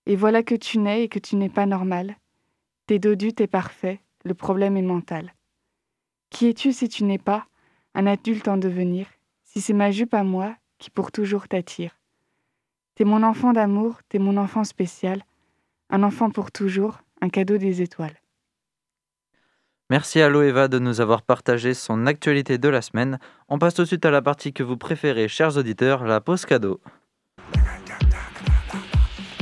Et 0.06 0.16
voilà 0.16 0.44
que 0.44 0.54
tu 0.54 0.78
nais 0.78 1.06
et 1.06 1.10
que 1.10 1.18
tu 1.18 1.38
n'es 1.38 1.50
pas 1.50 1.66
normal. 1.66 2.18
T'es 2.86 3.00
dodu, 3.00 3.34
t'es 3.34 3.48
parfait, 3.48 4.00
le 4.24 4.36
problème 4.36 4.78
est 4.78 4.84
mental. 4.84 5.34
Qui 6.34 6.50
es-tu 6.50 6.74
si 6.74 6.90
tu 6.90 7.04
n'es 7.04 7.20
pas 7.20 7.46
un 7.94 8.08
adulte 8.08 8.48
en 8.48 8.58
devenir, 8.58 9.06
si 9.44 9.62
c'est 9.62 9.72
ma 9.72 9.92
jupe 9.92 10.16
à 10.16 10.24
moi 10.24 10.56
qui 10.80 10.90
pour 10.90 11.12
toujours 11.12 11.48
t'attire? 11.48 11.92
T'es 12.96 13.04
mon 13.04 13.22
enfant 13.22 13.54
d'amour, 13.54 14.00
t'es 14.10 14.18
mon 14.18 14.38
enfant 14.38 14.64
spécial, 14.64 15.24
un 15.92 16.02
enfant 16.02 16.32
pour 16.32 16.52
toujours, 16.52 17.02
un 17.22 17.30
cadeau 17.30 17.58
des 17.58 17.84
étoiles. 17.84 18.20
Merci 19.92 20.22
à 20.22 20.30
Loeva 20.30 20.68
de 20.68 20.80
nous 20.80 21.02
avoir 21.02 21.22
partagé 21.22 21.76
son 21.76 22.08
actualité 22.08 22.58
de 22.58 22.68
la 22.68 22.82
semaine. 22.82 23.20
On 23.48 23.60
passe 23.60 23.76
tout 23.76 23.84
de 23.84 23.88
suite 23.88 24.06
à 24.06 24.12
la 24.12 24.24
partie 24.24 24.54
que 24.54 24.64
vous 24.64 24.78
préférez, 24.78 25.28
chers 25.28 25.56
auditeurs, 25.56 26.04
la 26.04 26.20
pause 26.20 26.48
cadeau. 26.48 26.82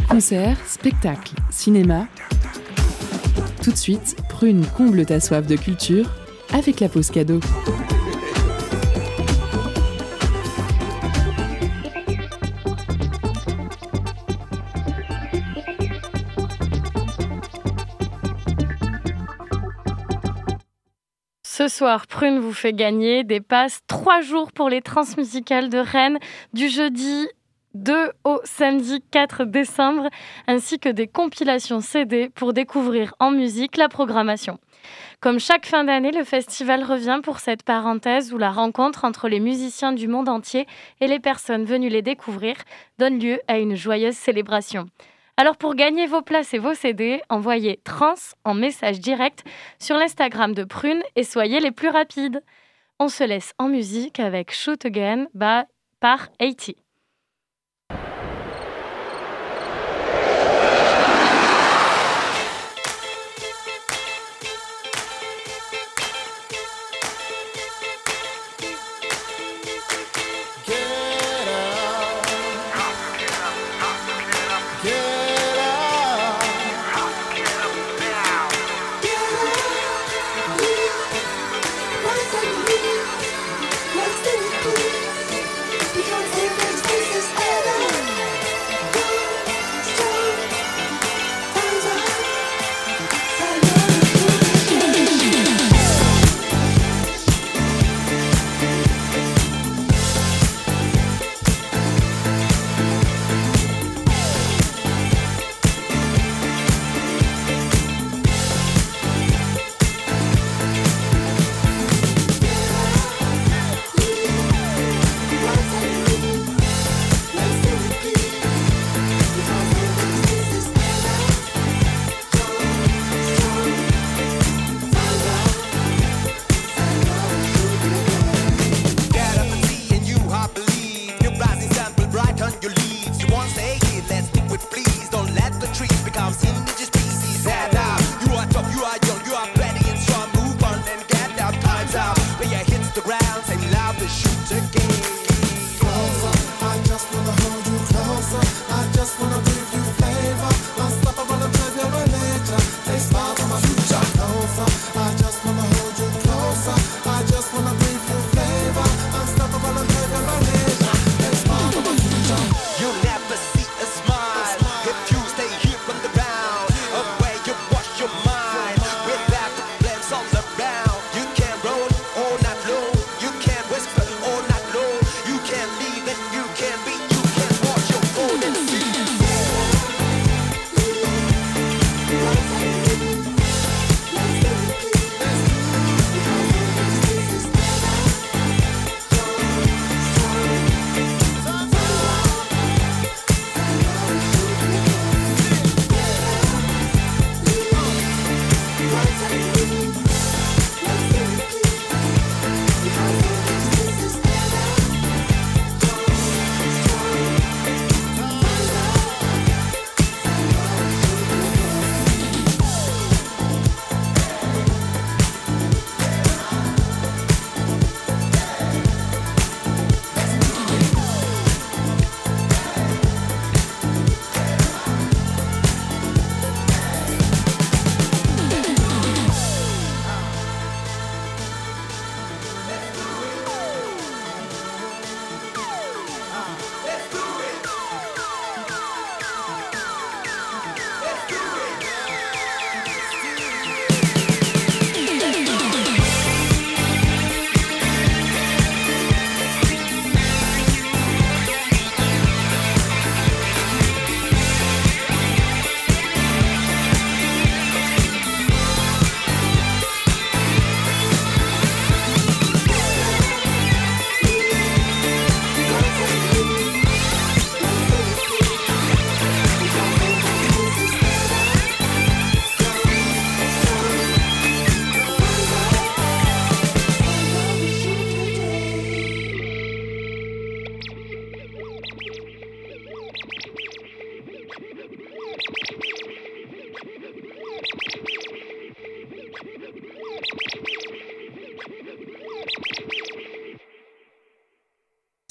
Concert, 0.10 0.58
spectacle, 0.68 1.36
cinéma. 1.50 2.08
Tout 3.64 3.72
de 3.72 3.78
suite, 3.78 4.18
Prune 4.28 4.66
comble 4.76 5.06
ta 5.06 5.22
soif 5.22 5.48
de 5.48 5.56
culture 5.56 6.21
avec 6.54 6.80
la 6.80 6.90
pause 6.90 7.12
cadeau. 7.12 7.40
Ce 21.62 21.68
soir, 21.68 22.08
Prune 22.08 22.40
vous 22.40 22.54
fait 22.54 22.74
gagner 22.74 23.24
des 23.24 23.40
passes 23.40 23.82
trois 23.86 24.22
jours 24.22 24.52
pour 24.52 24.68
les 24.68 24.82
transmusicales 24.82 25.70
de 25.70 25.78
Rennes 25.78 26.18
du 26.54 26.70
jeudi 26.70 27.28
2 27.76 28.12
au 28.24 28.42
samedi 28.44 29.04
4 29.12 29.46
décembre, 29.46 30.10
ainsi 30.48 30.80
que 30.80 30.90
des 30.90 31.08
compilations 31.08 31.80
CD 31.80 32.30
pour 32.30 32.54
découvrir 32.54 33.14
en 33.20 33.30
musique 33.30 33.78
la 33.78 33.90
programmation. 33.90 34.58
Comme 35.20 35.40
chaque 35.40 35.66
fin 35.66 35.84
d'année, 35.84 36.12
le 36.12 36.24
festival 36.24 36.84
revient 36.84 37.20
pour 37.24 37.40
cette 37.40 37.64
parenthèse 37.64 38.34
où 38.34 38.38
la 38.38 38.52
rencontre 38.52 39.06
entre 39.06 39.28
les 39.28 39.40
musiciens 39.40 39.94
du 39.94 40.08
monde 40.08 40.30
entier 40.30 40.68
et 41.00 41.08
les 41.08 41.20
personnes 41.20 41.66
venues 41.66 41.90
les 41.90 42.02
découvrir 42.02 42.56
donne 42.98 43.20
lieu 43.20 43.40
à 43.48 43.60
une 43.60 43.76
joyeuse 43.76 44.16
célébration. 44.16 44.86
Alors 45.38 45.58
pour 45.58 45.76
gagner 45.76 46.08
vos 46.08 46.22
places 46.22 46.54
et 46.54 46.60
vos 46.60 46.74
CD, 46.74 47.22
envoyez 47.30 47.80
trans 47.84 48.14
en 48.44 48.54
message 48.54 49.00
direct 49.00 49.44
sur 49.80 49.98
l'Instagram 49.98 50.54
de 50.54 50.64
Prune 50.64 51.02
et 51.16 51.24
soyez 51.24 51.60
les 51.60 51.72
plus 51.72 51.90
rapides. 51.90 52.44
On 53.00 53.08
se 53.08 53.24
laisse 53.24 53.54
en 53.58 53.68
musique 53.68 54.20
avec 54.20 54.54
Shoot 54.54 54.86
Again 54.86 55.28
par 56.00 56.32
80. 56.40 56.74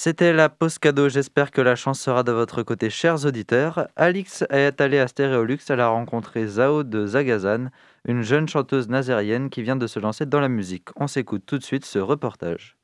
C'était 0.02 0.32
la 0.32 0.48
pause 0.48 0.78
cadeau. 0.78 1.10
J'espère 1.10 1.50
que 1.50 1.60
la 1.60 1.76
chance 1.76 2.00
sera 2.00 2.22
de 2.22 2.32
votre 2.32 2.62
côté, 2.62 2.88
chers 2.88 3.26
auditeurs. 3.26 3.86
Alix 3.96 4.44
est 4.48 4.80
allée 4.80 4.98
à 4.98 5.06
Stéréolux. 5.06 5.58
Elle 5.68 5.80
a 5.80 5.88
rencontré 5.88 6.46
Zao 6.46 6.84
de 6.84 7.06
Zagazan, 7.06 7.66
une 8.08 8.22
jeune 8.22 8.48
chanteuse 8.48 8.88
nazérienne 8.88 9.50
qui 9.50 9.60
vient 9.60 9.76
de 9.76 9.86
se 9.86 9.98
lancer 9.98 10.24
dans 10.24 10.40
la 10.40 10.48
musique. 10.48 10.88
On 10.96 11.06
s'écoute 11.06 11.42
tout 11.44 11.58
de 11.58 11.62
suite 11.62 11.84
ce 11.84 11.98
reportage. 11.98 12.78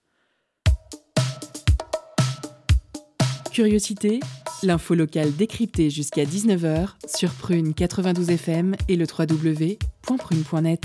Curiosité, 3.50 4.20
l'info 4.62 4.94
locale 4.94 5.34
décryptée 5.34 5.88
jusqu'à 5.88 6.24
19h 6.24 6.96
sur 7.06 7.30
Prune 7.32 7.72
92 7.72 8.28
FM 8.28 8.76
et 8.88 8.96
le 8.96 9.06
www.prune.net. 9.06 10.82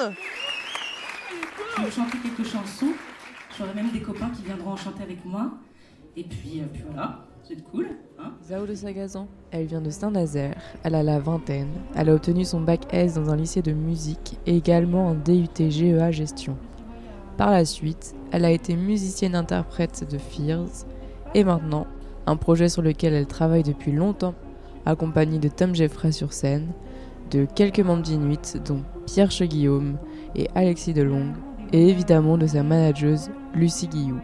Je 0.00 0.06
vais 0.06 0.39
chanter 1.90 2.18
quelques 2.18 2.48
chansons. 2.48 2.92
J'aurai 3.58 3.74
même 3.74 3.90
des 3.90 4.00
copains 4.00 4.30
qui 4.30 4.42
viendront 4.42 4.70
en 4.70 4.76
chanter 4.76 5.02
avec 5.02 5.24
moi. 5.24 5.50
Et 6.16 6.24
puis, 6.24 6.60
euh, 6.60 6.64
puis 6.72 6.82
voilà, 6.86 7.26
c'est 7.42 7.62
cool. 7.64 7.88
Hein 8.18 8.32
Zao 8.44 8.66
de 8.66 8.74
Sagazan. 8.74 9.28
Elle 9.50 9.66
vient 9.66 9.80
de 9.80 9.90
Saint-Nazaire. 9.90 10.60
Elle 10.84 10.94
a 10.94 11.02
la 11.02 11.18
vingtaine. 11.18 11.70
Elle 11.96 12.08
a 12.08 12.14
obtenu 12.14 12.44
son 12.44 12.60
bac 12.60 12.82
S 12.92 13.14
dans 13.14 13.30
un 13.30 13.36
lycée 13.36 13.62
de 13.62 13.72
musique 13.72 14.38
et 14.46 14.56
également 14.56 15.10
un 15.10 15.14
DUT 15.14 15.48
GEA 15.70 16.10
gestion. 16.10 16.56
Par 17.36 17.50
la 17.50 17.64
suite, 17.64 18.14
elle 18.32 18.44
a 18.44 18.50
été 18.50 18.76
musicienne-interprète 18.76 20.08
de 20.10 20.18
Fears 20.18 20.86
et 21.34 21.42
maintenant, 21.42 21.86
un 22.26 22.36
projet 22.36 22.68
sur 22.68 22.82
lequel 22.82 23.14
elle 23.14 23.26
travaille 23.26 23.62
depuis 23.62 23.92
longtemps, 23.92 24.34
accompagnée 24.84 25.38
de 25.38 25.48
Tom 25.48 25.74
Jeffrey 25.74 26.12
sur 26.12 26.32
scène, 26.32 26.68
de 27.30 27.46
quelques 27.46 27.80
membres 27.80 28.02
d'Inuit, 28.02 28.58
dont 28.64 28.82
Pierre 29.06 29.30
Cheguillaume 29.30 29.96
et 30.34 30.48
Alexis 30.54 30.92
Delongue, 30.92 31.34
et 31.72 31.88
évidemment 31.88 32.36
de 32.38 32.46
sa 32.46 32.62
manageuse 32.62 33.30
Lucie 33.54 33.88
Guillou. 33.88 34.20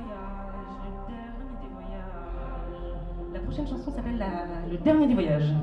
La 3.33 3.41
prochaine 3.41 3.67
chanson 3.67 3.91
s'appelle 3.91 4.25
Le 4.71 4.79
dernier 4.79 5.07
des 5.07 5.15
voyages. 5.15 5.55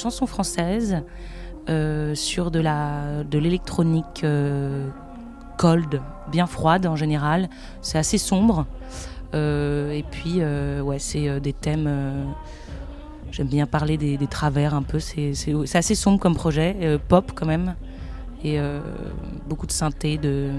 Chanson 0.00 0.26
française 0.26 1.02
euh, 1.68 2.14
sur 2.14 2.50
de 2.50 2.58
la 2.58 3.22
de 3.22 3.38
l'électronique 3.38 4.24
euh, 4.24 4.88
cold, 5.58 6.00
bien 6.32 6.46
froide 6.46 6.86
en 6.86 6.96
général. 6.96 7.48
C'est 7.82 7.98
assez 7.98 8.18
sombre. 8.18 8.66
Euh, 9.34 9.92
et 9.92 10.02
puis, 10.02 10.42
ouais, 10.42 10.98
c'est 10.98 11.40
des 11.40 11.52
thèmes. 11.52 11.88
J'aime 13.30 13.46
bien 13.46 13.66
parler 13.66 13.96
des, 13.96 14.18
travers 14.26 14.74
un 14.74 14.82
peu. 14.82 14.98
C'est 14.98 15.34
assez 15.74 15.94
sombre 15.94 16.18
comme 16.18 16.34
projet, 16.34 16.98
pop 17.08 17.32
quand 17.34 17.46
même, 17.46 17.76
et 18.42 18.58
beaucoup 19.46 19.66
de 19.66 19.72
synthé, 19.72 20.18
de 20.18 20.50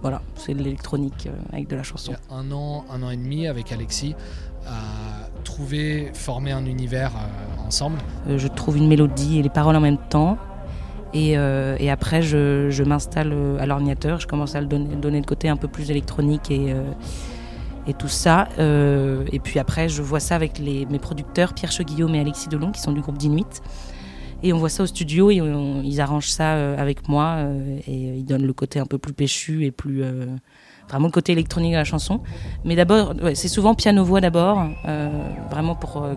voilà, 0.00 0.22
c'est 0.36 0.54
de 0.54 0.62
l'électronique 0.62 1.28
avec 1.52 1.68
de 1.68 1.76
la 1.76 1.82
chanson. 1.82 2.14
Un 2.30 2.50
an, 2.50 2.84
un 2.90 3.02
an 3.02 3.10
et 3.10 3.16
demi 3.16 3.46
avec 3.46 3.70
Alexis 3.70 4.14
à 4.66 5.28
trouver, 5.44 6.10
former 6.14 6.52
un 6.52 6.66
univers 6.66 7.12
Euh, 8.28 8.38
je 8.38 8.48
trouve 8.48 8.76
une 8.76 8.88
mélodie 8.88 9.38
et 9.38 9.42
les 9.42 9.48
paroles 9.48 9.76
en 9.76 9.80
même 9.80 9.98
temps. 9.98 10.38
Et, 11.14 11.38
euh, 11.38 11.76
après, 11.90 12.22
je, 12.22 12.82
m'installe 12.82 13.32
euh, 13.32 13.58
à 13.60 13.66
l'ordinateur, 13.66 14.20
je 14.20 14.26
commence 14.26 14.54
à 14.54 14.60
le 14.60 14.66
donner, 14.66 14.96
donner 14.96 15.18
le 15.18 15.26
côté 15.26 15.48
un 15.48 15.56
peu 15.56 15.68
plus 15.68 15.90
électronique 15.90 16.50
et, 16.50 16.74
tout 17.98 18.08
ça. 18.08 18.48
Et 18.58 19.38
puis 19.38 19.58
après, 19.58 19.88
je 19.88 20.02
vois 20.02 20.20
ça 20.20 20.34
avec 20.34 20.60
mes 20.60 20.98
producteurs, 20.98 21.54
Pierre 21.54 21.72
Cheguillaume 21.72 22.14
et 22.14 22.20
Alexis 22.20 22.48
Delon, 22.48 22.70
qui 22.70 22.80
sont 22.80 22.92
du 22.92 23.00
groupe 23.00 23.16
d'Inuit. 23.16 23.62
Et 24.42 24.52
on 24.52 24.58
voit 24.58 24.68
ça 24.68 24.82
au 24.82 24.86
studio 24.86 25.30
et 25.30 25.36
ils 25.36 26.00
arrangent 26.00 26.30
ça 26.30 26.74
avec 26.78 27.08
moi 27.08 27.38
et 27.86 28.18
ils 28.18 28.26
donnent 28.26 28.46
le 28.46 28.52
côté 28.52 28.78
un 28.78 28.84
peu 28.84 28.98
plus 28.98 29.14
péchu 29.14 29.64
et 29.64 29.70
plus, 29.70 30.04
vraiment 30.88 31.06
le 31.06 31.12
côté 31.12 31.32
électronique 31.32 31.72
de 31.72 31.76
la 31.76 31.84
chanson. 31.84 32.20
Mais 32.64 32.76
d'abord, 32.76 33.14
c'est 33.34 33.48
souvent 33.48 33.74
piano-voix 33.74 34.20
d'abord, 34.20 34.66
euh, 34.86 35.08
vraiment 35.50 35.74
pour 35.74 36.02
euh, 36.02 36.14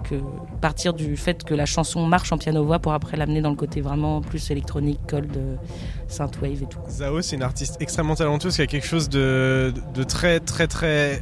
partir 0.62 0.94
du 0.94 1.18
fait 1.18 1.44
que 1.44 1.54
la 1.54 1.66
chanson 1.66 2.06
marche 2.06 2.32
en 2.32 2.38
piano-voix 2.38 2.80
pour 2.80 2.94
après 2.94 3.18
l'amener 3.18 3.42
dans 3.42 3.50
le 3.50 3.56
côté 3.56 3.82
vraiment 3.82 4.22
plus 4.22 4.52
électronique, 4.52 5.00
cold, 5.08 5.36
euh, 5.36 5.56
synthwave 6.08 6.64
et 6.64 6.68
tout. 6.68 6.80
Zao, 6.90 7.22
c'est 7.22 7.36
une 7.36 7.44
artiste 7.44 7.78
extrêmement 7.80 8.16
talentueuse 8.16 8.56
qui 8.56 8.62
a 8.62 8.68
quelque 8.68 8.88
chose 8.88 9.10
de, 9.10 9.74
très, 10.08 10.40
très, 10.40 10.68
très 10.68 11.22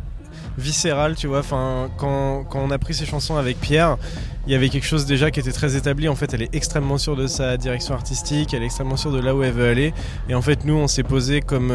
viscéral, 0.58 1.16
tu 1.16 1.28
vois. 1.28 1.40
Enfin, 1.40 1.90
quand, 1.98 2.44
quand 2.50 2.60
on 2.60 2.72
a 2.72 2.78
pris 2.78 2.94
ses 2.94 3.06
chansons 3.06 3.38
avec 3.38 3.60
Pierre, 3.60 3.98
il 4.46 4.54
y 4.54 4.56
avait 4.56 4.70
quelque 4.70 4.86
chose 4.86 5.06
déjà 5.06 5.32
qui 5.32 5.40
était 5.40 5.52
très 5.52 5.76
établi. 5.76 6.08
En 6.08 6.16
fait, 6.16 6.34
elle 6.34 6.42
est 6.42 6.54
extrêmement 6.54 6.98
sûre 6.98 7.16
de 7.16 7.28
sa 7.28 7.58
direction 7.58 7.94
artistique, 7.94 8.54
elle 8.54 8.62
est 8.62 8.68
extrêmement 8.68 8.98
sûre 8.98 9.12
de 9.12 9.20
là 9.20 9.36
où 9.36 9.44
elle 9.44 9.54
veut 9.54 9.70
aller. 9.70 9.94
Et 10.28 10.36
en 10.36 10.42
fait, 10.42 10.66
nous, 10.66 10.76
on 10.76 10.88
s'est 10.88 11.04
posé 11.04 11.42
comme. 11.42 11.72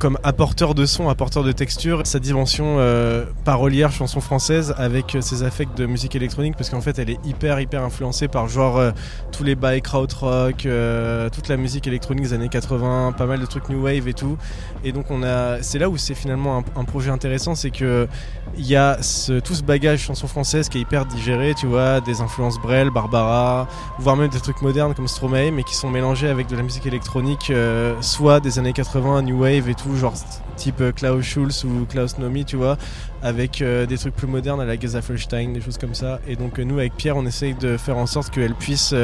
Comme 0.00 0.18
apporteur 0.22 0.74
de 0.74 0.86
son, 0.86 1.10
apporteur 1.10 1.44
de 1.44 1.52
texture, 1.52 2.06
sa 2.06 2.18
dimension 2.18 2.76
euh, 2.78 3.26
parolière, 3.44 3.92
chanson 3.92 4.22
française, 4.22 4.74
avec 4.78 5.14
euh, 5.14 5.20
ses 5.20 5.42
affects 5.42 5.76
de 5.76 5.84
musique 5.84 6.16
électronique, 6.16 6.54
parce 6.56 6.70
qu'en 6.70 6.80
fait 6.80 6.98
elle 6.98 7.10
est 7.10 7.18
hyper 7.26 7.60
hyper 7.60 7.84
influencée 7.84 8.26
par 8.26 8.48
genre 8.48 8.78
euh, 8.78 8.92
tous 9.30 9.44
les 9.44 9.54
bails 9.54 9.82
krautrock, 9.82 10.64
euh, 10.64 11.28
toute 11.28 11.48
la 11.48 11.58
musique 11.58 11.86
électronique 11.86 12.24
des 12.24 12.32
années 12.32 12.48
80, 12.48 13.12
pas 13.12 13.26
mal 13.26 13.40
de 13.40 13.46
trucs 13.46 13.68
new 13.68 13.82
wave 13.82 14.08
et 14.08 14.14
tout. 14.14 14.38
Et 14.84 14.92
donc 14.92 15.10
on 15.10 15.22
a, 15.22 15.62
c'est 15.62 15.78
là 15.78 15.90
où 15.90 15.98
c'est 15.98 16.14
finalement 16.14 16.56
un, 16.56 16.80
un 16.80 16.84
projet 16.84 17.10
intéressant, 17.10 17.54
c'est 17.54 17.70
que 17.70 18.08
il 18.56 18.66
y 18.66 18.76
a 18.76 18.96
tout 18.96 19.54
ce 19.54 19.62
bagage 19.62 20.00
chanson 20.00 20.26
française 20.26 20.68
qui 20.68 20.78
est 20.78 20.80
hyper 20.80 21.06
digéré, 21.06 21.54
tu 21.54 21.66
vois, 21.66 22.00
des 22.00 22.20
influences 22.20 22.58
Brel, 22.60 22.90
Barbara, 22.90 23.68
voire 23.98 24.16
même 24.16 24.28
des 24.28 24.40
trucs 24.40 24.60
modernes 24.62 24.94
comme 24.94 25.08
Stromae, 25.08 25.50
mais 25.50 25.62
qui 25.62 25.74
sont 25.74 25.88
mélangés 25.88 26.28
avec 26.28 26.46
de 26.48 26.56
la 26.56 26.62
musique 26.62 26.86
électronique, 26.86 27.50
euh, 27.50 27.94
soit 28.00 28.40
des 28.40 28.58
années 28.58 28.72
80, 28.72 29.22
new 29.22 29.40
wave 29.40 29.68
et 29.68 29.74
tout, 29.74 29.96
genre 29.96 30.14
type 30.56 30.80
euh, 30.80 30.92
Klaus 30.92 31.24
Schulz 31.24 31.64
ou 31.64 31.86
Klaus 31.86 32.18
Nomi, 32.18 32.44
tu 32.44 32.56
vois, 32.56 32.76
avec 33.22 33.62
euh, 33.62 33.86
des 33.86 33.96
trucs 33.96 34.14
plus 34.14 34.26
modernes 34.26 34.60
à 34.60 34.64
la 34.64 34.78
Gezafelstein, 34.78 35.52
des 35.52 35.60
choses 35.60 35.78
comme 35.78 35.94
ça. 35.94 36.20
Et 36.26 36.36
donc 36.36 36.58
nous, 36.58 36.78
avec 36.78 36.96
Pierre, 36.96 37.16
on 37.16 37.26
essaye 37.26 37.54
de 37.54 37.76
faire 37.76 37.96
en 37.96 38.06
sorte 38.06 38.30
qu'elle 38.30 38.54
puisse 38.54 38.94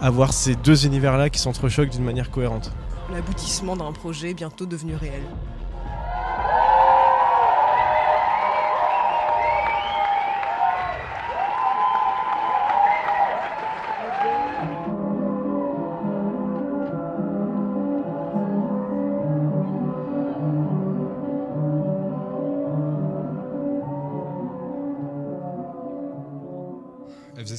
avoir 0.00 0.32
ces 0.32 0.54
deux 0.54 0.86
univers-là 0.86 1.30
qui 1.30 1.38
s'entrechoquent 1.38 1.90
d'une 1.90 2.04
manière 2.04 2.30
cohérente. 2.30 2.72
L'aboutissement 3.12 3.76
d'un 3.76 3.92
projet 3.92 4.34
bientôt 4.34 4.66
devenu 4.66 4.94
réel. 4.94 5.22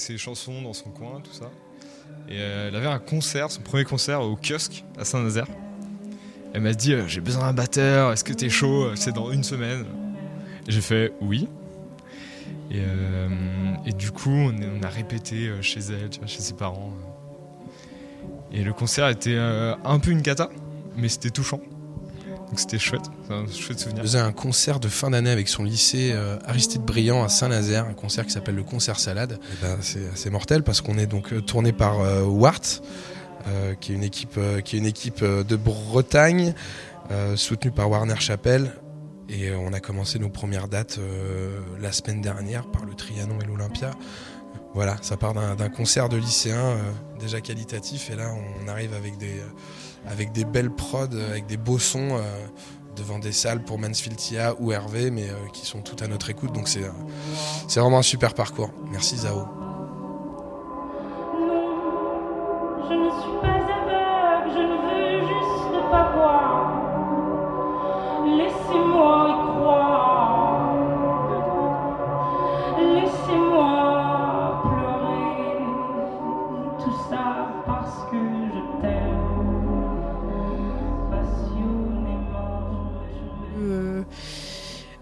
Ses 0.02 0.18
chansons 0.18 0.62
dans 0.62 0.74
son 0.74 0.90
coin, 0.90 1.22
tout 1.24 1.34
ça. 1.34 1.50
Et 2.28 2.40
euh, 2.40 2.68
elle 2.68 2.76
avait 2.76 2.88
un 2.88 3.00
concert, 3.00 3.52
son 3.52 3.62
premier 3.62 3.86
concert 3.86 4.22
au 4.22 4.36
kiosque 4.36 4.84
à 4.98 5.06
Saint-Nazaire. 5.06 5.48
Elle 6.54 6.62
m'a 6.62 6.74
dit 6.74 6.94
euh, 6.94 7.08
J'ai 7.08 7.22
besoin 7.22 7.44
d'un 7.44 7.54
batteur, 7.54 8.12
est-ce 8.12 8.24
que 8.24 8.34
t'es 8.34 8.50
chaud 8.50 8.96
C'est 8.96 9.14
dans 9.14 9.32
une 9.32 9.44
semaine. 9.44 9.86
J'ai 10.68 10.82
fait 10.82 11.14
Oui. 11.22 11.48
Et, 12.72 12.80
euh, 12.80 13.28
du 13.98 14.12
coup, 14.12 14.30
on, 14.30 14.84
a 14.84 14.90
répété 14.90 15.48
euh, 15.48 15.62
chez 15.62 15.82
elle, 15.82 16.10
chez 16.28 16.42
ses 16.42 16.54
parents. 16.54 16.94
Et 18.54 18.64
le 18.64 18.72
concert 18.72 19.10
était 19.10 19.36
euh, 19.36 19.76
un 19.84 20.00
peu 20.00 20.12
une 20.12 20.22
cata, 20.22 20.50
mais 20.96 21.10
c'était 21.10 21.32
touchant. 21.32 21.60
Donc 22.52 22.60
c'était 22.60 22.80
chouette, 22.80 23.06
c'est 23.26 23.34
un 23.34 23.48
chouette 23.48 23.80
souvenir. 23.80 24.00
Elle 24.02 24.08
faisait 24.08 24.20
un 24.20 24.34
concert 24.34 24.82
de 24.82 24.90
fin 24.90 25.10
d'année 25.10 25.30
avec 25.30 25.48
son 25.48 25.64
lycée 25.64 26.12
euh, 26.12 26.38
Aristide 26.46 26.82
Briand 26.82 27.24
à 27.24 27.30
Saint-Nazaire, 27.30 27.86
un 27.86 27.94
concert 27.94 28.26
qui 28.26 28.32
s'appelle 28.32 28.56
le 28.56 28.64
concert 28.64 29.00
salade. 29.00 29.40
Et 29.54 29.66
ben, 29.66 29.78
c'est 29.80 30.06
assez 30.12 30.30
mortel 30.30 30.62
parce 30.62 30.82
qu'on 30.82 30.98
est 30.98 31.06
donc 31.06 31.32
euh, 31.32 31.42
tourné 31.42 31.72
par 31.72 32.02
euh, 32.02 32.24
Wart, 32.24 32.82
euh, 33.48 33.74
qui 33.76 33.94
est 33.94 33.96
une 33.96 34.04
équipe, 34.04 34.36
euh, 34.38 34.60
qui 34.60 34.76
est 34.76 34.80
une 34.80 34.86
équipe 34.86 35.22
euh, 35.22 35.46
de 35.46 35.56
Bretagne, 35.56 36.54
euh, 37.10 37.38
soutenue 37.38 37.72
par 37.72 37.90
Warner 37.90 38.20
Chappell. 38.20 38.74
Et 39.30 39.48
euh, 39.48 39.58
on 39.58 39.72
a 39.72 39.80
commencé 39.80 40.20
nos 40.20 40.28
premières 40.28 40.68
dates 40.68 40.98
euh, 41.00 41.58
la 41.80 41.94
semaine 41.94 42.20
dernière 42.20 42.70
par 42.70 42.84
le 42.84 42.96
Trianon 42.96 43.40
et 43.42 43.46
l'Olympia. 43.46 43.92
Voilà, 44.74 44.98
ça 45.02 45.16
part 45.16 45.34
d'un 45.34 45.56
d'un 45.56 45.70
concert 45.70 46.10
de 46.10 46.18
lycéens 46.18 46.58
euh, 46.58 46.92
déjà 47.18 47.40
qualitatif 47.40 48.10
et 48.10 48.16
là 48.16 48.30
on 48.64 48.68
arrive 48.68 48.94
avec 48.94 49.18
des, 49.18 49.40
euh, 49.40 49.48
avec 50.08 50.32
des 50.32 50.46
belles 50.46 50.72
prods, 50.72 51.08
euh, 51.14 51.32
avec 51.32 51.46
des 51.48 51.58
beaux 51.58 51.80
sons 51.80 52.10
euh, 52.14 52.46
devant 52.96 53.20
des 53.20 53.32
salles 53.32 53.64
pour 53.64 53.80
Mansfield 53.80 54.18
Tia 54.18 54.56
ou 54.60 54.72
Hervé, 54.72 55.12
mais 55.12 55.30
euh, 55.30 55.48
qui 55.54 55.66
sont 55.66 55.82
toutes 55.82 56.02
à 56.02 56.08
notre 56.08 56.30
écoute. 56.30 56.54
Donc 56.54 56.68
c'est 56.68 57.80
vraiment 57.80 58.00
un 58.00 58.04
super 58.04 58.34
parcours. 58.34 58.72
Merci 58.92 59.18
Zao. 59.18 59.46
Je 62.90 62.96
ne 62.96 63.10
suis 63.22 63.42
pas 63.42 63.61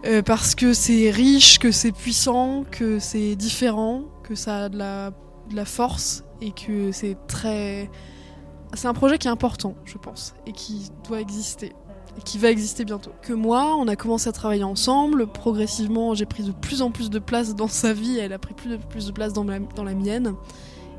euh, 0.09 0.21
parce 0.23 0.55
que 0.55 0.73
c'est 0.73 1.11
riche, 1.11 1.59
que 1.59 1.71
c'est 1.71 1.91
puissant, 1.91 2.65
que 2.71 2.99
c'est 2.99 3.35
différent, 3.35 4.05
que 4.23 4.33
ça 4.33 4.65
a 4.65 4.69
de 4.69 4.77
la, 4.77 5.65
force 5.65 6.23
et 6.41 6.51
que 6.51 6.91
c'est 6.91 7.15
très. 7.27 7.89
C'est 8.73 8.87
un 8.87 8.93
projet 8.93 9.17
qui 9.17 9.27
est 9.27 9.31
important, 9.31 9.75
je 9.85 9.97
pense, 9.97 10.33
et 10.47 10.51
qui 10.51 10.89
doit 11.07 11.21
exister. 11.21 11.73
Et 12.17 12.21
qui 12.21 12.37
va 12.37 12.49
exister 12.49 12.85
bientôt. 12.85 13.11
Que 13.21 13.33
moi, 13.33 13.75
on 13.77 13.87
a 13.87 13.95
commencé 13.95 14.27
à 14.27 14.31
travailler 14.31 14.63
ensemble. 14.63 15.27
Progressivement, 15.27 16.15
j'ai 16.15 16.25
pris 16.25 16.43
de 16.43 16.51
plus 16.51 16.81
en 16.81 16.91
plus 16.91 17.09
de 17.09 17.19
place 17.19 17.55
dans 17.55 17.67
sa 17.67 17.93
vie. 17.93 18.17
Elle 18.17 18.33
a 18.33 18.39
pris 18.39 18.55
plus 18.55 18.69
de 18.71 18.77
plus 18.77 19.05
de 19.05 19.11
place 19.11 19.31
dans, 19.31 19.43
ma- 19.43 19.59
dans 19.59 19.83
la 19.83 19.93
mienne. 19.93 20.33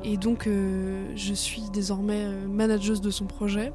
Et 0.04 0.16
donc, 0.16 0.46
euh, 0.46 1.04
je 1.16 1.34
suis 1.34 1.62
désormais 1.72 2.24
euh, 2.24 2.46
manageuse 2.48 3.00
de 3.00 3.10
son 3.10 3.26
projet. 3.26 3.72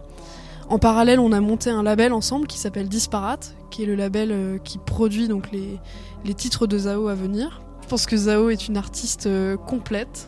En 0.68 0.80
parallèle, 0.80 1.20
on 1.20 1.32
a 1.32 1.42
monté 1.42 1.70
un 1.70 1.84
label 1.84 2.12
ensemble 2.12 2.48
qui 2.48 2.58
s'appelle 2.58 2.90
Disparate, 2.90 3.56
qui 3.70 3.84
est 3.84 3.86
le 3.86 3.96
label 3.96 4.32
euh, 4.32 4.58
qui 4.58 4.80
produit 4.80 5.28
donc 5.28 5.52
les, 5.52 6.34
titres 6.34 6.66
de 6.66 6.78
Zao 6.78 7.08
à 7.08 7.14
venir. 7.14 7.62
Je 7.84 7.88
pense 7.88 8.08
que 8.08 8.18
Zao 8.18 8.50
est 8.50 8.68
une 8.68 8.78
artiste 8.78 9.28
euh, 9.28 9.58
complète, 9.58 10.28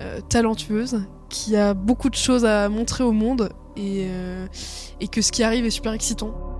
euh, 0.00 0.20
talentueuse, 0.28 1.04
qui 1.30 1.56
a 1.56 1.72
beaucoup 1.72 2.10
de 2.10 2.14
choses 2.14 2.44
à 2.44 2.68
montrer 2.68 3.02
au 3.02 3.12
monde 3.12 3.48
et 3.74 4.08
que 5.10 5.22
ce 5.22 5.32
qui 5.32 5.42
arrive 5.42 5.64
est 5.64 5.70
super 5.70 5.94
excitant. 5.94 6.51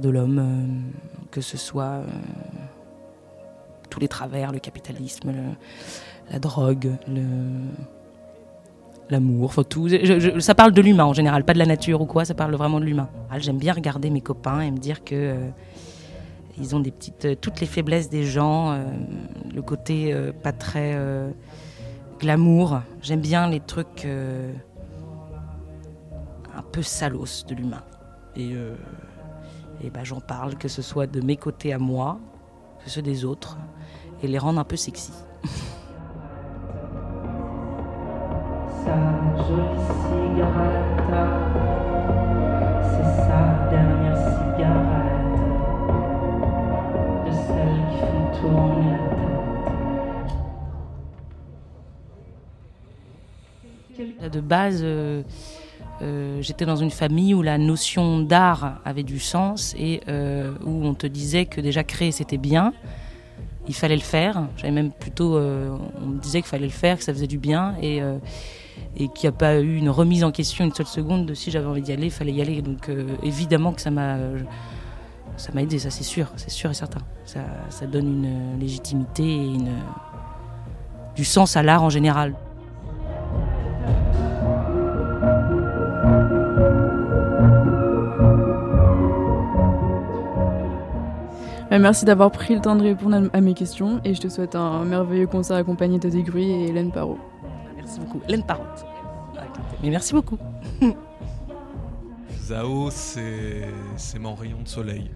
De 0.00 0.08
l'homme, 0.08 0.38
euh, 0.38 0.66
que 1.30 1.40
ce 1.40 1.56
soit 1.56 1.84
euh, 1.84 2.06
tous 3.90 4.00
les 4.00 4.08
travers, 4.08 4.52
le 4.52 4.58
capitalisme, 4.58 5.32
la 6.30 6.38
drogue, 6.38 6.90
l'amour, 9.10 9.46
enfin 9.46 9.62
tout. 9.62 9.88
Ça 10.40 10.54
parle 10.54 10.72
de 10.72 10.82
l'humain 10.82 11.04
en 11.04 11.12
général, 11.12 11.44
pas 11.44 11.54
de 11.54 11.58
la 11.58 11.66
nature 11.66 12.00
ou 12.00 12.06
quoi, 12.06 12.24
ça 12.24 12.34
parle 12.34 12.54
vraiment 12.54 12.80
de 12.80 12.84
l'humain. 12.84 13.08
Ah, 13.30 13.38
J'aime 13.38 13.58
bien 13.58 13.72
regarder 13.72 14.10
mes 14.10 14.20
copains 14.20 14.60
et 14.60 14.70
me 14.70 14.78
dire 14.78 15.04
que 15.04 15.14
euh, 15.14 15.48
ils 16.58 16.74
ont 16.74 16.80
des 16.80 16.90
petites, 16.90 17.40
toutes 17.40 17.60
les 17.60 17.66
faiblesses 17.66 18.10
des 18.10 18.24
gens, 18.24 18.76
le 19.54 19.62
côté 19.62 20.12
pas 20.42 20.50
très 20.50 20.98
glamour. 22.18 22.80
J'aime 23.00 23.20
bien 23.20 23.48
les 23.48 23.60
trucs 23.60 24.04
un 26.56 26.62
peu 26.72 26.82
salos 26.82 27.44
de 27.46 27.54
l'humain. 27.54 27.84
Et, 28.34 28.56
et 29.82 29.90
ben, 29.90 30.04
j'en 30.04 30.20
parle, 30.20 30.56
que 30.56 30.68
ce 30.68 30.82
soit 30.82 31.06
de 31.06 31.20
mes 31.20 31.36
côtés 31.36 31.72
à 31.72 31.78
moi, 31.78 32.18
que 32.84 32.90
ceux 32.90 33.02
des 33.02 33.24
autres, 33.24 33.56
et 34.22 34.28
les 34.28 34.38
rendre 34.38 34.58
un 34.58 34.64
peu 34.64 34.76
sexy. 34.76 35.12
Sa 38.84 38.96
jolie 39.36 39.78
cigarette, 40.08 40.86
c'est 42.82 43.08
sa 43.22 43.42
dernière 43.70 44.16
cigarette, 44.16 45.38
de 47.26 47.32
celle 47.32 47.80
qui 47.90 47.98
fait 47.98 48.28
tourner 48.40 48.98
la 54.20 54.28
De 54.28 54.40
base, 54.40 54.80
euh, 54.82 55.22
euh, 56.00 56.40
j'étais 56.42 56.64
dans 56.64 56.76
une 56.76 56.90
famille 56.90 57.34
où 57.34 57.42
la 57.42 57.58
notion 57.58 58.20
d'art 58.20 58.80
avait 58.84 59.02
du 59.02 59.18
sens 59.18 59.74
et 59.78 60.00
euh, 60.08 60.52
où 60.64 60.84
on 60.86 60.94
te 60.94 61.06
disait 61.06 61.46
que 61.46 61.60
déjà 61.60 61.82
créer 61.82 62.12
c'était 62.12 62.38
bien, 62.38 62.72
il 63.66 63.74
fallait 63.74 63.96
le 63.96 64.02
faire. 64.02 64.46
J'avais 64.56 64.72
même 64.72 64.92
plutôt, 64.92 65.36
euh, 65.36 65.76
on 66.00 66.06
me 66.06 66.20
disait 66.20 66.40
qu'il 66.40 66.48
fallait 66.48 66.66
le 66.66 66.72
faire, 66.72 66.98
que 66.98 67.04
ça 67.04 67.12
faisait 67.12 67.26
du 67.26 67.38
bien 67.38 67.74
et, 67.82 68.00
qu'il 68.96 69.08
n'y 69.24 69.28
a 69.28 69.32
pas 69.32 69.58
eu 69.60 69.76
une 69.76 69.90
remise 69.90 70.22
en 70.24 70.30
question 70.30 70.64
une 70.64 70.72
seule 70.72 70.86
seconde 70.86 71.26
de 71.26 71.34
si 71.34 71.50
j'avais 71.50 71.66
envie 71.66 71.82
d'y 71.82 71.92
aller, 71.92 72.06
il 72.06 72.12
fallait 72.12 72.32
y 72.32 72.40
aller. 72.40 72.62
Donc 72.62 72.88
évidemment 73.22 73.72
que 73.72 73.80
ça 73.80 73.90
m'a, 73.90 74.16
ça 75.36 75.52
m'a 75.52 75.62
aidé, 75.62 75.78
ça 75.78 75.90
c'est 75.90 76.04
sûr, 76.04 76.30
c'est 76.36 76.50
sûr 76.50 76.70
et 76.70 76.74
certain. 76.74 77.00
Ça, 77.24 77.40
ça 77.70 77.86
donne 77.86 78.24
une 78.24 78.60
légitimité 78.60 79.24
et 79.24 79.46
une, 79.46 79.70
du 81.16 81.24
sens 81.24 81.56
à 81.56 81.62
l'art 81.62 81.82
en 81.82 81.90
général. 81.90 82.34
Merci 91.70 92.04
d'avoir 92.04 92.30
pris 92.30 92.54
le 92.54 92.60
temps 92.60 92.76
de 92.76 92.82
répondre 92.82 93.28
à- 93.32 93.40
mes 93.40 93.54
questions 93.54 94.00
et 94.04 94.14
je 94.14 94.20
te 94.20 94.28
souhaite 94.28 94.54
un 94.54 94.84
merveilleux 94.84 95.26
concert 95.26 95.56
accompagné 95.56 95.98
de 95.98 96.08
Gruy 96.20 96.50
et 96.50 96.68
Hélène 96.68 96.90
Parot. 96.90 97.18
Merci 97.76 98.00
beaucoup. 98.00 98.20
Hélène 98.28 98.42
Parot. 98.44 98.64
Mais 99.82 99.90
merci 99.90 100.14
beaucoup. 100.14 100.38
Zao, 102.42 102.88
c'est 102.90 103.68
c'est 103.96 104.18
mon 104.18 104.34
rayon 104.34 104.62
de 104.62 104.68
soleil. 104.68 105.10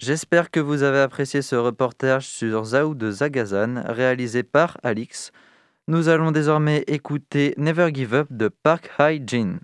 J'espère 0.00 0.50
que 0.50 0.60
vous 0.60 0.82
avez 0.84 1.00
apprécié 1.00 1.42
ce 1.42 1.56
reportage 1.56 2.26
sur 2.26 2.64
Zao 2.64 2.94
de 2.94 3.10
Zagazan, 3.10 3.82
réalisé 3.86 4.42
par 4.44 4.78
Alix. 4.84 5.32
Nous 5.88 6.10
allons 6.10 6.32
désormais 6.32 6.84
écouter 6.86 7.54
Never 7.56 7.88
Give 7.94 8.12
Up 8.12 8.26
de 8.30 8.48
Park 8.48 8.90
Hye-jin. 8.98 9.58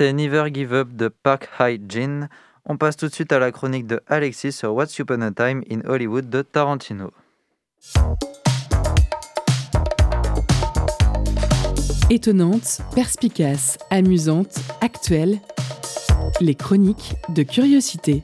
C'était 0.00 0.14
Never 0.14 0.48
Give 0.50 0.72
Up 0.72 0.88
de 0.96 1.08
Park 1.08 1.50
Hye-jin. 1.58 2.30
On 2.64 2.78
passe 2.78 2.96
tout 2.96 3.06
de 3.06 3.12
suite 3.12 3.32
à 3.32 3.38
la 3.38 3.52
chronique 3.52 3.86
de 3.86 4.00
Alexis 4.06 4.50
sur 4.50 4.72
What's 4.72 4.98
Upon 4.98 5.20
a 5.20 5.30
Time 5.30 5.62
in 5.70 5.82
Hollywood 5.86 6.30
de 6.30 6.40
Tarantino. 6.40 7.10
Étonnante, 12.08 12.80
perspicace, 12.94 13.76
amusante, 13.90 14.60
actuelle, 14.80 15.38
les 16.40 16.54
chroniques 16.54 17.16
de 17.28 17.42
curiosité. 17.42 18.22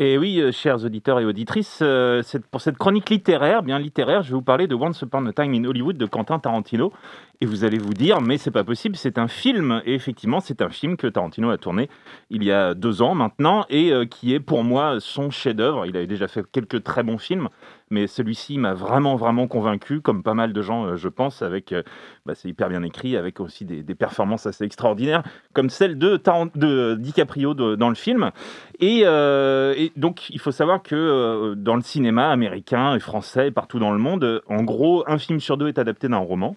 Et 0.00 0.16
oui, 0.16 0.40
euh, 0.40 0.52
chers 0.52 0.84
auditeurs 0.84 1.18
et 1.18 1.24
auditrices, 1.24 1.80
euh, 1.82 2.22
pour 2.52 2.60
cette 2.60 2.78
chronique 2.78 3.10
littéraire, 3.10 3.64
bien 3.64 3.80
littéraire, 3.80 4.22
je 4.22 4.28
vais 4.28 4.36
vous 4.36 4.42
parler 4.42 4.68
de 4.68 4.76
Once 4.76 5.02
Upon 5.02 5.26
a 5.26 5.32
Time 5.32 5.52
in 5.52 5.64
Hollywood 5.64 5.96
de 5.96 6.06
Quentin 6.06 6.38
Tarantino. 6.38 6.92
Et 7.40 7.46
vous 7.46 7.64
allez 7.64 7.78
vous 7.78 7.94
dire, 7.94 8.20
mais 8.20 8.38
c'est 8.38 8.52
pas 8.52 8.62
possible, 8.62 8.94
c'est 8.94 9.18
un 9.18 9.26
film. 9.26 9.82
Et 9.84 9.94
effectivement, 9.94 10.38
c'est 10.38 10.62
un 10.62 10.68
film 10.68 10.96
que 10.96 11.08
Tarantino 11.08 11.50
a 11.50 11.58
tourné 11.58 11.88
il 12.30 12.44
y 12.44 12.52
a 12.52 12.74
deux 12.74 13.02
ans 13.02 13.16
maintenant 13.16 13.64
et 13.70 13.92
euh, 13.92 14.06
qui 14.06 14.34
est 14.34 14.40
pour 14.40 14.62
moi 14.62 15.00
son 15.00 15.30
chef-d'œuvre. 15.30 15.84
Il 15.86 15.96
avait 15.96 16.06
déjà 16.06 16.28
fait 16.28 16.44
quelques 16.50 16.84
très 16.84 17.02
bons 17.02 17.18
films, 17.18 17.48
mais 17.90 18.06
celui-ci 18.06 18.58
m'a 18.58 18.74
vraiment, 18.74 19.16
vraiment 19.16 19.46
convaincu, 19.46 20.00
comme 20.00 20.22
pas 20.22 20.34
mal 20.34 20.52
de 20.52 20.62
gens, 20.62 20.86
euh, 20.86 20.96
je 20.96 21.08
pense, 21.08 21.42
avec, 21.42 21.72
euh, 21.72 21.82
bah, 22.26 22.34
c'est 22.34 22.48
hyper 22.48 22.68
bien 22.68 22.82
écrit, 22.82 23.16
avec 23.16 23.40
aussi 23.40 23.64
des, 23.64 23.94
performances 23.94 24.46
assez 24.46 24.64
extraordinaires, 24.64 25.22
comme 25.54 25.70
celle 25.70 25.98
de, 25.98 26.94
DiCaprio 26.94 27.54
dans 27.54 27.88
le 27.88 27.94
film. 27.94 28.30
Et, 28.78 29.02
euh, 29.04 29.74
et 29.76 29.92
donc, 29.96 30.30
il 30.30 30.38
faut 30.38 30.52
savoir 30.52 30.82
que 30.82 31.54
dans 31.54 31.74
le 31.74 31.82
cinéma 31.82 32.30
américain 32.30 32.94
et 32.94 33.00
français, 33.00 33.50
partout 33.50 33.78
dans 33.78 33.92
le 33.92 33.98
monde, 33.98 34.42
en 34.48 34.62
gros, 34.62 35.04
un 35.08 35.18
film 35.18 35.40
sur 35.40 35.56
deux 35.56 35.68
est 35.68 35.78
adapté 35.78 36.08
d'un 36.08 36.18
roman. 36.18 36.54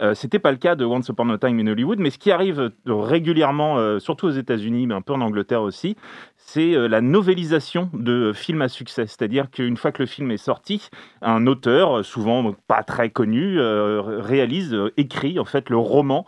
Euh, 0.00 0.14
C'était 0.14 0.38
pas 0.38 0.50
le 0.50 0.56
cas 0.56 0.74
de 0.74 0.84
Once 0.84 1.08
Upon 1.08 1.30
a 1.30 1.38
Time 1.38 1.58
in 1.58 1.66
Hollywood, 1.66 1.98
mais 1.98 2.10
ce 2.10 2.18
qui 2.18 2.30
arrive 2.30 2.60
euh, 2.60 2.70
régulièrement, 2.86 3.78
euh, 3.78 3.98
surtout 3.98 4.26
aux 4.26 4.30
États-Unis, 4.30 4.86
mais 4.86 4.94
un 4.94 5.02
peu 5.02 5.12
en 5.12 5.20
Angleterre 5.20 5.62
aussi, 5.62 5.96
c'est 6.36 6.74
euh, 6.74 6.86
la 6.88 7.00
novélisation 7.00 7.90
de 7.92 8.32
films 8.32 8.62
à 8.62 8.68
succès. 8.68 9.06
C'est-à-dire 9.06 9.50
qu'une 9.50 9.76
fois 9.76 9.92
que 9.92 10.02
le 10.02 10.06
film 10.06 10.30
est 10.30 10.36
sorti, 10.36 10.88
un 11.22 11.46
auteur, 11.46 12.04
souvent 12.04 12.54
pas 12.66 12.82
très 12.82 13.10
connu, 13.10 13.58
réalise, 13.60 14.76
écrit 14.96 15.38
en 15.38 15.44
fait 15.44 15.70
le 15.70 15.76
roman 15.76 16.26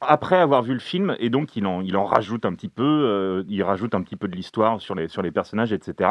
après 0.00 0.36
avoir 0.36 0.62
vu 0.62 0.72
le 0.72 0.80
film, 0.80 1.16
et 1.18 1.30
donc 1.30 1.56
il 1.56 1.66
en, 1.66 1.80
il 1.80 1.96
en 1.96 2.04
rajoute 2.04 2.44
un 2.44 2.54
petit 2.54 2.68
peu, 2.68 3.44
il 3.48 3.62
rajoute 3.62 3.94
un 3.94 4.02
petit 4.02 4.16
peu 4.16 4.28
de 4.28 4.36
l'histoire 4.36 4.80
sur 4.80 4.94
les, 4.94 5.08
sur 5.08 5.22
les 5.22 5.30
personnages, 5.30 5.72
etc. 5.72 6.10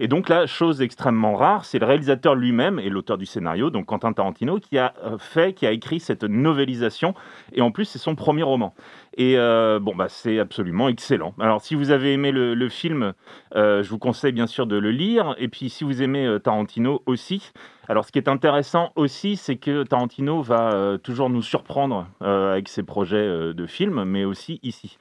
Et 0.00 0.08
donc 0.08 0.28
là, 0.28 0.46
chose 0.46 0.82
extrêmement 0.82 1.36
rare, 1.36 1.64
c'est 1.64 1.78
le 1.78 1.86
réalisateur 1.86 2.34
lui-même 2.34 2.78
et 2.78 2.88
l'auteur 2.88 3.16
du 3.16 3.26
scénario, 3.26 3.70
donc 3.70 3.86
Quentin 3.86 4.12
Tarantino, 4.12 4.58
qui 4.58 4.78
a 4.78 4.94
euh, 5.04 5.18
fait, 5.18 5.54
qui 5.54 5.66
a 5.66 5.70
écrit 5.70 6.00
cette 6.00 6.24
novélisation. 6.24 7.14
Et 7.52 7.60
en 7.60 7.70
plus, 7.70 7.84
c'est 7.84 7.98
son 7.98 8.16
premier 8.16 8.42
roman. 8.42 8.74
Et 9.16 9.38
euh, 9.38 9.78
bon, 9.78 9.94
bah, 9.94 10.08
c'est 10.08 10.40
absolument 10.40 10.88
excellent. 10.88 11.34
Alors, 11.38 11.60
si 11.60 11.76
vous 11.76 11.92
avez 11.92 12.12
aimé 12.12 12.32
le, 12.32 12.68
film, 12.68 13.12
euh, 13.54 13.82
je 13.82 13.90
vous 13.90 13.98
conseille 13.98 14.32
bien 14.32 14.48
sûr 14.48 14.66
de 14.66 14.76
le 14.76 14.90
lire. 14.90 15.36
Et 15.38 15.46
puis, 15.46 15.70
si 15.70 15.84
vous 15.84 16.02
aimez 16.02 16.38
Tarantino 16.42 17.02
aussi, 17.06 17.52
alors 17.88 18.04
ce 18.04 18.10
qui 18.10 18.18
est 18.18 18.28
intéressant 18.28 18.90
aussi, 18.96 19.36
c'est 19.36 19.56
que 19.56 19.84
Tarantino 19.84 20.42
va 20.42 20.96
toujours 21.02 21.30
nous 21.30 21.42
surprendre 21.42 22.08
avec 22.20 22.68
ses 22.68 22.82
projets 22.82 23.52
de 23.54 23.66
films, 23.66 24.04
mais 24.04 24.24
aussi 24.24 24.58
ici. 24.62 24.96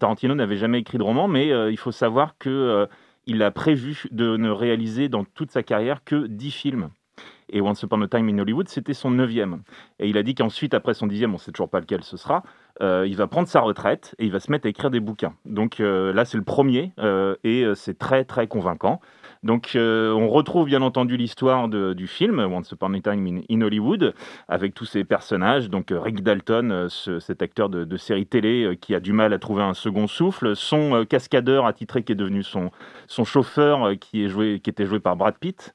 Tarantino 0.00 0.34
n'avait 0.34 0.56
jamais 0.56 0.80
écrit 0.80 0.98
de 0.98 1.02
roman, 1.02 1.28
mais 1.28 1.48
il 1.70 1.76
faut 1.76 1.92
savoir 1.92 2.36
que 2.38 2.88
il 3.26 3.42
a 3.42 3.50
prévu 3.50 4.04
de 4.10 4.36
ne 4.36 4.50
réaliser 4.50 5.08
dans 5.08 5.24
toute 5.24 5.50
sa 5.50 5.62
carrière 5.62 6.04
que 6.04 6.26
10 6.26 6.50
films. 6.50 6.90
Et 7.50 7.60
Once 7.60 7.82
Upon 7.82 8.00
a 8.02 8.08
Time 8.08 8.28
in 8.28 8.38
Hollywood, 8.38 8.68
c'était 8.68 8.94
son 8.94 9.10
neuvième. 9.10 9.62
Et 9.98 10.08
il 10.08 10.16
a 10.16 10.22
dit 10.22 10.34
qu'ensuite, 10.34 10.74
après 10.74 10.94
son 10.94 11.06
dixième, 11.06 11.30
on 11.30 11.34
ne 11.34 11.38
sait 11.38 11.52
toujours 11.52 11.68
pas 11.68 11.80
lequel 11.80 12.02
ce 12.02 12.16
sera, 12.16 12.42
euh, 12.80 13.06
il 13.06 13.16
va 13.16 13.26
prendre 13.26 13.48
sa 13.48 13.60
retraite 13.60 14.14
et 14.18 14.24
il 14.24 14.32
va 14.32 14.40
se 14.40 14.50
mettre 14.50 14.66
à 14.66 14.70
écrire 14.70 14.90
des 14.90 15.00
bouquins. 15.00 15.34
Donc 15.44 15.78
euh, 15.80 16.12
là, 16.12 16.24
c'est 16.24 16.38
le 16.38 16.44
premier 16.44 16.92
euh, 16.98 17.36
et 17.44 17.64
c'est 17.74 17.98
très, 17.98 18.24
très 18.24 18.46
convaincant. 18.46 19.00
Donc 19.44 19.72
euh, 19.76 20.10
on 20.12 20.28
retrouve 20.28 20.66
bien 20.66 20.82
entendu 20.82 21.16
l'histoire 21.16 21.68
du 21.68 22.06
film 22.06 22.40
Once 22.40 22.72
Upon 22.72 22.94
a 22.94 23.00
Time 23.00 23.42
in, 23.48 23.60
Hollywood 23.60 24.14
avec 24.48 24.74
tous 24.74 24.86
ces 24.86 25.04
personnages. 25.04 25.68
Donc 25.68 25.92
euh, 25.92 26.00
Rick 26.00 26.22
Dalton, 26.22 26.72
euh, 26.72 26.88
ce- 26.88 27.20
cet 27.20 27.42
acteur 27.42 27.68
de, 27.68 27.96
série 27.96 28.26
télé 28.26 28.76
qui 28.80 28.94
a 28.94 29.00
du 29.00 29.12
mal 29.12 29.32
à 29.32 29.38
trouver 29.38 29.62
un 29.62 29.74
second 29.74 30.06
souffle, 30.06 30.56
son 30.56 31.04
cascadeur 31.08 31.66
attitré 31.66 32.02
qui 32.02 32.12
est 32.12 32.16
devenu 32.16 32.42
son, 32.42 32.70
chauffeur 33.24 33.92
qui, 34.00 34.24
est 34.24 34.28
joué, 34.28 34.60
qui 34.60 34.70
était 34.70 34.86
joué 34.86 34.98
par 34.98 35.16
Brad 35.16 35.36
Pitt, 35.38 35.72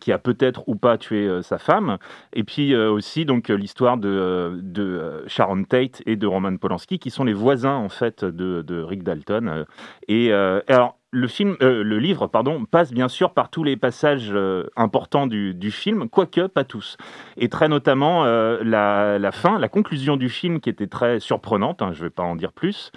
qui 0.00 0.10
a 0.12 0.18
peut-être 0.18 0.64
ou 0.66 0.74
pas 0.74 0.98
tué 0.98 1.40
sa 1.42 1.58
femme. 1.58 1.98
Et 2.32 2.42
puis 2.42 2.74
aussi 2.74 3.24
donc 3.24 3.48
l'histoire 3.48 3.96
de, 3.96 5.22
Sharon 5.28 5.64
Tate 5.64 6.02
et 6.04 6.16
de 6.16 6.26
Roman 6.26 6.56
Polanski 6.56 6.98
qui 6.98 7.10
sont 7.10 7.24
les 7.24 7.32
voisins 7.32 7.76
en 7.76 7.88
fait 7.88 8.24
de, 8.24 8.82
Rick 8.82 9.04
Dalton. 9.04 9.64
et 10.08 10.32
alors 10.32 10.96
le 11.12 11.28
film, 11.28 11.56
euh, 11.60 11.84
le 11.84 11.98
livre, 11.98 12.26
pardon, 12.26 12.64
passe 12.64 12.90
bien 12.90 13.08
sûr 13.08 13.34
par 13.34 13.50
tous 13.50 13.64
les 13.64 13.76
passages 13.76 14.30
euh, 14.32 14.64
importants 14.76 15.26
du, 15.26 15.70
film, 15.70 16.08
quoique 16.08 16.46
pas 16.46 16.64
tous. 16.64 16.96
Et 17.36 17.50
très 17.50 17.68
notamment 17.68 18.24
euh, 18.24 18.62
la, 18.64 19.30
fin, 19.30 19.58
la 19.58 19.68
conclusion 19.68 20.16
du 20.16 20.30
film 20.30 20.58
qui 20.60 20.70
était 20.70 20.86
très 20.86 21.20
surprenante. 21.20 21.82
hein, 21.82 21.92
je 21.92 21.98
ne 21.98 22.04
vais 22.04 22.10
pas 22.10 22.22
en 22.22 22.34
dire 22.34 22.52
plus. 22.52 22.92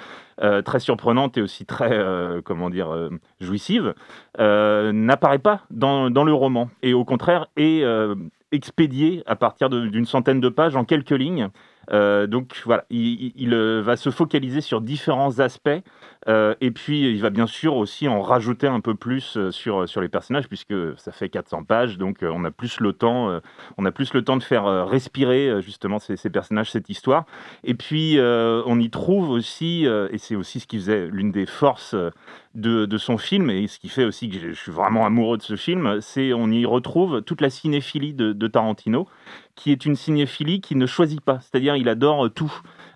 très 0.66 0.80
surprenante 0.80 1.38
et 1.38 1.42
aussi 1.42 1.66
très, 1.66 1.92
comment 2.44 2.70
dire, 2.70 3.10
jouissive, 3.42 3.94
n'apparaît 4.38 5.40
pas 5.40 5.62
dans, 5.70 6.10
dans 6.10 6.24
le 6.24 6.34
roman 6.34 6.70
et 6.82 6.94
au 6.94 7.06
contraire 7.06 7.48
est 7.58 7.84
euh, 7.84 8.16
expédié 8.52 9.24
à 9.26 9.36
partir 9.36 9.70
d'une 9.70 10.06
centaine 10.06 10.40
de 10.40 10.50
pages 10.50 10.76
en 10.76 10.86
quelques 10.86 11.12
lignes. 11.12 11.50
Euh, 11.92 12.28
donc 12.28 12.62
voilà, 12.66 12.86
il, 12.90 13.54
euh, 13.54 13.82
va 13.82 13.96
se 13.96 14.10
focaliser 14.10 14.62
sur 14.62 14.82
différents 14.82 15.40
aspects 15.40 15.70
euh, 16.28 16.56
et 16.60 16.72
puis 16.72 17.12
il 17.12 17.22
va 17.22 17.30
bien 17.30 17.46
sûr 17.48 17.76
aussi 17.76 18.08
en 18.08 18.22
rajouter 18.22 18.68
un 18.68 18.80
peu 18.80 18.96
plus 18.96 19.38
sur, 19.52 19.88
sur 19.88 20.02
les 20.02 20.10
personnages 20.10 20.48
puisque 20.48 20.74
ça 20.98 21.12
fait 21.12 21.30
400 21.30 21.64
pages, 21.64 21.98
donc 21.98 22.20
on 22.22 22.44
a 22.46 22.52
plus 22.52 22.80
le 22.80 22.94
temps, 22.94 23.40
on 23.78 23.86
a 23.86 23.92
plus 23.92 24.14
le 24.14 24.24
temps 24.24 24.38
de 24.38 24.44
faire 24.44 24.88
respirer 24.88 25.62
justement 25.62 26.00
ces, 26.00 26.30
personnages, 26.30 26.72
cette 26.72 26.90
histoire. 26.90 27.26
Et 27.64 27.76
puis 27.76 28.18
on 28.20 28.80
y 28.80 28.90
trouve 28.90 29.30
aussi, 29.30 29.86
et 29.86 30.18
c'est 30.18 30.36
aussi 30.36 30.60
ce 30.60 30.68
qui 30.68 30.78
faisait 30.78 31.08
l'une 31.08 31.32
des 31.32 31.46
forces 31.46 31.96
de, 32.56 32.98
son 32.98 33.18
film 33.18 33.50
et 33.50 33.68
ce 33.68 33.80
qui 33.80 33.90
fait 33.90 34.06
aussi 34.06 34.30
que 34.30 34.40
je 34.40 34.52
suis 34.52 34.72
vraiment 34.72 35.06
amoureux 35.06 35.38
de 35.38 35.44
ce 35.44 35.56
film, 35.56 36.00
c'est 36.02 36.34
on 36.34 36.50
y 36.50 36.66
retrouve 36.66 37.22
toute 37.22 37.42
la 37.42 37.50
cinéphilie 37.50 38.14
de, 38.14 38.48
Tarantino, 38.48 39.08
qui 39.56 39.72
est 39.72 39.86
une 39.86 39.96
cinéphilie 39.96 40.62
qui 40.62 40.76
ne 40.76 40.86
choisit 40.86 41.22
pas, 41.22 41.40
c'est-à-dire 41.40 41.76
il 41.76 41.90
adore 41.90 42.32
tout. 42.34 42.54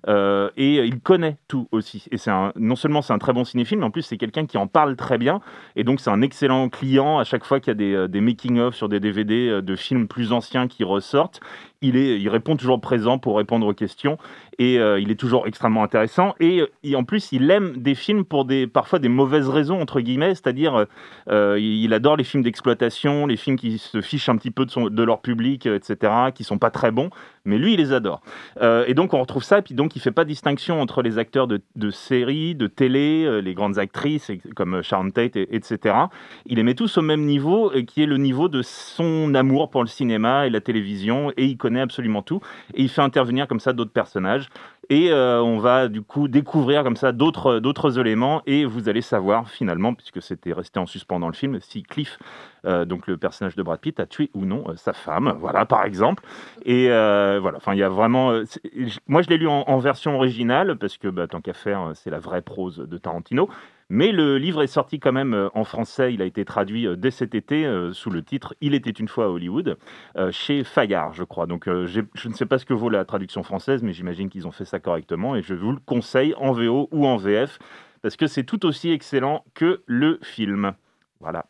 Euh, 0.08 0.50
et 0.56 0.76
il 0.86 1.02
connaît 1.02 1.38
tout 1.50 1.68
aussi. 1.72 2.06
Et 2.12 2.18
c'est 2.18 2.32
non 2.56 2.78
seulement 2.78 3.02
c'est 3.02 3.12
un 3.12 3.18
très 3.18 3.34
bon 3.34 3.44
cinéphile, 3.44 3.80
mais 3.80 3.86
en 3.86 3.92
plus 3.92 4.02
c'est 4.02 4.18
quelqu'un 4.18 4.46
qui 4.46 4.58
en 4.58 4.66
parle 4.66 4.96
très 4.96 5.18
bien. 5.18 5.42
Et 5.76 5.84
donc 5.84 6.00
c'est 6.00 6.10
un 6.10 6.22
excellent 6.22 6.70
client 6.70 7.20
à 7.20 7.26
chaque 7.26 7.44
fois 7.44 7.60
qu'il 7.60 7.72
y 7.72 7.72
a 7.72 7.76
des, 7.76 7.94
euh, 7.94 8.08
des 8.08 8.22
making-of 8.22 8.76
sur 8.76 8.88
des 8.88 9.02
DVD 9.02 9.50
euh, 9.50 9.62
de 9.62 9.76
films 9.76 10.08
plus 10.08 10.32
anciens 10.32 10.68
qui 10.68 10.86
ressortent. 10.86 11.42
Il, 11.82 11.96
est, 11.96 12.20
il 12.20 12.28
répond 12.28 12.58
toujours 12.58 12.82
présent 12.82 13.20
pour 13.20 13.38
répondre 13.38 13.66
aux 13.66 13.74
questions 13.74 14.18
et 14.58 14.80
euh, 14.80 15.00
il 15.00 15.12
est 15.12 15.16
toujours 15.16 15.48
extrêmement 15.48 15.82
intéressant. 15.82 16.36
Et, 16.42 16.62
et 16.84 16.96
en 16.98 17.06
plus, 17.06 17.32
il 17.32 17.50
aime 17.50 17.78
des 17.78 17.96
films 17.96 18.26
pour 18.26 18.44
des, 18.44 18.68
parfois 18.68 19.00
des 19.00 19.08
mauvaises 19.08 19.48
raisons, 19.48 19.80
entre 19.80 20.02
guillemets, 20.02 20.36
c'est-à-dire 20.36 20.86
euh, 21.30 21.58
il 21.58 21.80
il 21.86 21.94
adore 21.94 22.18
les 22.18 22.26
films 22.26 22.44
d'exploitation, 22.44 23.26
les 23.28 23.38
films 23.38 23.56
qui 23.56 23.78
se 23.78 24.02
fichent 24.02 24.28
un 24.28 24.36
petit 24.36 24.52
peu 24.52 24.66
de, 24.66 24.72
son, 24.72 24.90
de 24.90 25.04
leur 25.04 25.22
public, 25.22 25.66
euh, 25.68 25.78
etc., 25.78 26.12
qui 26.36 26.44
sont 26.44 26.58
pas 26.58 26.70
très 26.70 26.92
bons, 26.92 27.10
mais 27.46 27.58
lui, 27.58 27.74
il 27.76 27.78
les 27.78 27.94
adore. 27.94 28.22
Euh, 28.62 28.84
et 28.88 28.94
donc, 28.94 29.14
on 29.14 29.22
retrouve 29.22 29.44
ça, 29.44 29.60
et 29.60 29.62
puis 29.62 29.74
donc, 29.74 29.96
il 29.96 30.02
fait 30.02 30.12
pas 30.12 30.26
distinction 30.26 30.82
entre 30.82 31.02
les 31.02 31.18
acteurs 31.18 31.48
de, 31.48 31.62
de 31.78 31.90
séries, 31.92 32.56
de 32.56 32.68
télé, 32.68 33.24
euh, 33.26 33.40
les 33.40 33.54
grandes 33.54 33.80
actrices, 33.80 34.30
comme 34.56 34.82
Sharon 34.84 35.10
Tate, 35.12 35.38
et- 35.38 35.56
etc. 35.56 35.96
Il 36.46 36.58
les 36.58 36.64
met 36.64 36.76
tous 36.76 36.98
au 36.98 37.02
même 37.02 37.22
niveau, 37.26 37.72
euh, 37.74 37.84
qui 37.84 38.04
est 38.04 38.06
le 38.06 38.18
niveau 38.18 38.50
de 38.50 38.62
son 38.62 39.34
amour 39.34 39.70
pour 39.70 39.82
le 39.82 39.88
cinéma 39.88 40.46
et 40.46 40.50
la 40.50 40.60
télévision, 40.60 41.32
et 41.38 41.46
il 41.46 41.58
connaît 41.58 41.69
absolument 41.78 42.22
tout. 42.22 42.42
Et 42.74 42.84
il 42.84 42.90
fait 42.90 43.02
intervenir 43.02 43.48
comme 43.48 43.60
ça 43.60 43.74
d'autres 43.74 43.92
personnages. 43.92 44.50
Et 44.92 45.12
euh, 45.12 45.40
on 45.42 45.60
va 45.60 45.88
du 45.88 46.02
coup 46.02 46.28
découvrir 46.28 46.84
comme 46.84 46.96
ça 46.96 47.12
d'autres 47.12 47.60
d'autres 47.60 48.00
éléments 48.00 48.42
et 48.48 48.66
vous 48.66 48.90
allez 48.90 49.02
savoir 49.02 49.48
finalement, 49.50 49.94
puisque 49.94 50.20
c'était 50.20 50.52
resté 50.52 50.80
en 50.80 50.88
suspens 50.88 51.20
dans 51.20 51.28
le 51.28 51.34
film, 51.34 51.60
si 51.62 51.84
Cliff, 51.84 52.18
euh, 52.66 52.86
donc 52.86 53.06
le 53.06 53.16
personnage 53.18 53.56
de 53.56 53.62
Brad 53.62 53.80
Pitt, 53.80 54.00
a 54.00 54.08
tué 54.08 54.32
ou 54.34 54.46
non 54.46 54.64
euh, 54.68 54.76
sa 54.78 54.94
femme, 54.94 55.36
voilà 55.40 55.66
par 55.66 55.86
exemple. 55.86 56.24
Et 56.66 56.90
euh, 56.90 57.40
voilà, 57.40 57.58
enfin 57.58 57.74
il 57.74 57.80
y 57.80 57.84
a 57.84 57.90
vraiment, 57.90 58.32
euh, 58.32 58.46
moi 59.08 59.22
je 59.22 59.30
l'ai 59.30 59.38
lu 59.38 59.48
en, 59.48 59.78
version 59.78 60.16
originale 60.16 60.76
parce 60.78 60.98
que 60.98 61.08
bah, 61.08 61.28
tant 61.28 61.40
qu'à 61.40 61.54
faire, 61.54 61.82
euh, 61.82 61.92
c'est 61.94 62.10
la 62.10 62.20
vraie 62.20 62.42
prose 62.42 62.78
de 62.78 62.98
Tarantino. 62.98 63.48
Mais 63.92 64.12
le 64.12 64.38
livre 64.38 64.62
est 64.62 64.68
sorti 64.68 65.00
quand 65.00 65.12
même 65.12 65.34
euh, 65.34 65.50
en 65.56 65.64
français, 65.64 66.14
il 66.14 66.22
a 66.22 66.26
été 66.26 66.46
traduit 66.46 66.86
euh, 66.86 66.96
dès 66.96 67.10
cet 67.10 67.34
été 67.34 67.66
euh, 67.66 67.92
sous 67.92 68.12
le 68.12 68.22
titre 68.22 68.54
Il 68.62 68.76
était 68.76 68.92
une 68.92 69.08
fois 69.08 69.26
à 69.26 69.28
Hollywood, 69.30 69.78
euh, 70.16 70.32
chez 70.32 70.64
Fayard, 70.64 71.14
je 71.14 71.24
crois. 71.24 71.48
Donc 71.48 71.68
euh, 71.68 71.88
je 71.88 72.30
ne 72.30 72.34
sais 72.34 72.46
pas 72.46 72.60
ce 72.60 72.66
que 72.66 72.76
vaut 72.76 72.90
la 72.90 73.04
traduction 73.04 73.42
française, 73.42 73.82
mais 73.82 73.92
j'imagine 73.92 74.30
qu'ils 74.30 74.48
ont 74.48 74.52
fait 74.52 74.66
correctement 74.80 75.36
et 75.36 75.42
je 75.42 75.54
vous 75.54 75.72
le 75.72 75.80
conseille 75.86 76.34
en 76.38 76.52
VO 76.52 76.88
ou 76.92 77.06
en 77.06 77.18
VF 77.18 77.60
parce 78.02 78.16
que 78.16 78.28
c'est 78.28 78.44
tout 78.44 78.66
aussi 78.66 78.92
excellent 78.92 79.44
que 79.54 79.84
le 79.86 80.20
film. 80.24 80.74
Voilà. 81.20 81.46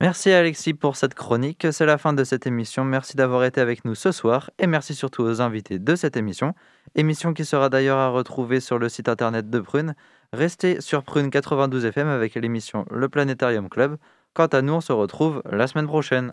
Merci 0.00 0.30
Alexis 0.32 0.72
pour 0.72 0.96
cette 0.96 1.12
chronique. 1.12 1.66
C'est 1.72 1.84
la 1.84 1.98
fin 1.98 2.14
de 2.14 2.24
cette 2.24 2.46
émission. 2.46 2.86
Merci 2.86 3.18
d'avoir 3.18 3.44
été 3.44 3.60
avec 3.60 3.84
nous 3.84 3.94
ce 3.94 4.12
soir 4.12 4.50
et 4.58 4.66
merci 4.66 4.94
surtout 4.94 5.22
aux 5.22 5.42
invités 5.42 5.78
de 5.78 5.94
cette 5.94 6.16
émission. 6.16 6.54
Émission 6.94 7.34
qui 7.34 7.44
sera 7.44 7.68
d'ailleurs 7.68 7.98
à 7.98 8.08
retrouver 8.08 8.60
sur 8.60 8.78
le 8.78 8.88
site 8.88 9.10
internet 9.10 9.50
de 9.50 9.60
Prune. 9.60 9.94
Restez 10.32 10.80
sur 10.80 11.02
Prune 11.02 11.28
92 11.28 11.84
FM 11.84 12.08
avec 12.08 12.34
l'émission 12.34 12.86
Le 12.90 13.10
Planétarium 13.10 13.68
Club. 13.68 13.98
Quant 14.32 14.46
à 14.46 14.62
nous, 14.62 14.72
on 14.72 14.80
se 14.80 14.92
retrouve 14.92 15.42
la 15.50 15.66
semaine 15.66 15.86
prochaine. 15.86 16.32